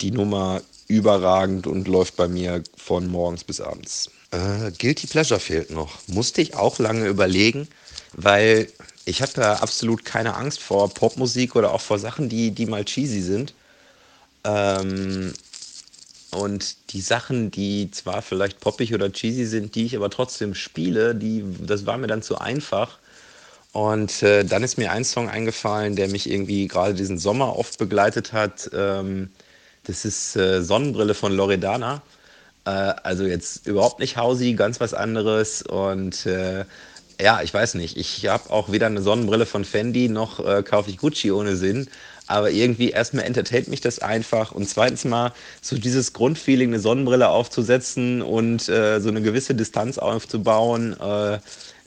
Die 0.00 0.10
Nummer 0.10 0.62
überragend 0.88 1.66
und 1.66 1.86
läuft 1.86 2.16
bei 2.16 2.28
mir 2.28 2.62
von 2.76 3.08
morgens 3.08 3.44
bis 3.44 3.60
abends. 3.60 4.10
Äh, 4.32 4.72
Guilty 4.78 5.06
Pleasure 5.06 5.40
fehlt 5.40 5.70
noch. 5.70 5.98
Musste 6.08 6.42
ich 6.42 6.54
auch 6.56 6.78
lange 6.78 7.06
überlegen, 7.08 7.68
weil 8.14 8.68
ich 9.04 9.22
habe 9.22 9.32
ja 9.40 9.54
absolut 9.56 10.04
keine 10.04 10.34
Angst 10.36 10.60
vor 10.60 10.92
Popmusik 10.92 11.56
oder 11.56 11.72
auch 11.72 11.80
vor 11.80 11.98
Sachen, 11.98 12.28
die, 12.28 12.50
die 12.52 12.66
mal 12.66 12.84
cheesy 12.84 13.20
sind. 13.22 13.54
Ähm, 14.44 15.34
und 16.30 16.76
die 16.92 17.02
Sachen, 17.02 17.50
die 17.50 17.90
zwar 17.90 18.22
vielleicht 18.22 18.60
poppig 18.60 18.94
oder 18.94 19.12
cheesy 19.12 19.44
sind, 19.44 19.74
die 19.74 19.84
ich 19.86 19.96
aber 19.96 20.08
trotzdem 20.10 20.54
spiele, 20.54 21.14
die, 21.14 21.44
das 21.60 21.86
war 21.86 21.98
mir 21.98 22.06
dann 22.06 22.22
zu 22.22 22.38
einfach. 22.38 22.98
Und 23.72 24.22
äh, 24.22 24.44
dann 24.44 24.62
ist 24.64 24.78
mir 24.78 24.92
ein 24.92 25.04
Song 25.04 25.30
eingefallen, 25.30 25.96
der 25.96 26.08
mich 26.08 26.30
irgendwie 26.30 26.68
gerade 26.68 26.94
diesen 26.94 27.18
Sommer 27.18 27.58
oft 27.58 27.78
begleitet 27.78 28.32
hat. 28.32 28.70
Ähm, 28.74 29.30
das 29.84 30.04
ist 30.04 30.36
äh, 30.36 30.62
Sonnenbrille 30.62 31.14
von 31.14 31.32
Loredana. 31.34 32.02
Äh, 32.64 32.70
also 32.70 33.24
jetzt 33.24 33.66
überhaupt 33.66 34.00
nicht 34.00 34.16
Hausi, 34.16 34.54
ganz 34.54 34.80
was 34.80 34.94
anderes. 34.94 35.62
Und 35.62 36.26
äh, 36.26 36.64
ja, 37.20 37.42
ich 37.42 37.52
weiß 37.52 37.74
nicht. 37.74 37.96
Ich 37.96 38.26
habe 38.26 38.50
auch 38.50 38.72
weder 38.72 38.86
eine 38.86 39.02
Sonnenbrille 39.02 39.46
von 39.46 39.64
Fendi 39.64 40.08
noch 40.08 40.44
äh, 40.44 40.62
kaufe 40.62 40.90
ich 40.90 40.98
Gucci 40.98 41.30
ohne 41.32 41.56
Sinn. 41.56 41.88
Aber 42.28 42.50
irgendwie 42.50 42.90
erstmal 42.90 43.24
entertaint 43.24 43.68
mich 43.68 43.80
das 43.80 43.98
einfach. 43.98 44.52
Und 44.52 44.68
zweitens 44.68 45.04
mal 45.04 45.32
so 45.60 45.76
dieses 45.76 46.12
Grundfeeling, 46.12 46.70
eine 46.70 46.80
Sonnenbrille 46.80 47.28
aufzusetzen 47.28 48.22
und 48.22 48.68
äh, 48.68 49.00
so 49.00 49.08
eine 49.08 49.22
gewisse 49.22 49.54
Distanz 49.54 49.98
aufzubauen 49.98 50.98
äh, 51.00 51.38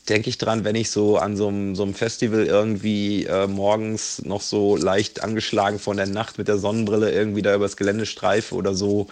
denke 0.10 0.30
ich 0.30 0.38
dran, 0.38 0.64
wenn 0.64 0.76
ich 0.76 0.92
so 0.92 1.18
an 1.18 1.36
so 1.36 1.48
einem, 1.48 1.76
so 1.76 1.84
einem 1.84 1.96
Festival 1.96 2.46
irgendwie 2.46 3.26
äh, 3.26 3.48
morgens 3.48 4.22
noch 4.24 4.42
so 4.42 4.76
leicht 4.76 5.24
angeschlagen 5.24 5.80
von 5.80 5.98
der 5.98 6.08
Nacht 6.08 6.38
mit 6.38 6.48
der 6.48 6.58
Sonnenbrille 6.58 7.12
irgendwie 7.12 7.42
da 7.42 7.56
übers 7.56 7.78
Gelände 7.78 8.06
streife 8.06 8.56
oder 8.56 8.76
so. 8.76 9.08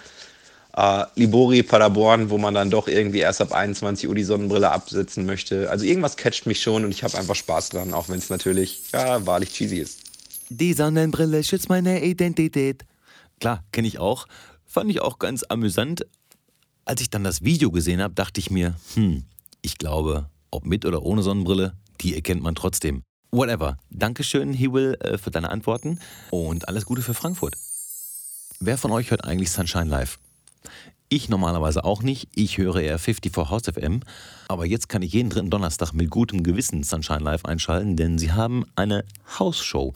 Äh, 0.76 1.06
Libori, 1.16 1.62
Paderborn, 1.62 2.30
wo 2.30 2.38
man 2.38 2.54
dann 2.56 2.72
doch 2.72 2.88
irgendwie 2.88 3.20
erst 3.20 3.42
ab 3.42 3.52
21 3.54 4.10
Uhr 4.10 4.16
die 4.16 4.24
Sonnenbrille 4.24 4.72
absetzen 4.72 5.26
möchte. 5.26 5.70
Also 5.70 5.86
irgendwas 5.86 6.18
catcht 6.18 6.48
mich 6.48 6.62
schon 6.62 6.84
und 6.84 6.92
ich 6.92 7.04
habe 7.04 7.18
einfach 7.18 7.36
Spaß 7.36 7.70
dran, 7.70 7.94
auch 7.94 8.10
wenn 8.10 8.18
es 8.18 8.30
natürlich, 8.30 8.82
ja, 8.92 9.26
wahrlich 9.26 9.52
cheesy 9.52 9.78
ist. 9.78 10.00
Die 10.50 10.74
Sonnenbrille 10.74 11.44
schützt 11.44 11.70
meine 11.70 12.04
Identität. 12.04 12.86
Klar, 13.40 13.64
kenne 13.72 13.88
ich 13.88 14.00
auch. 14.00 14.28
Fand 14.66 14.90
ich 14.90 15.02
auch 15.02 15.20
ganz 15.20 15.44
amüsant. 15.48 16.08
Als 16.86 17.02
ich 17.02 17.10
dann 17.10 17.24
das 17.24 17.44
Video 17.44 17.72
gesehen 17.72 18.02
habe, 18.02 18.14
dachte 18.14 18.40
ich 18.40 18.50
mir, 18.50 18.76
hm, 18.96 19.24
ich 19.62 19.78
glaube, 19.78 20.30
ob 20.50 20.66
mit 20.66 20.86
oder 20.86 21.04
ohne 21.04 21.22
Sonnenbrille, 21.22 21.74
die 22.02 22.16
erkennt 22.16 22.42
man 22.42 22.56
trotzdem. 22.56 23.04
Whatever. 23.32 23.78
Dankeschön, 23.90 24.54
Hewell, 24.54 24.96
äh, 25.00 25.18
für 25.18 25.32
deine 25.32 25.50
Antworten 25.50 26.00
und 26.32 26.68
alles 26.68 26.86
Gute 26.86 27.02
für 27.02 27.14
Frankfurt. 27.14 27.56
Wer 28.60 28.78
von 28.78 28.92
euch 28.92 29.12
hört 29.12 29.24
eigentlich 29.24 29.52
Sunshine 29.52 29.90
Live? 29.90 30.20
Ich 31.10 31.30
normalerweise 31.30 31.84
auch 31.84 32.02
nicht. 32.02 32.28
Ich 32.34 32.58
höre 32.58 32.82
eher 32.82 32.98
54 32.98 33.50
House 33.50 33.64
FM. 33.72 34.00
Aber 34.48 34.66
jetzt 34.66 34.90
kann 34.90 35.04
ich 35.04 35.14
jeden 35.14 35.30
dritten 35.30 35.52
Donnerstag 35.52 35.94
mit 35.94 36.10
gutem 36.10 36.42
Gewissen 36.42 36.82
Sunshine 36.82 37.20
Live 37.20 37.46
einschalten, 37.46 37.96
denn 37.96 38.18
sie 38.18 38.32
haben 38.32 38.66
eine 38.76 39.06
Hausshow 39.38 39.94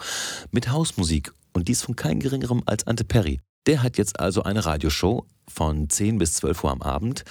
mit 0.52 0.70
Hausmusik. 0.70 1.34
Und 1.54 1.70
dies 1.70 1.82
von 1.82 1.96
keinem 1.96 2.20
geringerem 2.20 2.62
als 2.68 2.86
Ante 2.86 3.04
Perry. 3.04 3.40
Der 3.66 3.82
hat 3.82 3.98
jetzt 3.98 4.20
also 4.20 4.44
eine 4.44 4.64
Radioshow 4.64 5.26
von 5.48 5.90
10 5.90 6.20
bis 6.20 6.34
12 6.36 6.64
Uhr 6.64 6.72
am 6.72 6.84
Abend. 6.84 7.24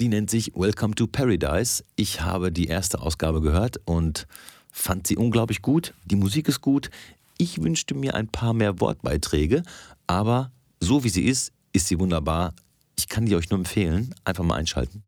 Die 0.00 0.08
nennt 0.08 0.28
sich 0.28 0.52
Welcome 0.54 0.94
to 0.94 1.06
Paradise. 1.06 1.82
Ich 1.96 2.20
habe 2.20 2.52
die 2.52 2.66
erste 2.66 3.00
Ausgabe 3.00 3.40
gehört 3.40 3.80
und 3.86 4.26
fand 4.70 5.06
sie 5.06 5.16
unglaublich 5.16 5.62
gut. 5.62 5.94
Die 6.04 6.16
Musik 6.16 6.46
ist 6.48 6.60
gut. 6.60 6.90
Ich 7.38 7.62
wünschte 7.62 7.94
mir 7.94 8.14
ein 8.14 8.28
paar 8.28 8.52
mehr 8.52 8.80
Wortbeiträge, 8.80 9.62
aber 10.06 10.52
so 10.78 11.04
wie 11.04 11.08
sie 11.08 11.24
ist, 11.24 11.52
ist 11.72 11.88
sie 11.88 11.98
wunderbar. 11.98 12.54
Ich 13.00 13.08
kann 13.08 13.26
die 13.26 13.34
euch 13.34 13.50
nur 13.50 13.58
empfehlen. 13.58 14.14
Einfach 14.24 14.44
mal 14.44 14.56
einschalten. 14.56 15.02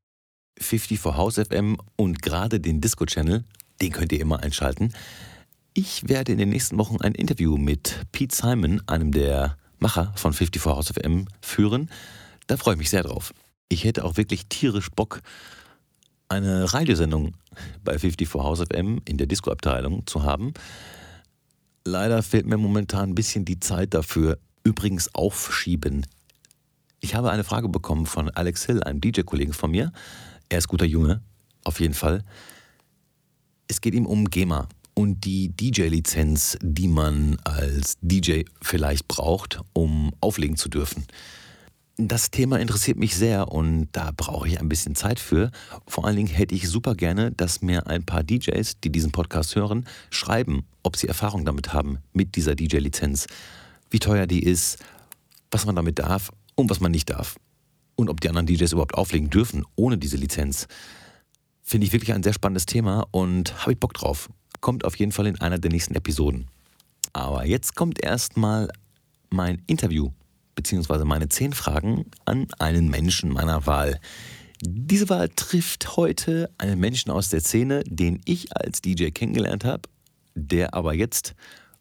50 0.59 0.99
for 0.99 1.17
House 1.17 1.37
FM 1.37 1.79
und 1.97 2.23
gerade 2.23 2.61
den 2.61 2.81
Disco 2.81 3.07
Channel, 3.07 3.45
den 3.81 3.93
könnt 3.93 4.13
ihr 4.13 4.21
immer 4.21 4.43
einschalten. 4.43 4.93
Ich 5.75 6.09
werde 6.09 6.33
in 6.33 6.39
den 6.39 6.51
nächsten 6.51 6.77
Wochen 6.79 7.01
ein 7.01 7.15
Interview 7.15 7.57
mit 7.57 8.03
Pete 8.13 8.35
Simon, 8.35 8.83
einem 8.87 9.13
der 9.13 9.57
Macher 9.79 10.13
von 10.17 10.33
50 10.33 10.61
for 10.61 10.77
House 10.77 10.89
FM, 10.89 11.27
führen. 11.41 11.91
Da 12.47 12.57
freue 12.57 12.75
ich 12.75 12.79
mich 12.79 12.91
sehr 12.91 13.03
drauf 13.03 13.33
ich 13.73 13.85
hätte 13.85 14.05
auch 14.05 14.17
wirklich 14.17 14.47
tierisch 14.47 14.91
Bock, 14.91 15.23
eine 16.29 16.73
Radiosendung 16.73 17.35
bei 17.85 17.99
54 17.99 18.35
House 18.35 18.61
FM 18.61 19.01
in 19.07 19.17
der 19.17 19.27
Disco-Abteilung 19.27 20.07
zu 20.07 20.23
haben. 20.23 20.53
Leider 21.85 22.23
fehlt 22.23 22.47
mir 22.47 22.59
momentan 22.59 23.11
ein 23.11 23.15
bisschen 23.15 23.45
die 23.45 23.61
Zeit 23.61 23.95
dafür. 23.95 24.39
Übrigens 24.65 25.15
aufschieben. 25.15 26.07
Ich 27.05 27.17
habe 27.17 27.33
eine 27.33 27.43
Frage 27.43 27.69
bekommen 27.69 28.07
von 28.07 28.31
Alex 28.31 28.65
Hill, 28.65 28.81
einem 28.85 29.01
DJ-Kollegen 29.01 29.53
von 29.53 29.73
mir. 29.73 29.93
Er 30.49 30.59
ist 30.59 30.69
guter 30.69 30.85
Junge, 30.85 31.21
auf 31.65 31.81
jeden 31.81 31.95
Fall. 31.95 32.23
Es 33.67 33.81
geht 33.81 33.95
ihm 33.95 34.07
um 34.07 34.31
GEMA 34.31 34.69
und 34.95 35.25
die 35.25 35.49
DJ-Lizenz, 35.49 36.57
die 36.63 36.87
man 36.87 37.39
als 37.43 37.97
DJ 38.03 38.43
vielleicht 38.63 39.09
braucht, 39.09 39.61
um 39.73 40.13
auflegen 40.21 40.57
zu 40.57 40.69
dürfen. 40.69 41.05
Das 41.97 42.31
Thema 42.31 42.61
interessiert 42.61 42.99
mich 42.99 43.17
sehr 43.17 43.49
und 43.49 43.89
da 43.91 44.13
brauche 44.17 44.47
ich 44.47 44.61
ein 44.61 44.69
bisschen 44.69 44.95
Zeit 44.95 45.19
für. 45.19 45.51
Vor 45.89 46.07
allen 46.07 46.17
Dingen 46.17 46.29
hätte 46.29 46.55
ich 46.55 46.69
super 46.69 46.95
gerne, 46.95 47.33
dass 47.33 47.63
mir 47.63 47.89
ein 47.89 48.07
paar 48.07 48.23
DJs, 48.23 48.79
die 48.79 48.93
diesen 48.93 49.11
Podcast 49.11 49.57
hören, 49.57 49.87
schreiben, 50.11 50.67
ob 50.85 50.97
sie 50.97 51.09
Erfahrung 51.09 51.45
damit 51.45 51.73
haben, 51.73 51.99
mit 52.13 52.37
dieser 52.37 52.55
DJ-Lizenz. 52.55 53.27
Wie 53.91 53.99
teuer 53.99 54.29
die 54.29 54.45
ist, 54.45 54.79
was 55.51 55.67
man 55.67 55.75
damit 55.75 55.99
darf 55.99 56.31
und 56.55 56.71
was 56.71 56.81
man 56.81 56.93
nicht 56.93 57.11
darf. 57.11 57.37
Und 57.95 58.09
ob 58.09 58.21
die 58.21 58.29
anderen 58.29 58.47
DJs 58.47 58.73
überhaupt 58.73 58.95
auflegen 58.95 59.31
dürfen 59.31 59.65
ohne 59.77 59.99
diese 59.99 60.17
Lizenz. 60.17 60.67
Finde 61.63 61.87
ich 61.87 61.93
wirklich 61.93 62.13
ein 62.13 62.23
sehr 62.23 62.33
spannendes 62.33 62.67
Thema 62.67 63.07
und 63.11 63.61
habe 63.63 63.73
ich 63.73 63.79
Bock 63.79 63.95
drauf. 63.95 64.29
Kommt 64.61 64.85
auf 64.85 64.97
jeden 64.97 65.13
Fall 65.13 65.27
in 65.27 65.41
einer 65.41 65.59
der 65.59 65.71
nächsten 65.71 65.95
Episoden. 65.95 66.49
Aber 67.13 67.47
jetzt 67.47 67.75
kommt 67.77 68.03
erstmal 68.03 68.69
mein 69.31 69.63
Interview 69.67 70.11
beziehungsweise 70.55 71.05
meine 71.05 71.29
zehn 71.29 71.53
Fragen 71.53 72.05
an 72.25 72.47
einen 72.59 72.89
Menschen 72.89 73.31
meiner 73.31 73.67
Wahl. 73.67 73.99
Diese 74.61 75.09
Wahl 75.09 75.29
trifft 75.29 75.97
heute 75.97 76.51
einen 76.59 76.79
Menschen 76.79 77.11
aus 77.11 77.31
der 77.31 77.41
Szene, 77.41 77.83
den 77.87 78.21
ich 78.25 78.57
als 78.57 78.81
DJ 78.81 79.09
kennengelernt 79.09 79.65
habe, 79.65 79.83
der 80.35 80.75
aber 80.75 80.95
jetzt 80.95 81.35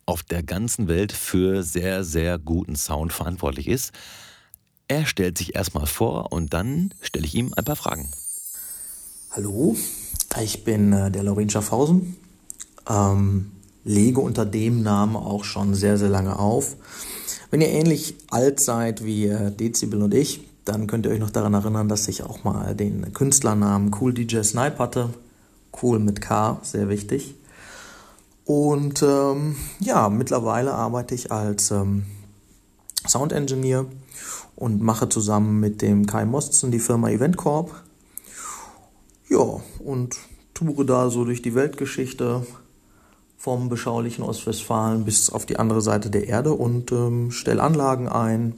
auf 0.05 0.23
der 0.23 0.43
ganzen 0.43 0.87
Welt 0.87 1.11
für 1.11 1.63
sehr, 1.63 2.03
sehr 2.03 2.39
guten 2.39 2.75
Sound 2.75 3.13
verantwortlich 3.13 3.67
ist. 3.67 3.91
Er 4.91 5.05
stellt 5.05 5.37
sich 5.37 5.55
erstmal 5.55 5.85
vor 5.85 6.33
und 6.33 6.53
dann 6.53 6.93
stelle 6.99 7.25
ich 7.25 7.33
ihm 7.33 7.53
ein 7.55 7.63
paar 7.63 7.77
Fragen. 7.77 8.09
Hallo, 9.31 9.77
ich 10.43 10.65
bin 10.65 10.91
äh, 10.91 11.09
der 11.09 11.23
Laurin 11.23 11.49
Schaffhausen, 11.49 12.17
ähm, 12.89 13.53
lege 13.85 14.19
unter 14.19 14.45
dem 14.45 14.83
Namen 14.83 15.15
auch 15.15 15.45
schon 15.45 15.75
sehr, 15.75 15.97
sehr 15.97 16.09
lange 16.09 16.37
auf. 16.37 16.75
Wenn 17.51 17.61
ihr 17.61 17.69
ähnlich 17.69 18.15
alt 18.31 18.59
seid 18.59 19.05
wie 19.05 19.27
äh, 19.27 19.49
Dezibel 19.49 20.01
und 20.01 20.13
ich, 20.13 20.41
dann 20.65 20.87
könnt 20.87 21.05
ihr 21.05 21.13
euch 21.13 21.19
noch 21.19 21.29
daran 21.29 21.53
erinnern, 21.53 21.87
dass 21.87 22.09
ich 22.09 22.23
auch 22.23 22.43
mal 22.43 22.75
den 22.75 23.13
Künstlernamen 23.13 23.95
Cool 23.97 24.13
DJ 24.13 24.41
Snipe 24.41 24.77
hatte. 24.77 25.13
Cool 25.81 25.99
mit 25.99 26.19
K, 26.19 26.59
sehr 26.63 26.89
wichtig. 26.89 27.35
Und 28.43 29.01
ähm, 29.03 29.55
ja, 29.79 30.09
mittlerweile 30.09 30.73
arbeite 30.73 31.15
ich 31.15 31.31
als 31.31 31.71
ähm, 31.71 32.07
Sound 33.07 33.31
Engineer 33.31 33.85
und 34.55 34.81
mache 34.81 35.09
zusammen 35.09 35.59
mit 35.59 35.81
dem 35.81 36.05
Kai 36.05 36.25
Mosten 36.25 36.71
die 36.71 36.79
Firma 36.79 37.09
Event 37.09 37.37
Corp. 37.37 37.71
Ja, 39.29 39.61
und 39.79 40.17
toure 40.53 40.85
da 40.85 41.09
so 41.09 41.25
durch 41.25 41.41
die 41.41 41.55
Weltgeschichte, 41.55 42.45
vom 43.41 43.69
beschaulichen 43.69 44.23
Ostwestfalen 44.23 45.03
bis 45.03 45.31
auf 45.31 45.47
die 45.47 45.57
andere 45.57 45.81
Seite 45.81 46.11
der 46.11 46.27
Erde 46.27 46.53
und 46.53 46.91
ähm, 46.91 47.31
stelle 47.31 47.63
Anlagen 47.63 48.07
ein. 48.07 48.53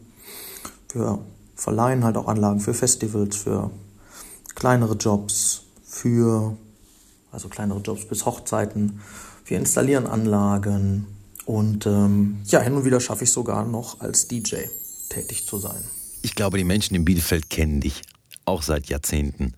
Wir 0.91 1.19
verleihen 1.55 2.03
halt 2.03 2.17
auch 2.17 2.27
Anlagen 2.27 2.59
für 2.59 2.73
Festivals, 2.73 3.37
für 3.37 3.71
kleinere 4.55 4.95
Jobs, 4.95 5.61
für 5.85 6.57
also 7.31 7.47
kleinere 7.47 7.79
Jobs 7.79 8.05
bis 8.05 8.25
Hochzeiten. 8.25 8.99
Wir 9.45 9.57
installieren 9.57 10.05
Anlagen 10.05 11.07
und 11.45 11.85
ähm, 11.85 12.41
ja, 12.43 12.59
hin 12.59 12.73
und 12.73 12.83
wieder 12.83 12.99
schaffe 12.99 13.23
ich 13.23 13.31
sogar 13.31 13.65
noch 13.65 14.01
als 14.01 14.27
DJ 14.27 14.65
tätig 15.09 15.45
zu 15.45 15.57
sein. 15.57 15.83
Ich 16.21 16.35
glaube, 16.35 16.57
die 16.57 16.63
Menschen 16.63 16.95
in 16.95 17.05
Bielefeld 17.05 17.49
kennen 17.49 17.81
dich 17.81 18.01
auch 18.45 18.61
seit 18.61 18.87
Jahrzehnten. 18.87 19.53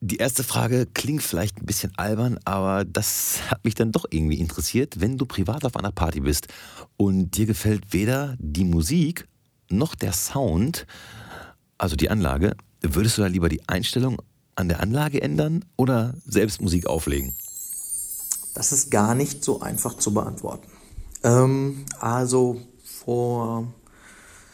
Die 0.00 0.16
erste 0.16 0.42
Frage 0.42 0.86
klingt 0.86 1.22
vielleicht 1.22 1.58
ein 1.58 1.66
bisschen 1.66 1.92
albern, 1.96 2.38
aber 2.44 2.84
das 2.84 3.38
hat 3.50 3.64
mich 3.64 3.76
dann 3.76 3.92
doch 3.92 4.04
irgendwie 4.10 4.40
interessiert. 4.40 5.00
Wenn 5.00 5.16
du 5.16 5.26
privat 5.26 5.64
auf 5.64 5.76
einer 5.76 5.92
Party 5.92 6.20
bist 6.20 6.48
und 6.96 7.36
dir 7.36 7.46
gefällt 7.46 7.92
weder 7.92 8.36
die 8.40 8.64
Musik 8.64 9.28
noch 9.68 9.94
der 9.94 10.12
Sound, 10.12 10.86
also 11.78 11.94
die 11.94 12.10
Anlage, 12.10 12.56
würdest 12.80 13.16
du 13.16 13.22
da 13.22 13.28
lieber 13.28 13.48
die 13.48 13.66
Einstellung 13.68 14.20
an 14.56 14.68
der 14.68 14.80
Anlage 14.80 15.22
ändern 15.22 15.64
oder 15.76 16.14
selbst 16.26 16.60
Musik 16.60 16.86
auflegen? 16.86 17.34
Das 18.54 18.72
ist 18.72 18.90
gar 18.90 19.14
nicht 19.14 19.44
so 19.44 19.60
einfach 19.60 19.96
zu 19.96 20.12
beantworten. 20.12 20.68
Ähm, 21.22 21.84
also 22.00 22.60
vor, 22.84 23.72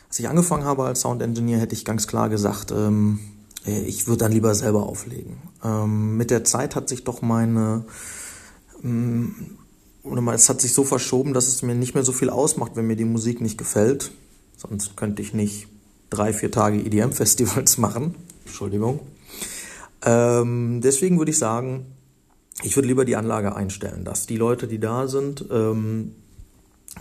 als 0.08 0.18
ich 0.18 0.28
angefangen 0.28 0.64
habe 0.64 0.84
als 0.84 1.02
Sound 1.02 1.22
Engineer, 1.22 1.58
hätte 1.58 1.74
ich 1.74 1.84
ganz 1.84 2.06
klar 2.06 2.28
gesagt, 2.28 2.70
ähm, 2.70 3.18
äh, 3.66 3.82
ich 3.82 4.06
würde 4.06 4.20
dann 4.20 4.32
lieber 4.32 4.54
selber 4.54 4.84
auflegen. 4.84 5.36
Ähm, 5.62 6.16
mit 6.16 6.30
der 6.30 6.44
Zeit 6.44 6.74
hat 6.76 6.88
sich 6.88 7.04
doch 7.04 7.22
meine, 7.22 7.84
ähm, 8.82 9.34
es 10.32 10.48
hat 10.48 10.60
sich 10.60 10.72
so 10.72 10.84
verschoben, 10.84 11.34
dass 11.34 11.48
es 11.48 11.62
mir 11.62 11.74
nicht 11.74 11.94
mehr 11.94 12.04
so 12.04 12.12
viel 12.12 12.30
ausmacht, 12.30 12.72
wenn 12.74 12.86
mir 12.86 12.96
die 12.96 13.04
Musik 13.04 13.40
nicht 13.40 13.58
gefällt. 13.58 14.12
Sonst 14.56 14.96
könnte 14.96 15.20
ich 15.22 15.34
nicht 15.34 15.68
drei, 16.10 16.32
vier 16.32 16.50
Tage 16.50 16.78
EDM-Festivals 16.78 17.78
machen. 17.78 18.14
Entschuldigung. 18.46 19.00
Ähm, 20.04 20.80
deswegen 20.82 21.18
würde 21.18 21.30
ich 21.30 21.38
sagen, 21.38 21.86
ich 22.62 22.76
würde 22.76 22.88
lieber 22.88 23.04
die 23.04 23.16
Anlage 23.16 23.54
einstellen, 23.54 24.04
dass 24.04 24.26
die 24.26 24.36
Leute, 24.36 24.66
die 24.66 24.78
da 24.78 25.06
sind, 25.06 25.44
ähm, 25.50 26.14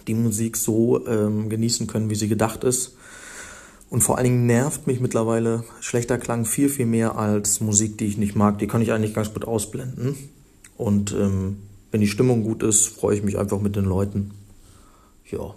die 0.05 0.13
Musik 0.13 0.57
so 0.57 1.05
ähm, 1.07 1.49
genießen 1.49 1.87
können, 1.87 2.09
wie 2.09 2.15
sie 2.15 2.27
gedacht 2.27 2.63
ist. 2.63 2.95
Und 3.89 4.01
vor 4.01 4.17
allen 4.17 4.25
Dingen 4.25 4.45
nervt 4.45 4.85
mich 4.85 4.99
mittlerweile 4.99 5.63
schlechter 5.79 6.17
Klang 6.17 6.45
viel, 6.45 6.69
viel 6.69 6.85
mehr 6.85 7.17
als 7.17 7.61
Musik, 7.61 7.97
die 7.97 8.05
ich 8.05 8.17
nicht 8.17 8.35
mag. 8.35 8.59
Die 8.59 8.67
kann 8.67 8.81
ich 8.81 8.91
eigentlich 8.91 9.13
ganz 9.13 9.33
gut 9.33 9.45
ausblenden. 9.45 10.15
Und 10.75 11.13
ähm, 11.13 11.57
wenn 11.91 12.01
die 12.01 12.07
Stimmung 12.07 12.43
gut 12.43 12.63
ist, 12.63 12.87
freue 12.87 13.15
ich 13.15 13.23
mich 13.23 13.37
einfach 13.37 13.61
mit 13.61 13.75
den 13.75 13.85
Leuten. 13.85 14.31
Ja, 15.29 15.55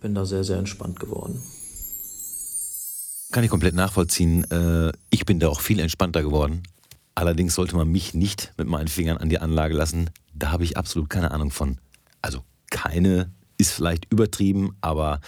bin 0.00 0.14
da 0.14 0.24
sehr, 0.24 0.44
sehr 0.44 0.58
entspannt 0.58 1.00
geworden. 1.00 1.42
Kann 3.32 3.42
ich 3.42 3.50
komplett 3.50 3.74
nachvollziehen. 3.74 4.48
Äh, 4.50 4.92
ich 5.10 5.26
bin 5.26 5.40
da 5.40 5.48
auch 5.48 5.60
viel 5.60 5.80
entspannter 5.80 6.22
geworden. 6.22 6.62
Allerdings 7.16 7.54
sollte 7.54 7.76
man 7.76 7.88
mich 7.88 8.14
nicht 8.14 8.52
mit 8.56 8.68
meinen 8.68 8.88
Fingern 8.88 9.16
an 9.16 9.28
die 9.28 9.40
Anlage 9.40 9.74
lassen. 9.74 10.10
Da 10.32 10.52
habe 10.52 10.64
ich 10.64 10.76
absolut 10.76 11.10
keine 11.10 11.32
Ahnung 11.32 11.50
von. 11.50 11.78
Also 12.22 12.40
keine 12.70 13.32
ist 13.68 13.72
vielleicht 13.72 14.10
übertrieben, 14.12 14.76
aber 14.80 15.20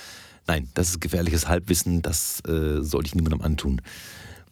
nein, 0.46 0.68
das 0.74 0.90
ist 0.90 1.00
gefährliches 1.00 1.48
Halbwissen. 1.48 2.02
Das 2.02 2.40
äh, 2.46 2.82
sollte 2.82 3.08
ich 3.08 3.14
niemandem 3.14 3.42
antun. 3.42 3.80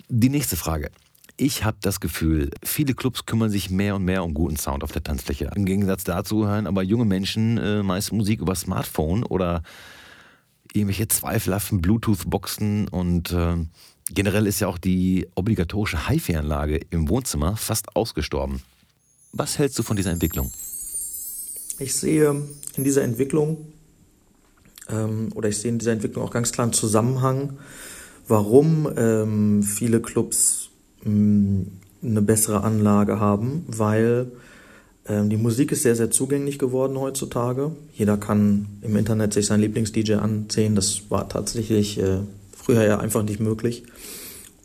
Die 0.09 0.29
nächste 0.29 0.57
Frage. 0.57 0.91
Ich 1.37 1.65
habe 1.65 1.77
das 1.81 1.99
Gefühl, 1.99 2.51
viele 2.63 2.95
Clubs 2.95 3.27
kümmern 3.27 3.51
sich 3.51 3.69
mehr 3.69 3.97
und 3.97 4.05
mehr 4.05 4.23
um 4.23 4.35
guten 4.35 4.57
Sound 4.57 4.85
auf 4.85 4.93
der 4.93 5.03
Tanzfläche. 5.03 5.51
Im 5.57 5.65
Gegensatz 5.65 6.05
dazu 6.05 6.47
hören 6.47 6.69
aber 6.69 6.83
junge 6.83 7.05
Menschen 7.05 7.59
äh, 7.59 7.83
meist 7.83 8.13
Musik 8.13 8.41
über 8.41 8.55
Smartphone 8.55 9.25
oder 9.25 9.63
irgendwelche 10.73 11.09
zweifelhaften 11.09 11.81
Bluetooth-Boxen 11.81 12.89
und 12.89 13.33
äh, 13.33 13.57
generell 14.11 14.47
ist 14.47 14.61
ja 14.61 14.69
auch 14.69 14.79
die 14.79 15.27
obligatorische 15.35 16.09
HiFi-Anlage 16.09 16.81
im 16.91 17.09
Wohnzimmer 17.09 17.57
fast 17.57 17.97
ausgestorben. 17.97 18.63
Was 19.33 19.59
hältst 19.59 19.79
du 19.79 19.83
von 19.83 19.97
dieser 19.97 20.13
Entwicklung? 20.13 20.53
Ich 21.81 21.97
sehe 21.97 22.43
in 22.77 22.85
dieser 22.85 23.03
Entwicklung 23.03 23.73
ähm, 24.91 25.31
oder 25.35 25.49
ich 25.49 25.59
sehe 25.59 25.71
in 25.71 25.79
dieser 25.79 25.93
Entwicklung 25.93 26.25
auch 26.25 26.31
ganz 26.31 26.53
klar 26.53 26.65
einen 26.65 26.73
Zusammenhang, 26.73 27.55
warum 28.29 28.89
ähm, 28.97 29.63
viele 29.63 30.01
Clubs 30.01 30.71
mh, 31.05 31.67
eine 32.03 32.23
bessere 32.23 32.63
Anlage 32.63 33.21
haben, 33.21 33.65
weil 33.67 34.31
ähm, 35.07 35.31
die 35.31 35.37
Musik 35.37 35.73
ist 35.73 35.83
sehr, 35.83 35.97
sehr 35.97 36.11
zugänglich 36.11 36.59
geworden 36.59 36.99
heutzutage. 36.99 37.73
Jeder 37.95 38.17
kann 38.17 38.67
im 38.83 38.97
Internet 38.97 39.33
sich 39.33 39.47
seinen 39.47 39.61
Lieblings-DJ 39.61 40.15
ansehen. 40.15 40.75
Das 40.75 41.11
war 41.11 41.29
tatsächlich 41.29 41.99
äh, 41.99 42.19
früher 42.57 42.85
ja 42.85 42.99
einfach 42.99 43.23
nicht 43.23 43.41
möglich. 43.41 43.85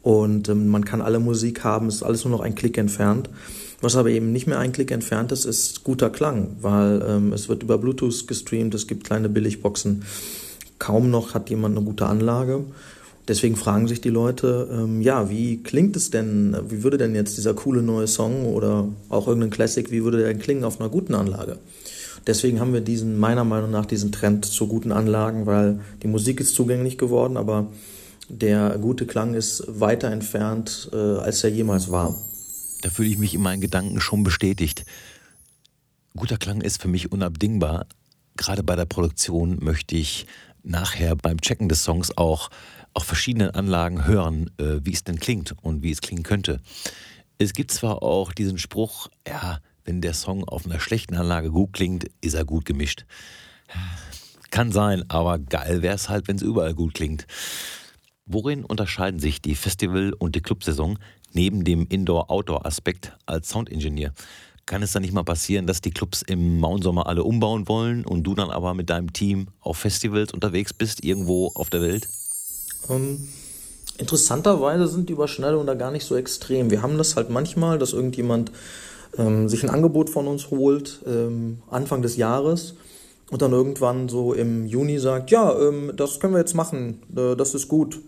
Und 0.01 0.47
ähm, 0.49 0.69
man 0.69 0.86
kann 0.86 1.01
alle 1.01 1.19
Musik 1.19 1.63
haben, 1.63 1.88
es 1.88 1.95
ist 1.95 2.03
alles 2.03 2.23
nur 2.23 2.32
noch 2.32 2.39
ein 2.41 2.55
Klick 2.55 2.77
entfernt. 2.77 3.29
Was 3.81 3.95
aber 3.95 4.09
eben 4.09 4.31
nicht 4.31 4.45
mehr 4.45 4.59
ein 4.59 4.73
Klick 4.73 4.91
entfernt 4.91 5.31
ist, 5.31 5.45
ist 5.45 5.83
guter 5.83 6.09
Klang, 6.09 6.57
weil 6.61 7.01
ähm, 7.07 7.33
es 7.33 7.47
wird 7.47 7.63
über 7.63 7.77
Bluetooth 7.77 8.27
gestreamt, 8.27 8.73
es 8.75 8.87
gibt 8.87 9.05
kleine 9.05 9.29
Billigboxen. 9.29 10.03
Kaum 10.79 11.09
noch 11.09 11.33
hat 11.33 11.49
jemand 11.49 11.77
eine 11.77 11.85
gute 11.85 12.05
Anlage. 12.05 12.65
Deswegen 13.27 13.55
fragen 13.55 13.87
sich 13.87 14.01
die 14.01 14.09
Leute, 14.09 14.67
ähm, 14.71 15.01
ja, 15.01 15.29
wie 15.29 15.61
klingt 15.61 15.95
es 15.95 16.09
denn, 16.09 16.57
wie 16.67 16.83
würde 16.83 16.97
denn 16.97 17.13
jetzt 17.15 17.37
dieser 17.37 17.53
coole 17.53 17.81
neue 17.81 18.07
Song 18.07 18.47
oder 18.47 18.87
auch 19.07 19.27
irgendein 19.27 19.51
Classic, 19.51 19.91
wie 19.91 20.03
würde 20.03 20.17
der 20.17 20.27
denn 20.29 20.39
klingen 20.39 20.63
auf 20.63 20.81
einer 20.81 20.89
guten 20.89 21.13
Anlage? 21.13 21.59
Deswegen 22.27 22.59
haben 22.59 22.73
wir 22.73 22.81
diesen, 22.81 23.17
meiner 23.17 23.43
Meinung 23.43 23.71
nach, 23.71 23.85
diesen 23.85 24.11
Trend 24.11 24.45
zu 24.45 24.67
guten 24.67 24.91
Anlagen, 24.91 25.45
weil 25.45 25.79
die 26.01 26.07
Musik 26.07 26.41
ist 26.41 26.55
zugänglich 26.55 26.97
geworden, 26.97 27.37
aber 27.37 27.67
der 28.29 28.77
gute 28.81 29.05
Klang 29.05 29.35
ist 29.35 29.63
weiter 29.67 30.11
entfernt, 30.11 30.89
äh, 30.91 30.97
als 30.97 31.43
er 31.43 31.49
jemals 31.49 31.91
war. 31.91 32.15
Da 32.81 32.89
fühle 32.89 33.09
ich 33.09 33.17
mich 33.17 33.33
in 33.33 33.41
meinen 33.41 33.61
Gedanken 33.61 33.99
schon 33.99 34.23
bestätigt. 34.23 34.85
Guter 36.15 36.37
Klang 36.37 36.61
ist 36.61 36.81
für 36.81 36.87
mich 36.87 37.11
unabdingbar. 37.11 37.85
Gerade 38.37 38.63
bei 38.63 38.75
der 38.75 38.85
Produktion 38.85 39.57
möchte 39.61 39.95
ich 39.95 40.25
nachher 40.63 41.15
beim 41.15 41.41
Checken 41.41 41.69
des 41.69 41.83
Songs 41.83 42.17
auch 42.17 42.49
auf 42.93 43.03
verschiedenen 43.03 43.51
Anlagen 43.51 44.05
hören, 44.05 44.49
äh, 44.57 44.79
wie 44.83 44.93
es 44.93 45.03
denn 45.03 45.19
klingt 45.19 45.53
und 45.61 45.83
wie 45.83 45.91
es 45.91 46.01
klingen 46.01 46.23
könnte. 46.23 46.61
Es 47.37 47.53
gibt 47.53 47.71
zwar 47.71 48.03
auch 48.03 48.33
diesen 48.33 48.57
Spruch, 48.57 49.07
ja, 49.27 49.59
wenn 49.83 50.01
der 50.01 50.13
Song 50.13 50.43
auf 50.43 50.65
einer 50.65 50.79
schlechten 50.79 51.15
Anlage 51.15 51.51
gut 51.51 51.73
klingt, 51.73 52.05
ist 52.21 52.33
er 52.33 52.45
gut 52.45 52.65
gemischt. 52.65 53.05
Kann 54.51 54.71
sein, 54.71 55.03
aber 55.09 55.39
geil 55.39 55.81
wäre 55.81 55.95
es 55.95 56.09
halt, 56.09 56.27
wenn 56.27 56.35
es 56.35 56.41
überall 56.41 56.73
gut 56.73 56.93
klingt. 56.93 57.27
Worin 58.25 58.63
unterscheiden 58.63 59.19
sich 59.19 59.41
die 59.41 59.55
Festival- 59.55 60.13
und 60.13 60.35
die 60.35 60.41
Clubsaison 60.41 60.99
neben 61.33 61.63
dem 61.63 61.85
Indoor-Outdoor-Aspekt 61.87 63.17
als 63.25 63.49
Soundingenieur? 63.49 64.11
Kann 64.65 64.83
es 64.83 64.91
dann 64.91 65.01
nicht 65.01 65.13
mal 65.13 65.23
passieren, 65.23 65.65
dass 65.65 65.81
die 65.81 65.91
Clubs 65.91 66.21
im 66.21 66.59
Mauensommer 66.59 67.07
alle 67.07 67.23
umbauen 67.23 67.67
wollen 67.67 68.05
und 68.05 68.23
du 68.23 68.35
dann 68.35 68.51
aber 68.51 68.73
mit 68.73 68.89
deinem 68.89 69.13
Team 69.13 69.47
auf 69.61 69.77
Festivals 69.77 70.31
unterwegs 70.31 70.73
bist, 70.73 71.03
irgendwo 71.03 71.51
auf 71.55 71.69
der 71.69 71.81
Welt? 71.81 72.07
Ähm, 72.89 73.27
interessanterweise 73.97 74.87
sind 74.87 75.09
die 75.09 75.13
Überschneidungen 75.13 75.65
da 75.65 75.73
gar 75.73 75.91
nicht 75.91 76.05
so 76.05 76.15
extrem. 76.15 76.69
Wir 76.69 76.81
haben 76.81 76.97
das 76.97 77.15
halt 77.15 77.29
manchmal, 77.29 77.79
dass 77.79 77.93
irgendjemand 77.93 78.51
ähm, 79.17 79.49
sich 79.49 79.63
ein 79.63 79.69
Angebot 79.69 80.09
von 80.09 80.27
uns 80.27 80.51
holt, 80.51 80.99
ähm, 81.07 81.63
Anfang 81.69 82.01
des 82.01 82.15
Jahres, 82.17 82.75
und 83.31 83.41
dann 83.41 83.51
irgendwann 83.51 84.09
so 84.09 84.33
im 84.33 84.65
Juni 84.65 84.97
sagt, 84.99 85.31
ja, 85.31 85.57
ähm, 85.59 85.93
das 85.95 86.19
können 86.19 86.33
wir 86.33 86.39
jetzt 86.39 86.55
machen, 86.55 87.01
äh, 87.15 87.35
das 87.35 87.53
ist 87.53 87.67
gut. 87.67 87.99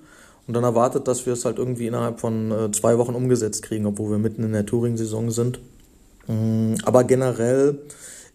Und 0.48 0.54
dann 0.54 0.64
erwartet, 0.64 1.08
dass 1.08 1.26
wir 1.26 1.34
es 1.34 1.46
halt 1.46 1.58
irgendwie 1.58 1.88
innerhalb 1.88 2.20
von 2.20 2.52
äh, 2.52 2.72
zwei 2.72 2.98
Wochen 2.98 3.16
umgesetzt 3.16 3.64
kriegen, 3.64 3.86
obwohl 3.86 4.12
wir 4.12 4.18
mitten 4.18 4.44
in 4.44 4.54
der 4.54 4.66
Touring-Saison 4.66 5.32
sind. 5.32 5.60
Ähm, 6.28 6.76
aber 6.84 7.04
generell 7.04 7.80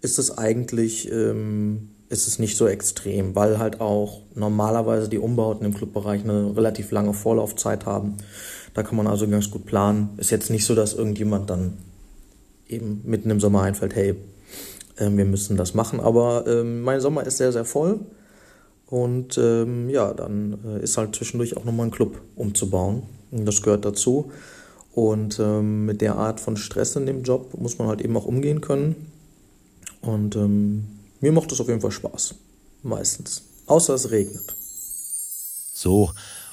ist 0.02 0.18
es 0.18 0.36
eigentlich 0.38 1.10
ähm, 1.10 1.90
ist 2.08 2.28
es 2.28 2.38
nicht 2.38 2.56
so 2.56 2.66
extrem, 2.68 3.34
weil 3.34 3.58
halt 3.58 3.80
auch 3.80 4.20
normalerweise 4.34 5.08
die 5.08 5.18
Umbauten 5.18 5.66
im 5.66 5.74
Clubbereich 5.74 6.22
eine 6.22 6.56
relativ 6.56 6.90
lange 6.92 7.12
Vorlaufzeit 7.12 7.86
haben. 7.86 8.16
Da 8.74 8.82
kann 8.82 8.96
man 8.96 9.06
also 9.06 9.26
ganz 9.26 9.50
gut 9.50 9.66
planen. 9.66 10.10
Ist 10.18 10.30
jetzt 10.30 10.50
nicht 10.50 10.64
so, 10.64 10.74
dass 10.74 10.94
irgendjemand 10.94 11.50
dann 11.50 11.78
eben 12.68 13.02
mitten 13.04 13.30
im 13.30 13.40
Sommer 13.40 13.62
einfällt, 13.62 13.94
hey, 13.94 14.14
äh, 14.96 15.10
wir 15.10 15.24
müssen 15.24 15.56
das 15.56 15.74
machen. 15.74 15.98
Aber 15.98 16.46
äh, 16.46 16.62
mein 16.62 17.00
Sommer 17.00 17.26
ist 17.26 17.38
sehr, 17.38 17.52
sehr 17.52 17.64
voll. 17.64 18.00
Und 18.86 19.36
ähm, 19.38 19.90
ja, 19.90 20.14
dann 20.14 20.58
äh, 20.64 20.82
ist 20.82 20.96
halt 20.96 21.16
zwischendurch 21.16 21.56
auch 21.56 21.64
nochmal 21.64 21.86
ein 21.86 21.92
Club 21.92 22.20
umzubauen. 22.36 23.02
Das 23.30 23.62
gehört 23.62 23.84
dazu. 23.84 24.30
Und 24.94 25.38
ähm, 25.40 25.84
mit 25.84 26.00
der 26.00 26.16
Art 26.16 26.40
von 26.40 26.56
Stress 26.56 26.96
in 26.96 27.06
dem 27.06 27.22
Job 27.22 27.52
muss 27.58 27.78
man 27.78 27.88
halt 27.88 28.00
eben 28.00 28.16
auch 28.16 28.24
umgehen 28.24 28.60
können. 28.60 29.10
Und 30.00 30.36
ähm, 30.36 30.86
mir 31.20 31.32
macht 31.32 31.52
es 31.52 31.60
auf 31.60 31.68
jeden 31.68 31.80
Fall 31.80 31.90
Spaß. 31.90 32.34
Meistens. 32.82 33.42
Außer 33.66 33.94
es 33.94 34.10
regnet. 34.10 34.54
So, 35.72 36.12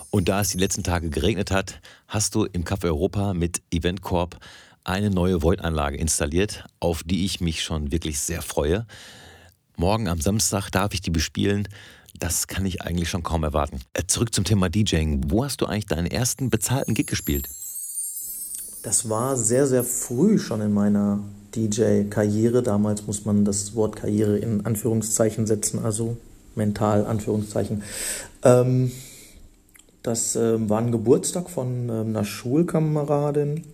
und 0.10 0.30
da 0.30 0.42
es 0.42 0.50
die 0.50 0.58
letzten 0.58 0.84
Tage 0.84 1.10
geregnet 1.10 1.52
hat, 1.52 1.80
hast 2.08 2.36
du 2.36 2.46
im 2.46 2.64
Café 2.64 2.86
Europa 2.86 3.34
mit 3.34 3.62
Eventcorp 3.72 4.40
eine 4.84 5.10
neue 5.10 5.42
Void-Anlage 5.42 5.98
installiert, 5.98 6.66
auf 6.80 7.04
die 7.04 7.26
ich 7.26 7.40
mich 7.40 7.64
schon 7.64 7.92
wirklich 7.92 8.20
sehr 8.20 8.42
freue. 8.42 8.86
Morgen 9.78 10.08
am 10.08 10.20
Samstag 10.20 10.70
darf 10.70 10.94
ich 10.94 11.02
die 11.02 11.10
bespielen. 11.10 11.68
Das 12.24 12.48
kann 12.48 12.66
ich 12.66 12.82
eigentlich 12.82 13.10
schon 13.10 13.22
kaum 13.22 13.44
erwarten. 13.44 13.82
Äh, 13.92 14.04
zurück 14.08 14.34
zum 14.34 14.46
Thema 14.46 14.70
DJing. 14.70 15.26
Wo 15.28 15.44
hast 15.44 15.60
du 15.60 15.66
eigentlich 15.66 15.88
deinen 15.88 16.08
ersten 16.08 16.50
bezahlten 16.50 16.94
Gig 16.94 17.06
gespielt? 17.06 17.50
Das 18.82 19.10
war 19.10 19.36
sehr, 19.36 19.68
sehr 19.68 19.84
früh 19.84 20.40
schon 20.40 20.62
in 20.62 20.74
meiner 20.74 21.20
DJ-Karriere. 21.54 22.64
Damals 22.64 23.06
muss 23.08 23.26
man 23.26 23.44
das 23.44 23.76
Wort 23.76 23.98
Karriere 23.98 24.38
in 24.38 24.66
Anführungszeichen 24.66 25.48
setzen, 25.48 25.84
also 25.84 26.16
mental 26.56 27.06
Anführungszeichen. 27.06 27.84
Ähm, 28.44 28.94
das 30.02 30.38
äh, 30.38 30.70
war 30.70 30.80
ein 30.80 30.94
Geburtstag 30.94 31.50
von 31.50 31.90
äh, 31.90 31.92
einer 31.92 32.24
Schulkameradin 32.24 33.66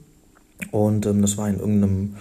und 0.71 1.05
ähm, 1.05 1.21
das 1.21 1.37
war 1.37 1.47
in 1.49 1.59
irgendeinem 1.59 2.15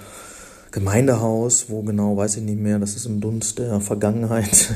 Gemeindehaus, 0.72 1.70
wo 1.70 1.80
genau 1.80 2.18
weiß 2.18 2.36
ich 2.36 2.42
nicht 2.42 2.60
mehr, 2.60 2.78
das 2.78 2.96
ist 2.96 3.06
im 3.06 3.22
Dunst 3.22 3.58
der 3.58 3.80
Vergangenheit. 3.80 4.74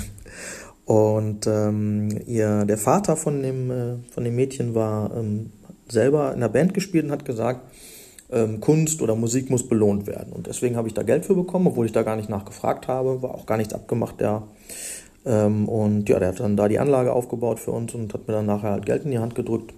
Und 0.93 1.47
ähm, 1.47 2.11
ihr, 2.27 2.67
der 2.67 2.77
Vater 2.77 3.17
von 3.17 3.43
dem, 3.43 3.71
äh, 3.71 3.95
von 4.11 4.25
dem 4.25 4.37
Mädchen 4.37 4.75
war 4.75 5.11
ähm, 5.17 5.51
selber 5.89 6.35
in 6.35 6.41
der 6.41 6.51
Band 6.51 6.75
gespielt 6.75 7.07
und 7.07 7.13
hat 7.13 7.25
gesagt, 7.25 7.63
ähm, 8.31 8.61
Kunst 8.61 9.01
oder 9.01 9.17
Musik 9.17 9.49
muss 9.49 9.67
belohnt 9.67 10.07
werden. 10.07 10.35
Und 10.35 10.49
deswegen 10.49 10.77
habe 10.77 10.89
ich 10.89 10.93
da 10.93 11.03
Geld 11.03 11.25
für 11.25 11.35
bekommen, 11.35 11.69
obwohl 11.69 11.87
ich 11.87 11.93
da 11.93 12.03
gar 12.03 12.17
nicht 12.17 12.29
nachgefragt 12.29 12.89
habe, 12.89 13.23
war 13.23 13.35
auch 13.35 13.47
gar 13.47 13.57
nichts 13.57 13.73
abgemacht. 13.73 14.21
Der 14.21 14.43
Ähm, 15.25 15.67
und 15.67 16.11
ja, 16.11 16.19
der 16.19 16.29
hat 16.29 16.41
dann 16.41 16.59
da 16.59 16.69
die 16.69 16.79
Anlage 16.79 17.15
aufgebaut 17.15 17.59
für 17.59 17.71
uns 17.71 17.95
und 17.95 18.13
hat 18.13 18.29
mir 18.29 18.35
dann 18.35 18.45
nachher 18.45 18.73
halt 18.73 18.85
Geld 18.85 19.07
in 19.07 19.13
die 19.13 19.19
Hand 19.19 19.35
gedrückt. 19.35 19.73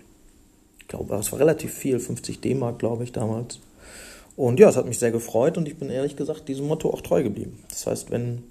Ich 0.81 0.88
glaube, 0.88 1.14
das 1.14 1.31
war 1.31 1.38
relativ 1.38 1.72
viel, 1.72 2.00
50 2.00 2.40
D-Mark, 2.40 2.81
glaube 2.81 3.05
ich, 3.05 3.12
damals. 3.12 3.61
Und 4.35 4.59
ja, 4.59 4.68
es 4.68 4.77
hat 4.77 4.87
mich 4.87 4.98
sehr 4.98 5.12
gefreut 5.12 5.59
und 5.59 5.68
ich 5.68 5.77
bin 5.77 5.90
ehrlich 5.90 6.16
gesagt 6.16 6.48
diesem 6.48 6.66
Motto 6.66 6.90
auch 6.90 7.03
treu 7.03 7.22
geblieben. 7.22 7.62
Das 7.68 7.87
heißt, 7.87 8.11
wenn 8.11 8.42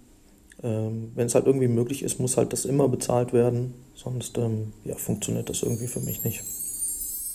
ähm, 0.63 1.11
wenn 1.15 1.27
es 1.27 1.35
halt 1.35 1.45
irgendwie 1.45 1.67
möglich 1.67 2.03
ist, 2.03 2.19
muss 2.19 2.37
halt 2.37 2.53
das 2.53 2.65
immer 2.65 2.87
bezahlt 2.87 3.33
werden. 3.33 3.73
Sonst 3.95 4.37
ähm, 4.37 4.73
ja, 4.85 4.95
funktioniert 4.95 5.49
das 5.49 5.61
irgendwie 5.61 5.87
für 5.87 5.99
mich 5.99 6.23
nicht. 6.23 6.41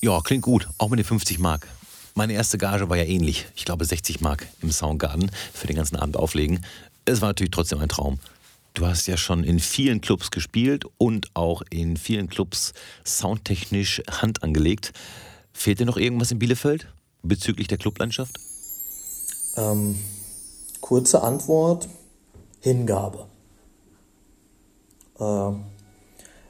Ja, 0.01 0.21
klingt 0.21 0.43
gut, 0.43 0.69
auch 0.79 0.89
mit 0.89 0.99
den 0.99 1.05
50 1.05 1.39
Mark. 1.39 1.69
Meine 2.15 2.33
erste 2.33 2.59
Gage 2.59 2.89
war 2.89 2.97
ja 2.97 3.05
ähnlich. 3.05 3.47
Ich 3.55 3.65
glaube 3.65 3.85
60 3.85 4.21
Mark 4.21 4.47
im 4.63 4.73
Soundgarden 4.73 5.31
für 5.53 5.67
den 5.67 5.77
ganzen 5.77 5.97
Abend 5.97 6.17
auflegen. 6.17 6.65
Es 7.05 7.21
war 7.21 7.29
natürlich 7.29 7.51
trotzdem 7.51 7.81
ein 7.81 7.89
Traum. 7.89 8.19
Du 8.75 8.87
hast 8.87 9.07
ja 9.07 9.17
schon 9.17 9.45
in 9.45 9.59
vielen 9.59 10.01
Clubs 10.01 10.31
gespielt 10.31 10.85
und 10.99 11.35
auch 11.35 11.63
in 11.71 11.97
vielen 11.97 12.29
Clubs 12.29 12.73
soundtechnisch 13.05 14.03
Hand 14.11 14.43
angelegt. 14.43 14.93
Fehlt 15.53 15.81
dir 15.81 15.87
noch 15.87 15.97
irgendwas 15.97 16.31
in 16.31 16.39
Bielefeld 16.39 16.87
bezüglich 17.23 17.67
der 17.67 17.79
Clublandschaft? 17.79 18.39
Ähm, 19.57 19.99
kurze 20.81 21.23
Antwort: 21.23 21.89
Hingabe. 22.61 23.27
Äh, 25.19 25.53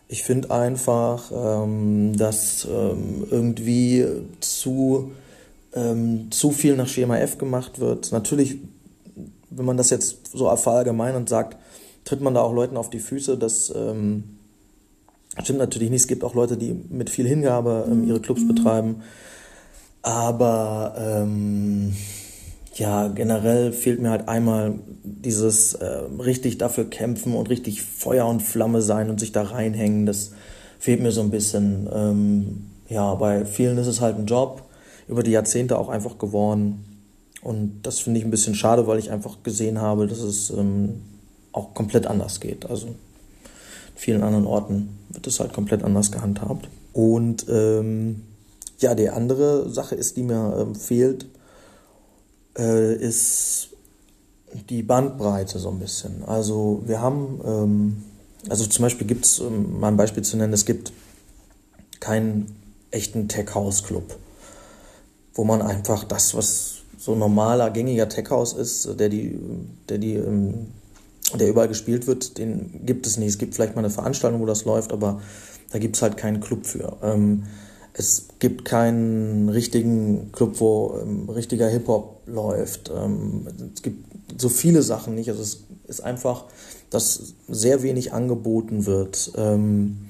ich 0.09 0.23
finde 0.23 0.51
einfach, 0.51 1.31
ähm, 1.31 2.17
dass 2.17 2.67
ähm, 2.71 3.27
irgendwie 3.31 4.07
zu, 4.41 5.13
ähm, 5.75 6.31
zu 6.31 6.51
viel 6.51 6.77
nach 6.77 6.89
Schema 6.89 7.19
F 7.19 7.37
gemacht 7.37 7.79
wird. 7.79 8.11
Natürlich, 8.11 8.57
wenn 9.51 9.67
man 9.67 9.77
das 9.77 9.91
jetzt 9.91 10.31
so 10.33 10.55
verallgemeinert 10.57 11.29
sagt, 11.29 11.59
tritt 12.05 12.23
man 12.23 12.33
da 12.33 12.41
auch 12.41 12.55
Leuten 12.55 12.79
auf 12.79 12.89
die 12.89 13.01
Füße. 13.01 13.37
Das 13.37 13.71
ähm, 13.77 14.39
stimmt 15.43 15.59
natürlich 15.59 15.91
nicht. 15.91 16.03
Es 16.03 16.09
gibt 16.09 16.25
auch 16.25 16.35
Leute, 16.35 16.57
die 16.57 16.73
mit 16.89 17.11
viel 17.11 17.29
Hingabe 17.29 17.87
ähm, 17.91 18.09
ihre 18.09 18.21
Clubs 18.21 18.49
betreiben. 18.49 19.03
Aber 20.01 20.95
ähm, 20.99 21.95
ja, 22.79 23.09
generell 23.09 23.73
fehlt 23.73 24.01
mir 24.01 24.11
halt 24.11 24.29
einmal 24.29 24.79
dieses 25.03 25.75
äh, 25.75 25.85
richtig 26.19 26.59
dafür 26.59 26.89
kämpfen 26.89 27.35
und 27.35 27.51
richtig 27.51 27.83
Feuer 27.83 28.27
und 28.27 28.41
Flamme 28.41 28.83
sein 28.83 29.11
und 29.11 29.19
sich 29.19 29.33
da 29.33 29.43
reinhängen. 29.43 30.07
Das 30.07 30.33
fehlt 30.79 31.03
mir 31.03 31.11
so 31.11 31.21
ein 31.21 31.31
bisschen. 31.31 31.89
Ähm, 31.93 32.71
ja, 32.89 33.15
bei 33.17 33.45
vielen 33.45 33.79
ist 33.79 33.89
es 33.89 34.01
halt 34.01 34.17
ein 34.17 34.27
Job, 34.27 34.63
über 35.09 35.23
die 35.23 35.33
Jahrzehnte 35.33 35.79
auch 35.79 35.89
einfach 35.89 36.19
geworden. 36.19 36.85
Und 37.43 37.83
das 37.83 37.99
finde 38.01 38.21
ich 38.21 38.25
ein 38.25 38.31
bisschen 38.31 38.55
schade, 38.55 38.87
weil 38.87 38.99
ich 38.99 39.11
einfach 39.11 39.43
gesehen 39.43 39.81
habe, 39.81 40.07
dass 40.07 40.21
es 40.21 40.51
ähm, 40.51 41.03
auch 41.53 41.75
komplett 41.75 42.07
anders 42.07 42.41
geht. 42.41 42.71
Also 42.71 42.87
in 42.87 42.95
vielen 43.97 44.23
anderen 44.23 44.47
Orten 44.47 44.99
wird 45.11 45.27
es 45.27 45.41
halt 45.41 45.53
komplett 45.53 45.83
anders 45.83 46.13
gehandhabt. 46.13 46.69
Und 46.93 47.47
ähm, 47.49 48.23
ja, 48.79 48.95
die 48.95 49.11
andere 49.11 49.69
Sache 49.69 49.97
ist, 49.97 50.17
die 50.17 50.23
mir 50.23 50.57
ähm, 50.61 50.75
fehlt, 50.75 51.27
äh, 52.59 52.95
ist 52.95 53.69
die 54.69 54.83
Bandbreite 54.83 55.59
so 55.59 55.71
ein 55.71 55.79
bisschen. 55.79 56.25
Also 56.27 56.83
wir 56.87 57.01
haben, 57.01 57.41
ähm, 57.45 58.05
also 58.49 58.67
zum 58.67 58.83
Beispiel 58.83 59.07
gibt 59.07 59.25
es, 59.25 59.41
um 59.41 59.81
mal 59.81 59.89
ein 59.89 59.97
Beispiel 59.97 60.23
zu 60.23 60.37
nennen, 60.37 60.53
es 60.53 60.65
gibt 60.65 60.93
keinen 62.01 62.57
echten 62.91 63.29
Tech-House-Club, 63.29 64.17
wo 65.35 65.45
man 65.45 65.63
einfach 65.63 66.05
das, 66.05 66.35
was 66.35 66.77
so 66.99 67.15
normaler, 67.15 67.71
gängiger 67.71 68.09
Tech-House 68.09 68.55
ist, 68.55 68.99
der 68.99 69.09
die, 69.09 69.39
der 69.89 69.99
die, 69.99 70.15
ähm, 70.15 70.69
der 71.39 71.49
überall 71.49 71.69
gespielt 71.69 72.07
wird, 72.07 72.39
den 72.39 72.87
gibt 72.87 73.07
es 73.07 73.19
nicht. 73.19 73.29
Es 73.29 73.39
gibt 73.39 73.55
vielleicht 73.55 73.75
mal 73.75 73.83
eine 73.83 73.91
Veranstaltung, 73.91 74.41
wo 74.41 74.47
das 74.47 74.65
läuft, 74.65 74.93
aber 74.93 75.21
da 75.71 75.79
gibt 75.79 75.97
es 75.97 76.03
halt 76.03 76.17
keinen 76.17 76.41
Club 76.41 76.65
für. 76.67 76.97
Ähm, 77.03 77.45
es 77.99 78.29
gibt 78.39 78.65
keinen 78.65 79.49
richtigen 79.49 80.31
Club, 80.31 80.61
wo 80.61 81.01
ähm, 81.03 81.29
richtiger 81.29 81.69
Hip-Hop 81.69 82.23
läuft. 82.27 82.93
Ähm, 82.95 83.49
es 83.75 83.83
gibt 83.83 84.41
so 84.41 84.49
viele 84.49 84.83
Sachen 84.83 85.17
nicht. 85.17 85.29
Also 85.29 85.43
es 85.43 85.65
ist 85.89 86.01
einfach, 86.01 86.45
dass 86.91 87.35
sehr 87.49 87.83
wenig 87.83 88.13
angeboten 88.13 88.87
wird. 88.87 89.33
Ähm, 89.37 90.07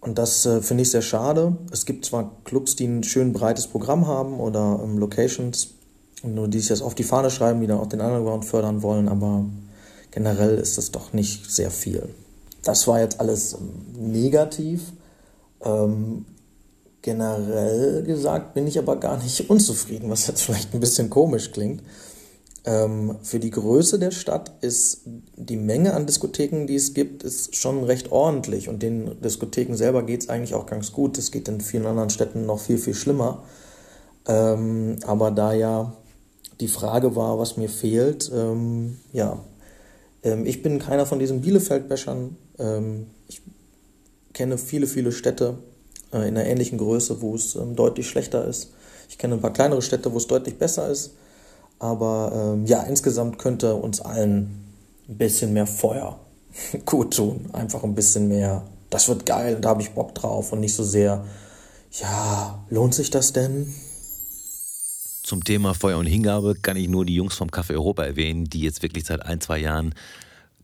und 0.00 0.18
das 0.18 0.46
äh, 0.46 0.62
finde 0.62 0.82
ich 0.82 0.90
sehr 0.92 1.02
schade. 1.02 1.56
Es 1.72 1.84
gibt 1.84 2.04
zwar 2.04 2.30
Clubs, 2.44 2.76
die 2.76 2.86
ein 2.86 3.02
schön 3.02 3.32
breites 3.32 3.66
Programm 3.66 4.06
haben 4.06 4.38
oder 4.38 4.80
ähm, 4.84 4.98
Locations, 4.98 5.70
nur 6.22 6.46
die 6.46 6.60
sich 6.60 6.68
das 6.68 6.80
auf 6.80 6.94
die 6.94 7.02
Fahne 7.02 7.30
schreiben, 7.30 7.60
die 7.60 7.66
dann 7.66 7.80
auch 7.80 7.88
den 7.88 8.00
Underground 8.00 8.44
fördern 8.44 8.82
wollen, 8.82 9.08
aber 9.08 9.46
generell 10.12 10.58
ist 10.58 10.78
das 10.78 10.92
doch 10.92 11.12
nicht 11.12 11.50
sehr 11.50 11.72
viel. 11.72 12.08
Das 12.62 12.86
war 12.86 13.00
jetzt 13.00 13.18
alles 13.18 13.54
ähm, 13.54 14.12
negativ. 14.12 14.92
Ähm, 15.64 16.24
generell 17.06 18.02
gesagt 18.02 18.52
bin 18.52 18.66
ich 18.66 18.78
aber 18.78 18.96
gar 18.96 19.16
nicht 19.22 19.48
unzufrieden, 19.50 20.10
was 20.10 20.26
jetzt 20.26 20.42
vielleicht 20.42 20.74
ein 20.74 20.80
bisschen 20.80 21.08
komisch 21.08 21.52
klingt. 21.52 21.82
Ähm, 22.64 23.16
für 23.22 23.38
die 23.38 23.50
Größe 23.50 24.00
der 24.00 24.10
Stadt 24.10 24.52
ist 24.60 25.02
die 25.36 25.56
Menge 25.56 25.94
an 25.94 26.06
Diskotheken, 26.06 26.66
die 26.66 26.74
es 26.74 26.94
gibt, 26.94 27.22
ist 27.22 27.54
schon 27.54 27.84
recht 27.84 28.10
ordentlich. 28.10 28.68
Und 28.68 28.82
den 28.82 29.20
Diskotheken 29.22 29.76
selber 29.76 30.02
geht 30.02 30.22
es 30.22 30.28
eigentlich 30.28 30.54
auch 30.54 30.66
ganz 30.66 30.92
gut. 30.92 31.16
Es 31.16 31.30
geht 31.30 31.46
in 31.46 31.60
vielen 31.60 31.86
anderen 31.86 32.10
Städten 32.10 32.44
noch 32.44 32.58
viel, 32.58 32.78
viel 32.78 32.94
schlimmer. 32.94 33.44
Ähm, 34.26 34.96
aber 35.06 35.30
da 35.30 35.52
ja 35.52 35.92
die 36.58 36.66
Frage 36.66 37.14
war, 37.14 37.38
was 37.38 37.56
mir 37.56 37.68
fehlt, 37.68 38.32
ähm, 38.34 38.96
ja, 39.12 39.38
ähm, 40.24 40.44
ich 40.44 40.60
bin 40.60 40.80
keiner 40.80 41.06
von 41.06 41.20
diesen 41.20 41.42
Bielefeld-Bäschern. 41.42 42.36
Ähm, 42.58 43.06
ich 43.28 43.42
kenne 44.32 44.58
viele, 44.58 44.88
viele 44.88 45.12
Städte, 45.12 45.58
in 46.12 46.20
einer 46.20 46.44
ähnlichen 46.44 46.78
Größe, 46.78 47.20
wo 47.20 47.34
es 47.34 47.56
ähm, 47.56 47.76
deutlich 47.76 48.08
schlechter 48.08 48.44
ist. 48.44 48.70
Ich 49.08 49.18
kenne 49.18 49.34
ein 49.34 49.40
paar 49.40 49.52
kleinere 49.52 49.82
Städte, 49.82 50.12
wo 50.12 50.18
es 50.18 50.26
deutlich 50.26 50.58
besser 50.58 50.88
ist. 50.88 51.12
Aber 51.78 52.32
ähm, 52.54 52.66
ja, 52.66 52.82
insgesamt 52.82 53.38
könnte 53.38 53.74
uns 53.74 54.00
allen 54.00 54.64
ein 55.08 55.18
bisschen 55.18 55.52
mehr 55.52 55.66
Feuer 55.66 56.18
gut 56.86 57.14
tun. 57.14 57.50
Einfach 57.52 57.84
ein 57.84 57.94
bisschen 57.94 58.28
mehr, 58.28 58.62
das 58.90 59.08
wird 59.08 59.26
geil, 59.26 59.58
da 59.60 59.70
habe 59.70 59.82
ich 59.82 59.90
Bock 59.90 60.14
drauf 60.14 60.52
und 60.52 60.60
nicht 60.60 60.74
so 60.74 60.84
sehr, 60.84 61.24
ja, 62.00 62.64
lohnt 62.70 62.94
sich 62.94 63.10
das 63.10 63.32
denn? 63.32 63.72
Zum 65.22 65.42
Thema 65.42 65.74
Feuer 65.74 65.98
und 65.98 66.06
Hingabe 66.06 66.54
kann 66.54 66.76
ich 66.76 66.88
nur 66.88 67.04
die 67.04 67.16
Jungs 67.16 67.34
vom 67.34 67.48
Café 67.48 67.74
Europa 67.74 68.04
erwähnen, 68.04 68.44
die 68.44 68.60
jetzt 68.60 68.82
wirklich 68.82 69.04
seit 69.04 69.22
ein, 69.22 69.40
zwei 69.40 69.58
Jahren 69.58 69.92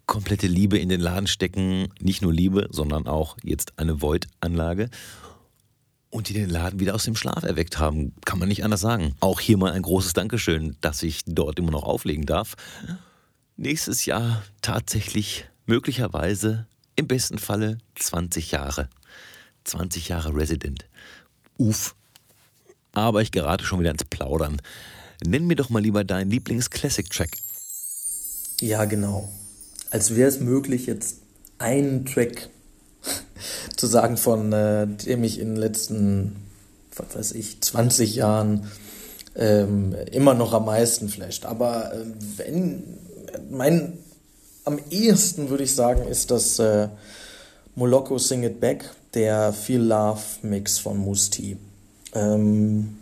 komplette 0.07 0.47
Liebe 0.47 0.79
in 0.79 0.89
den 0.89 1.01
Laden 1.01 1.27
stecken. 1.27 1.89
Nicht 2.01 2.23
nur 2.23 2.33
Liebe, 2.33 2.69
sondern 2.71 3.07
auch 3.07 3.37
jetzt 3.43 3.73
eine 3.77 4.03
Void-Anlage 4.03 4.89
und 6.13 6.29
die 6.29 6.35
den 6.35 6.51
Laden 6.51 6.79
wieder 6.79 6.95
aus 6.95 7.05
dem 7.05 7.17
Schlaf 7.17 7.43
erweckt 7.43 7.79
haben. 7.79 8.13
Kann 8.27 8.39
man 8.39 8.49
nicht 8.49 8.65
anders 8.65 8.83
sagen. 8.83 9.15
Auch 9.21 9.41
hier 9.41 9.57
mal 9.57 9.73
ein 9.73 9.83
großes 9.83 10.13
Dankeschön, 10.13 10.77
dass 10.83 11.03
ich 11.03 11.23
dort 11.27 11.59
immer 11.59 11.71
noch 11.71 11.85
auflegen 11.85 12.27
darf. 12.27 12.55
Nächstes 13.57 14.05
Jahr 14.05 14.43
tatsächlich 14.61 15.47
möglicherweise 15.65 16.67
im 16.97 17.09
besten 17.09 17.39
Falle 17.39 17.79
20 17.95 18.51
Jahre. 18.51 18.91
20 19.65 20.09
Jahre 20.09 20.37
Resident. 20.37 20.87
Uff. 21.57 21.95
Aber 22.93 23.23
ich 23.23 23.33
gerate 23.33 23.65
schon 23.65 23.81
wieder 23.81 23.91
ins 23.91 24.05
Plaudern. 24.05 24.61
Nenn 25.25 25.47
mir 25.47 25.57
doch 25.57 25.71
mal 25.71 25.81
lieber 25.81 26.05
deinen 26.05 26.31
Lieblings-Classic-Track. 26.31 27.31
Ja, 28.61 28.85
genau. 28.85 29.33
Als 29.91 30.15
wäre 30.15 30.29
es 30.29 30.41
möglich, 30.41 30.85
jetzt 30.87 31.23
einen 31.59 32.05
Track 32.05 32.51
zu 33.77 33.87
sagen, 33.87 34.17
von 34.17 34.53
äh, 34.53 34.87
dem 34.87 35.25
ich 35.25 35.39
in 35.39 35.49
den 35.49 35.57
letzten, 35.57 36.37
was 36.97 37.17
weiß 37.17 37.33
ich, 37.33 37.61
20 37.61 38.15
Jahren 38.17 38.71
ähm, 39.35 39.95
immer 40.11 40.35
noch 40.35 40.53
am 40.53 40.67
meisten 40.67 41.09
flasht. 41.09 41.47
Aber 41.47 41.93
äh, 41.95 42.05
wenn, 42.37 42.83
mein, 43.51 43.99
am 44.65 44.79
ehesten 44.91 45.51
würde 45.51 45.65
ich 45.65 45.75
sagen, 45.75 46.07
ist 46.07 46.31
das 46.31 46.59
äh, 46.59 46.89
Moloko 47.75 48.19
Sing 48.19 48.43
It 48.43 48.61
Back, 48.61 48.91
der 49.15 49.53
Feel 49.53 49.83
Love 49.83 50.21
Mix 50.43 50.79
von 50.79 50.99
Musti. 50.99 51.57
Ähm, 52.15 52.99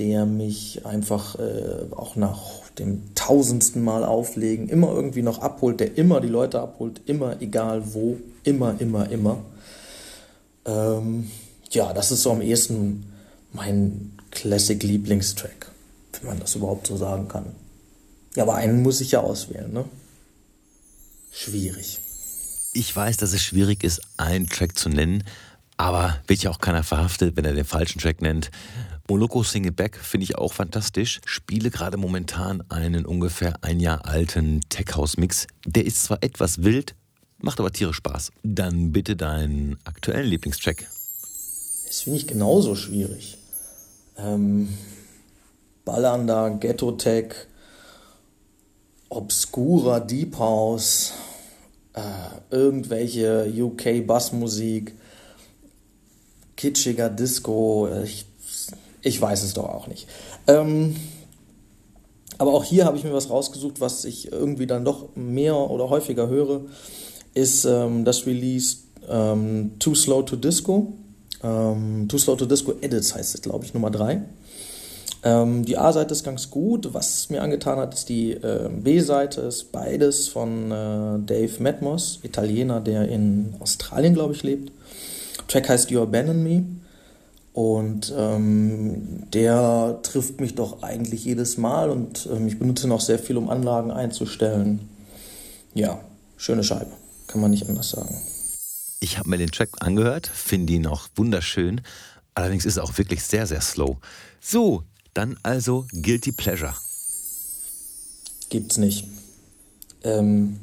der 0.00 0.24
mich 0.24 0.86
einfach 0.86 1.38
äh, 1.38 1.94
auch 1.94 2.16
nach 2.16 2.40
dem 2.78 3.14
tausendsten 3.14 3.82
Mal 3.82 4.04
auflegen 4.04 4.68
immer 4.68 4.90
irgendwie 4.92 5.22
noch 5.22 5.40
abholt, 5.40 5.80
der 5.80 5.98
immer 5.98 6.20
die 6.20 6.28
Leute 6.28 6.60
abholt, 6.60 7.02
immer 7.06 7.42
egal 7.42 7.82
wo, 7.92 8.16
immer, 8.44 8.80
immer, 8.80 9.10
immer. 9.10 9.44
Ähm, 10.64 11.30
ja, 11.70 11.92
das 11.92 12.10
ist 12.10 12.22
so 12.22 12.32
am 12.32 12.42
ehesten 12.42 13.12
mein 13.52 14.12
Classic-Lieblingstrack, 14.30 15.70
wenn 16.12 16.28
man 16.28 16.40
das 16.40 16.54
überhaupt 16.54 16.86
so 16.86 16.96
sagen 16.96 17.28
kann. 17.28 17.46
Ja, 18.36 18.44
aber 18.44 18.54
einen 18.54 18.82
muss 18.82 19.00
ich 19.00 19.12
ja 19.12 19.20
auswählen, 19.20 19.72
ne? 19.72 19.84
Schwierig. 21.32 22.00
Ich 22.72 22.94
weiß, 22.94 23.16
dass 23.16 23.32
es 23.32 23.42
schwierig 23.42 23.82
ist, 23.82 24.00
einen 24.16 24.48
Track 24.48 24.78
zu 24.78 24.88
nennen, 24.88 25.24
Aber 25.80 26.18
wird 26.26 26.42
ja 26.42 26.50
auch 26.50 26.58
keiner 26.58 26.82
verhaftet, 26.82 27.38
wenn 27.38 27.46
er 27.46 27.54
den 27.54 27.64
falschen 27.64 28.00
Track 28.00 28.20
nennt. 28.20 28.50
Moloko 29.08 29.42
Sing 29.42 29.64
It 29.64 29.76
Back 29.76 29.96
finde 29.96 30.24
ich 30.24 30.36
auch 30.36 30.52
fantastisch. 30.52 31.22
Spiele 31.24 31.70
gerade 31.70 31.96
momentan 31.96 32.62
einen 32.68 33.06
ungefähr 33.06 33.54
ein 33.62 33.80
Jahr 33.80 34.04
alten 34.04 34.60
Tech 34.68 34.94
House 34.94 35.16
Mix. 35.16 35.46
Der 35.64 35.86
ist 35.86 36.02
zwar 36.02 36.18
etwas 36.20 36.64
wild, 36.64 36.96
macht 37.42 37.60
aber 37.60 37.72
tierisch 37.72 37.96
Spaß. 37.96 38.32
Dann 38.42 38.92
bitte 38.92 39.16
deinen 39.16 39.78
aktuellen 39.84 40.28
Lieblingstrack. 40.28 40.86
Das 41.86 42.00
finde 42.02 42.18
ich 42.18 42.26
genauso 42.26 42.74
schwierig. 42.74 43.38
Ähm, 44.16 44.68
ballernder 45.84 46.50
Ghetto-Tech, 46.50 47.34
obskurer 49.08 50.00
Deep 50.00 50.38
House, 50.38 51.12
äh, 51.94 52.00
irgendwelche 52.54 53.52
UK-Bassmusik, 53.56 54.94
kitschiger 56.56 57.08
Disco, 57.08 57.88
ich, 58.04 58.26
ich 59.02 59.20
weiß 59.20 59.42
es 59.42 59.54
doch 59.54 59.64
auch 59.64 59.86
nicht. 59.86 60.06
Ähm, 60.46 60.94
aber 62.38 62.54
auch 62.54 62.64
hier 62.64 62.84
habe 62.84 62.96
ich 62.96 63.04
mir 63.04 63.12
was 63.12 63.30
rausgesucht, 63.30 63.80
was 63.80 64.04
ich 64.04 64.32
irgendwie 64.32 64.66
dann 64.66 64.84
doch 64.84 65.14
mehr 65.16 65.56
oder 65.56 65.90
häufiger 65.90 66.28
höre, 66.28 66.62
ist 67.34 67.64
ähm, 67.64 68.04
das 68.04 68.26
Release 68.26 68.78
ähm, 69.08 69.72
Too 69.78 69.94
Slow 69.94 70.24
to 70.24 70.36
Disco. 70.36 70.92
Ähm, 71.42 72.06
Too 72.08 72.18
Slow 72.18 72.36
to 72.36 72.46
Disco 72.46 72.74
Edits 72.80 73.14
heißt 73.14 73.34
es, 73.34 73.42
glaube 73.42 73.64
ich, 73.64 73.74
Nummer 73.74 73.90
3. 73.90 74.22
Ähm, 75.22 75.64
die 75.64 75.76
A-Seite 75.76 76.12
ist 76.12 76.24
ganz 76.24 76.50
gut. 76.50 76.94
Was 76.94 77.28
mir 77.28 77.42
angetan 77.42 77.78
hat, 77.78 77.94
ist 77.94 78.08
die 78.08 78.32
äh, 78.32 78.68
B-Seite, 78.70 79.42
ist 79.42 79.72
beides 79.72 80.28
von 80.28 80.70
äh, 80.70 81.18
Dave 81.26 81.52
Matmos, 81.60 82.20
Italiener, 82.22 82.80
der 82.80 83.08
in 83.08 83.54
Australien, 83.60 84.14
glaube 84.14 84.34
ich, 84.34 84.42
lebt. 84.42 84.72
Track 85.48 85.68
heißt 85.68 85.90
You 85.90 86.02
Abandon 86.02 86.42
Me. 86.42 86.64
Und 87.52 88.14
ähm, 88.16 89.24
der 89.34 89.98
trifft 90.02 90.40
mich 90.40 90.54
doch 90.54 90.82
eigentlich 90.82 91.24
jedes 91.24 91.58
Mal 91.58 91.90
und 91.90 92.28
ähm, 92.32 92.46
ich 92.46 92.58
benutze 92.58 92.86
noch 92.86 93.00
sehr 93.00 93.18
viel, 93.18 93.36
um 93.36 93.50
Anlagen 93.50 93.90
einzustellen. 93.90 94.88
Ja, 95.74 96.00
schöne 96.36 96.62
Scheibe, 96.62 96.92
kann 97.30 97.40
man 97.40 97.52
nicht 97.52 97.68
anders 97.68 97.90
sagen. 97.90 98.20
Ich 99.00 99.18
habe 99.18 99.30
mir 99.30 99.38
den 99.38 99.50
Track 99.50 99.70
angehört, 99.80 100.26
finde 100.26 100.72
ihn 100.72 100.86
auch 100.86 101.08
wunderschön. 101.14 101.80
Allerdings 102.34 102.64
ist 102.64 102.76
er 102.76 102.84
auch 102.84 102.98
wirklich 102.98 103.22
sehr, 103.22 103.46
sehr 103.46 103.60
slow. 103.60 103.98
So, 104.40 104.82
dann 105.14 105.38
also 105.42 105.86
Guilty 105.92 106.32
Pleasure. 106.32 106.74
Gibt's 108.48 108.78
nicht. 108.78 109.06
Ähm, 110.02 110.58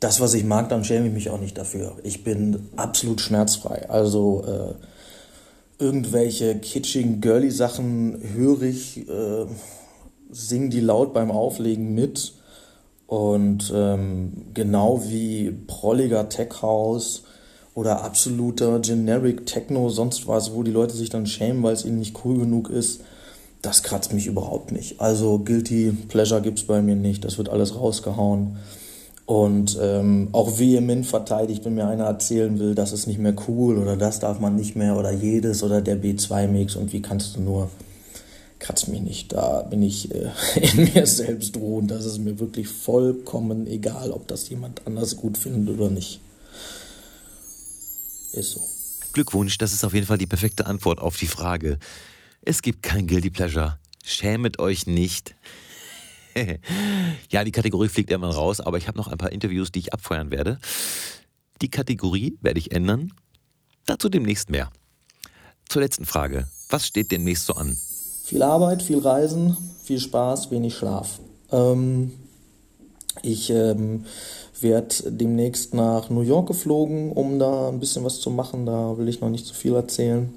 das, 0.00 0.20
was 0.20 0.34
ich 0.34 0.44
mag, 0.44 0.68
dann 0.68 0.84
schäme 0.84 1.08
ich 1.08 1.12
mich 1.12 1.30
auch 1.30 1.40
nicht 1.40 1.56
dafür. 1.56 1.96
Ich 2.02 2.24
bin 2.24 2.68
absolut 2.76 3.20
schmerzfrei. 3.20 3.88
Also 3.88 4.44
äh, 4.46 5.82
irgendwelche 5.82 6.58
kitschigen, 6.58 7.20
girly 7.20 7.50
Sachen 7.50 8.20
höre 8.34 8.62
ich, 8.62 9.08
äh, 9.08 9.46
sing 10.30 10.70
die 10.70 10.80
laut 10.80 11.14
beim 11.14 11.30
Auflegen 11.30 11.94
mit. 11.94 12.34
Und 13.08 13.72
ähm, 13.74 14.32
genau 14.54 15.02
wie 15.08 15.50
prolliger 15.66 16.28
Tech 16.28 16.62
House 16.62 17.24
oder 17.74 18.04
absoluter 18.04 18.78
Generic 18.80 19.46
Techno, 19.46 19.88
sonst 19.88 20.28
was, 20.28 20.52
wo 20.54 20.62
die 20.62 20.70
Leute 20.70 20.94
sich 20.94 21.08
dann 21.08 21.26
schämen, 21.26 21.62
weil 21.62 21.72
es 21.72 21.84
ihnen 21.84 21.98
nicht 21.98 22.24
cool 22.24 22.38
genug 22.38 22.68
ist, 22.68 23.00
das 23.62 23.82
kratzt 23.82 24.12
mich 24.12 24.26
überhaupt 24.26 24.72
nicht. 24.72 25.00
Also 25.00 25.38
Guilty 25.38 25.92
Pleasure 26.08 26.42
gibt's 26.42 26.64
bei 26.64 26.82
mir 26.82 26.96
nicht. 26.96 27.24
Das 27.24 27.38
wird 27.38 27.48
alles 27.48 27.74
rausgehauen. 27.74 28.58
Und 29.24 29.78
ähm, 29.80 30.28
auch 30.32 30.58
vehement 30.58 31.06
verteidigt, 31.06 31.64
wenn 31.64 31.74
mir 31.74 31.86
einer 31.86 32.04
erzählen 32.04 32.58
will, 32.58 32.74
das 32.74 32.92
ist 32.92 33.06
nicht 33.06 33.18
mehr 33.18 33.34
cool 33.46 33.76
oder 33.76 33.96
das 33.96 34.20
darf 34.20 34.40
man 34.40 34.56
nicht 34.56 34.74
mehr 34.76 34.96
oder 34.96 35.12
jedes 35.12 35.62
oder 35.62 35.82
der 35.82 36.02
B2-Mix 36.02 36.76
und 36.76 36.94
wie 36.94 37.02
kannst 37.02 37.36
du 37.36 37.40
nur, 37.40 37.68
kratzt 38.58 38.88
mich 38.88 39.00
nicht. 39.00 39.32
Da 39.32 39.62
bin 39.62 39.82
ich 39.82 40.14
äh, 40.14 40.30
in 40.60 40.92
mir 40.92 41.06
selbst 41.06 41.56
ruhend. 41.56 41.90
Das 41.90 42.04
ist 42.04 42.18
mir 42.18 42.38
wirklich 42.38 42.68
vollkommen 42.68 43.66
egal, 43.66 44.10
ob 44.10 44.28
das 44.28 44.48
jemand 44.48 44.86
anders 44.86 45.16
gut 45.16 45.38
findet 45.38 45.78
oder 45.78 45.90
nicht. 45.90 46.20
Ist 48.32 48.52
so. 48.52 48.60
Glückwunsch, 49.12 49.58
das 49.58 49.72
ist 49.72 49.84
auf 49.84 49.94
jeden 49.94 50.06
Fall 50.06 50.18
die 50.18 50.26
perfekte 50.26 50.66
Antwort 50.66 51.00
auf 51.00 51.16
die 51.16 51.26
Frage. 51.26 51.78
Es 52.42 52.62
gibt 52.62 52.82
kein 52.82 53.06
Guilty 53.06 53.30
Pleasure. 53.30 53.78
Schämet 54.04 54.58
euch 54.58 54.86
nicht. 54.86 55.34
ja, 57.30 57.44
die 57.44 57.52
Kategorie 57.52 57.88
fliegt 57.88 58.10
irgendwann 58.10 58.32
raus, 58.32 58.60
aber 58.60 58.78
ich 58.78 58.86
habe 58.86 58.98
noch 58.98 59.08
ein 59.08 59.18
paar 59.18 59.32
Interviews, 59.32 59.72
die 59.72 59.80
ich 59.80 59.92
abfeuern 59.92 60.30
werde. 60.30 60.58
Die 61.62 61.70
Kategorie 61.70 62.38
werde 62.40 62.60
ich 62.60 62.72
ändern. 62.72 63.12
Dazu 63.86 64.08
demnächst 64.08 64.50
mehr. 64.50 64.70
Zur 65.68 65.82
letzten 65.82 66.04
Frage. 66.06 66.48
Was 66.68 66.86
steht 66.86 67.10
demnächst 67.10 67.46
so 67.46 67.54
an? 67.54 67.76
Viel 68.28 68.42
Arbeit, 68.42 68.82
viel 68.82 68.98
Reisen, 68.98 69.56
viel 69.82 69.98
Spaß, 69.98 70.50
wenig 70.50 70.74
Schlaf. 70.74 71.18
Ähm, 71.50 72.12
ich 73.22 73.48
ähm, 73.48 74.04
werde 74.60 75.10
demnächst 75.10 75.72
nach 75.72 76.10
New 76.10 76.20
York 76.20 76.48
geflogen, 76.48 77.10
um 77.10 77.38
da 77.38 77.70
ein 77.70 77.80
bisschen 77.80 78.04
was 78.04 78.20
zu 78.20 78.28
machen. 78.28 78.66
Da 78.66 78.98
will 78.98 79.08
ich 79.08 79.22
noch 79.22 79.30
nicht 79.30 79.46
zu 79.46 79.54
viel 79.54 79.74
erzählen. 79.74 80.28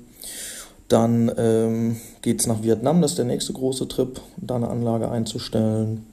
Dann 0.87 1.33
ähm, 1.35 1.97
geht 2.21 2.39
es 2.39 2.47
nach 2.47 2.63
Vietnam, 2.63 3.01
das 3.01 3.11
ist 3.11 3.17
der 3.17 3.25
nächste 3.25 3.51
große 3.51 3.89
Trip, 3.89 4.21
da 4.37 4.55
eine 4.55 4.69
Anlage 4.69 5.11
einzustellen. 5.11 6.05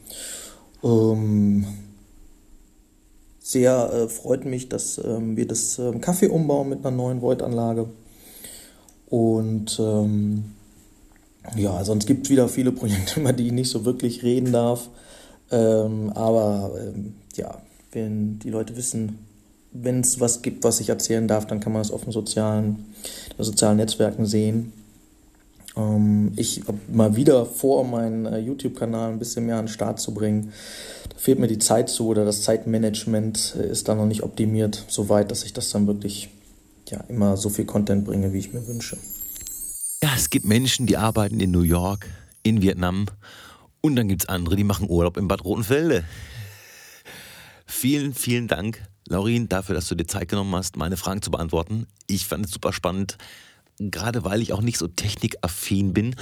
Ähm, 0.83 1.65
sehr 3.39 3.93
äh, 3.93 4.09
freut 4.09 4.45
mich, 4.45 4.69
dass 4.69 4.99
ähm, 4.99 5.37
wir 5.37 5.47
das 5.47 5.79
ähm, 5.79 6.01
Kaffee 6.01 6.27
umbauen 6.27 6.71
mit 6.71 6.85
einer 6.85 6.97
neuen 6.97 7.23
Void-Anlage. 7.23 7.89
Und 9.09 9.79
ähm, 9.79 10.57
ja, 11.57 11.85
sonst 11.85 12.07
gibt 12.07 12.27
es 12.27 12.31
wieder 12.31 12.49
viele 12.49 12.73
Projekte, 12.73 13.21
über 13.21 13.33
die 13.33 13.47
ich 13.47 13.53
nicht 13.53 13.71
so 13.71 13.85
wirklich 13.85 14.23
reden 14.23 14.53
darf. 14.53 14.89
Ähm, 15.51 16.11
aber 16.15 16.73
ähm, 16.79 17.15
ja, 17.37 17.63
wenn 17.93 18.39
die 18.39 18.51
Leute 18.51 18.77
wissen, 18.77 19.19
wenn 19.73 20.01
es 20.01 20.21
was 20.21 20.43
gibt, 20.43 20.65
was 20.65 20.81
ich 20.81 20.89
erzählen 20.89 21.29
darf, 21.29 21.47
dann 21.47 21.61
kann 21.61 21.73
man 21.73 21.83
es 21.83 21.91
auf 21.91 22.05
den 22.05 22.13
sozialen, 22.13 22.87
sozialen 23.39 23.77
Netzwerken 23.77 24.27
sehen. 24.27 24.73
Ähm, 25.77 26.33
ich 26.37 26.63
habe 26.67 26.79
mal 26.93 27.17
wieder 27.17 27.47
vor, 27.47 27.85
meinen 27.85 28.27
äh, 28.27 28.39
YouTube-Kanal 28.39 29.13
ein 29.13 29.19
bisschen 29.19 29.47
mehr 29.47 29.57
an 29.57 29.67
den 29.67 29.73
Start 29.73 30.01
zu 30.01 30.13
bringen. 30.13 30.53
Da 31.11 31.17
fehlt 31.19 31.39
mir 31.39 31.49
die 31.49 31.59
Zeit 31.59 31.89
zu 31.89 32.09
oder 32.09 32.25
das 32.25 32.43
Zeitmanagement 32.43 33.57
äh, 33.59 33.71
ist 33.71 33.89
da 33.89 33.95
noch 33.95 34.07
nicht 34.07 34.23
optimiert, 34.23 34.85
so 34.89 35.09
weit, 35.09 35.31
dass 35.31 35.45
ich 35.45 35.53
das 35.53 35.71
dann 35.71 35.87
wirklich 35.87 36.31
ja, 36.89 37.01
immer 37.09 37.37
so 37.37 37.49
viel 37.49 37.67
Content 37.67 38.05
bringe, 38.05 38.33
wie 38.33 38.39
ich 38.39 38.53
mir 38.53 38.67
wünsche. 38.67 38.97
Ja, 40.01 40.11
es 40.15 40.31
gibt 40.31 40.47
Menschen, 40.47 40.87
die 40.87 40.97
arbeiten 40.97 41.41
in 41.41 41.51
New 41.51 41.63
York, 41.63 42.09
in 42.45 42.63
Vietnam 42.63 43.07
und 43.81 43.97
dann 43.97 44.07
gibt 44.07 44.23
es 44.23 44.29
andere, 44.29 44.55
die 44.55 44.63
machen 44.63 44.89
Urlaub 44.89 45.17
in 45.17 45.27
Bad 45.27 45.43
Rotenfelde. 45.45 46.05
Vielen, 47.67 48.15
vielen 48.15 48.47
Dank, 48.47 48.81
Laurin, 49.09 49.49
dafür, 49.49 49.75
dass 49.75 49.89
du 49.89 49.97
dir 49.97 50.07
Zeit 50.07 50.29
genommen 50.29 50.55
hast, 50.55 50.77
meine 50.77 50.97
Fragen 50.97 51.21
zu 51.21 51.33
beantworten. 51.33 51.89
Ich 52.07 52.27
fand 52.27 52.47
es 52.47 52.53
super 52.53 52.73
spannend, 52.73 53.19
gerade 53.81 54.25
weil 54.25 54.41
ich 54.41 54.53
auch 54.53 54.63
nicht 54.63 54.79
so 54.79 54.87
technikaffin 54.87 55.93
bin 55.93 56.15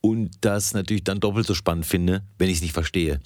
und 0.00 0.30
das 0.40 0.72
natürlich 0.72 1.04
dann 1.04 1.20
doppelt 1.20 1.46
so 1.46 1.52
spannend 1.52 1.84
finde, 1.84 2.22
wenn 2.38 2.48
ich 2.48 2.56
es 2.56 2.62
nicht 2.62 2.72
verstehe. 2.72 3.20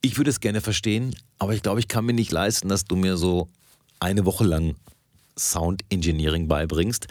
Ich 0.00 0.16
würde 0.16 0.30
es 0.30 0.40
gerne 0.40 0.60
verstehen, 0.60 1.14
aber 1.38 1.54
ich 1.54 1.62
glaube, 1.62 1.78
ich 1.78 1.86
kann 1.86 2.04
mir 2.04 2.12
nicht 2.12 2.32
leisten, 2.32 2.68
dass 2.68 2.86
du 2.86 2.96
mir 2.96 3.16
so 3.16 3.48
eine 4.00 4.24
Woche 4.24 4.42
lang 4.42 4.74
Sound 5.38 5.82
Engineering 5.90 6.48
beibringst. 6.48 7.06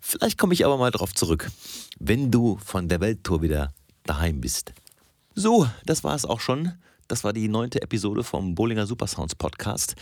Vielleicht 0.00 0.38
komme 0.38 0.54
ich 0.54 0.64
aber 0.64 0.78
mal 0.78 0.90
drauf 0.90 1.14
zurück, 1.14 1.50
wenn 1.98 2.30
du 2.30 2.58
von 2.64 2.88
der 2.88 3.00
Welttour 3.00 3.42
wieder 3.42 3.72
daheim 4.04 4.40
bist. 4.40 4.72
So, 5.34 5.68
das 5.84 6.02
war 6.04 6.14
es 6.14 6.24
auch 6.24 6.40
schon. 6.40 6.72
Das 7.08 7.24
war 7.24 7.32
die 7.32 7.48
neunte 7.48 7.82
Episode 7.82 8.24
vom 8.24 8.54
Bollinger 8.54 8.86
Supersounds 8.86 9.34
Podcast. 9.34 9.94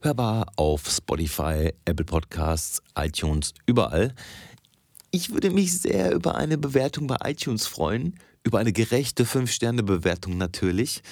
Hörbar 0.00 0.46
auf 0.56 0.88
Spotify, 0.88 1.72
Apple 1.84 2.04
Podcasts, 2.04 2.82
iTunes, 2.96 3.54
überall. 3.66 4.14
Ich 5.10 5.30
würde 5.30 5.50
mich 5.50 5.80
sehr 5.80 6.12
über 6.12 6.34
eine 6.34 6.58
Bewertung 6.58 7.06
bei 7.06 7.16
iTunes 7.24 7.66
freuen, 7.66 8.14
über 8.44 8.58
eine 8.58 8.72
gerechte 8.72 9.24
5-Sterne-Bewertung 9.24 10.36
natürlich. 10.36 11.02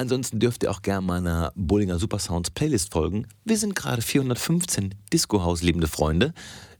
Ansonsten 0.00 0.38
dürft 0.40 0.62
ihr 0.62 0.70
auch 0.70 0.80
gerne 0.80 1.06
meiner 1.06 1.52
Bollinger 1.56 1.98
Supersounds 1.98 2.50
Playlist 2.50 2.90
folgen. 2.90 3.26
Wir 3.44 3.58
sind 3.58 3.76
gerade 3.76 4.00
415 4.00 4.94
Disco-Haus 5.12 5.60
liebende 5.60 5.88
Freunde. 5.88 6.32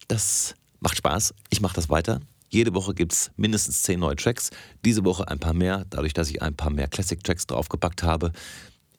Das 0.09 0.55
macht 0.81 0.97
Spaß. 0.97 1.35
Ich 1.51 1.61
mache 1.61 1.75
das 1.75 1.91
weiter. 1.91 2.21
Jede 2.49 2.73
Woche 2.73 2.95
gibt 2.95 3.13
es 3.13 3.31
mindestens 3.37 3.83
10 3.83 4.01
neue 4.01 4.17
Tracks. 4.17 4.49
Diese 4.87 5.05
Woche 5.05 5.29
ein 5.29 5.39
paar 5.39 5.53
mehr, 5.53 5.85
dadurch, 5.91 6.15
dass 6.15 6.31
ich 6.31 6.41
ein 6.41 6.57
paar 6.57 6.71
mehr 6.71 6.89
Classic-Tracks 6.89 7.47
draufgepackt 7.47 8.03
habe. 8.03 8.33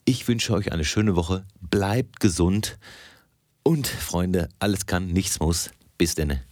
Ich 0.06 0.28
wünsche 0.28 0.54
euch 0.54 0.72
eine 0.72 0.86
schöne 0.86 1.16
Woche. 1.16 1.44
Bleibt 1.60 2.20
gesund. 2.20 2.78
Und 3.64 3.88
Freunde, 3.88 4.50
alles 4.60 4.86
kann, 4.86 5.08
nichts 5.08 5.40
muss. 5.40 5.72
Bis 5.98 6.14
denne. 6.14 6.44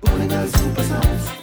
Super 0.00 0.84
Sounds. 0.84 1.41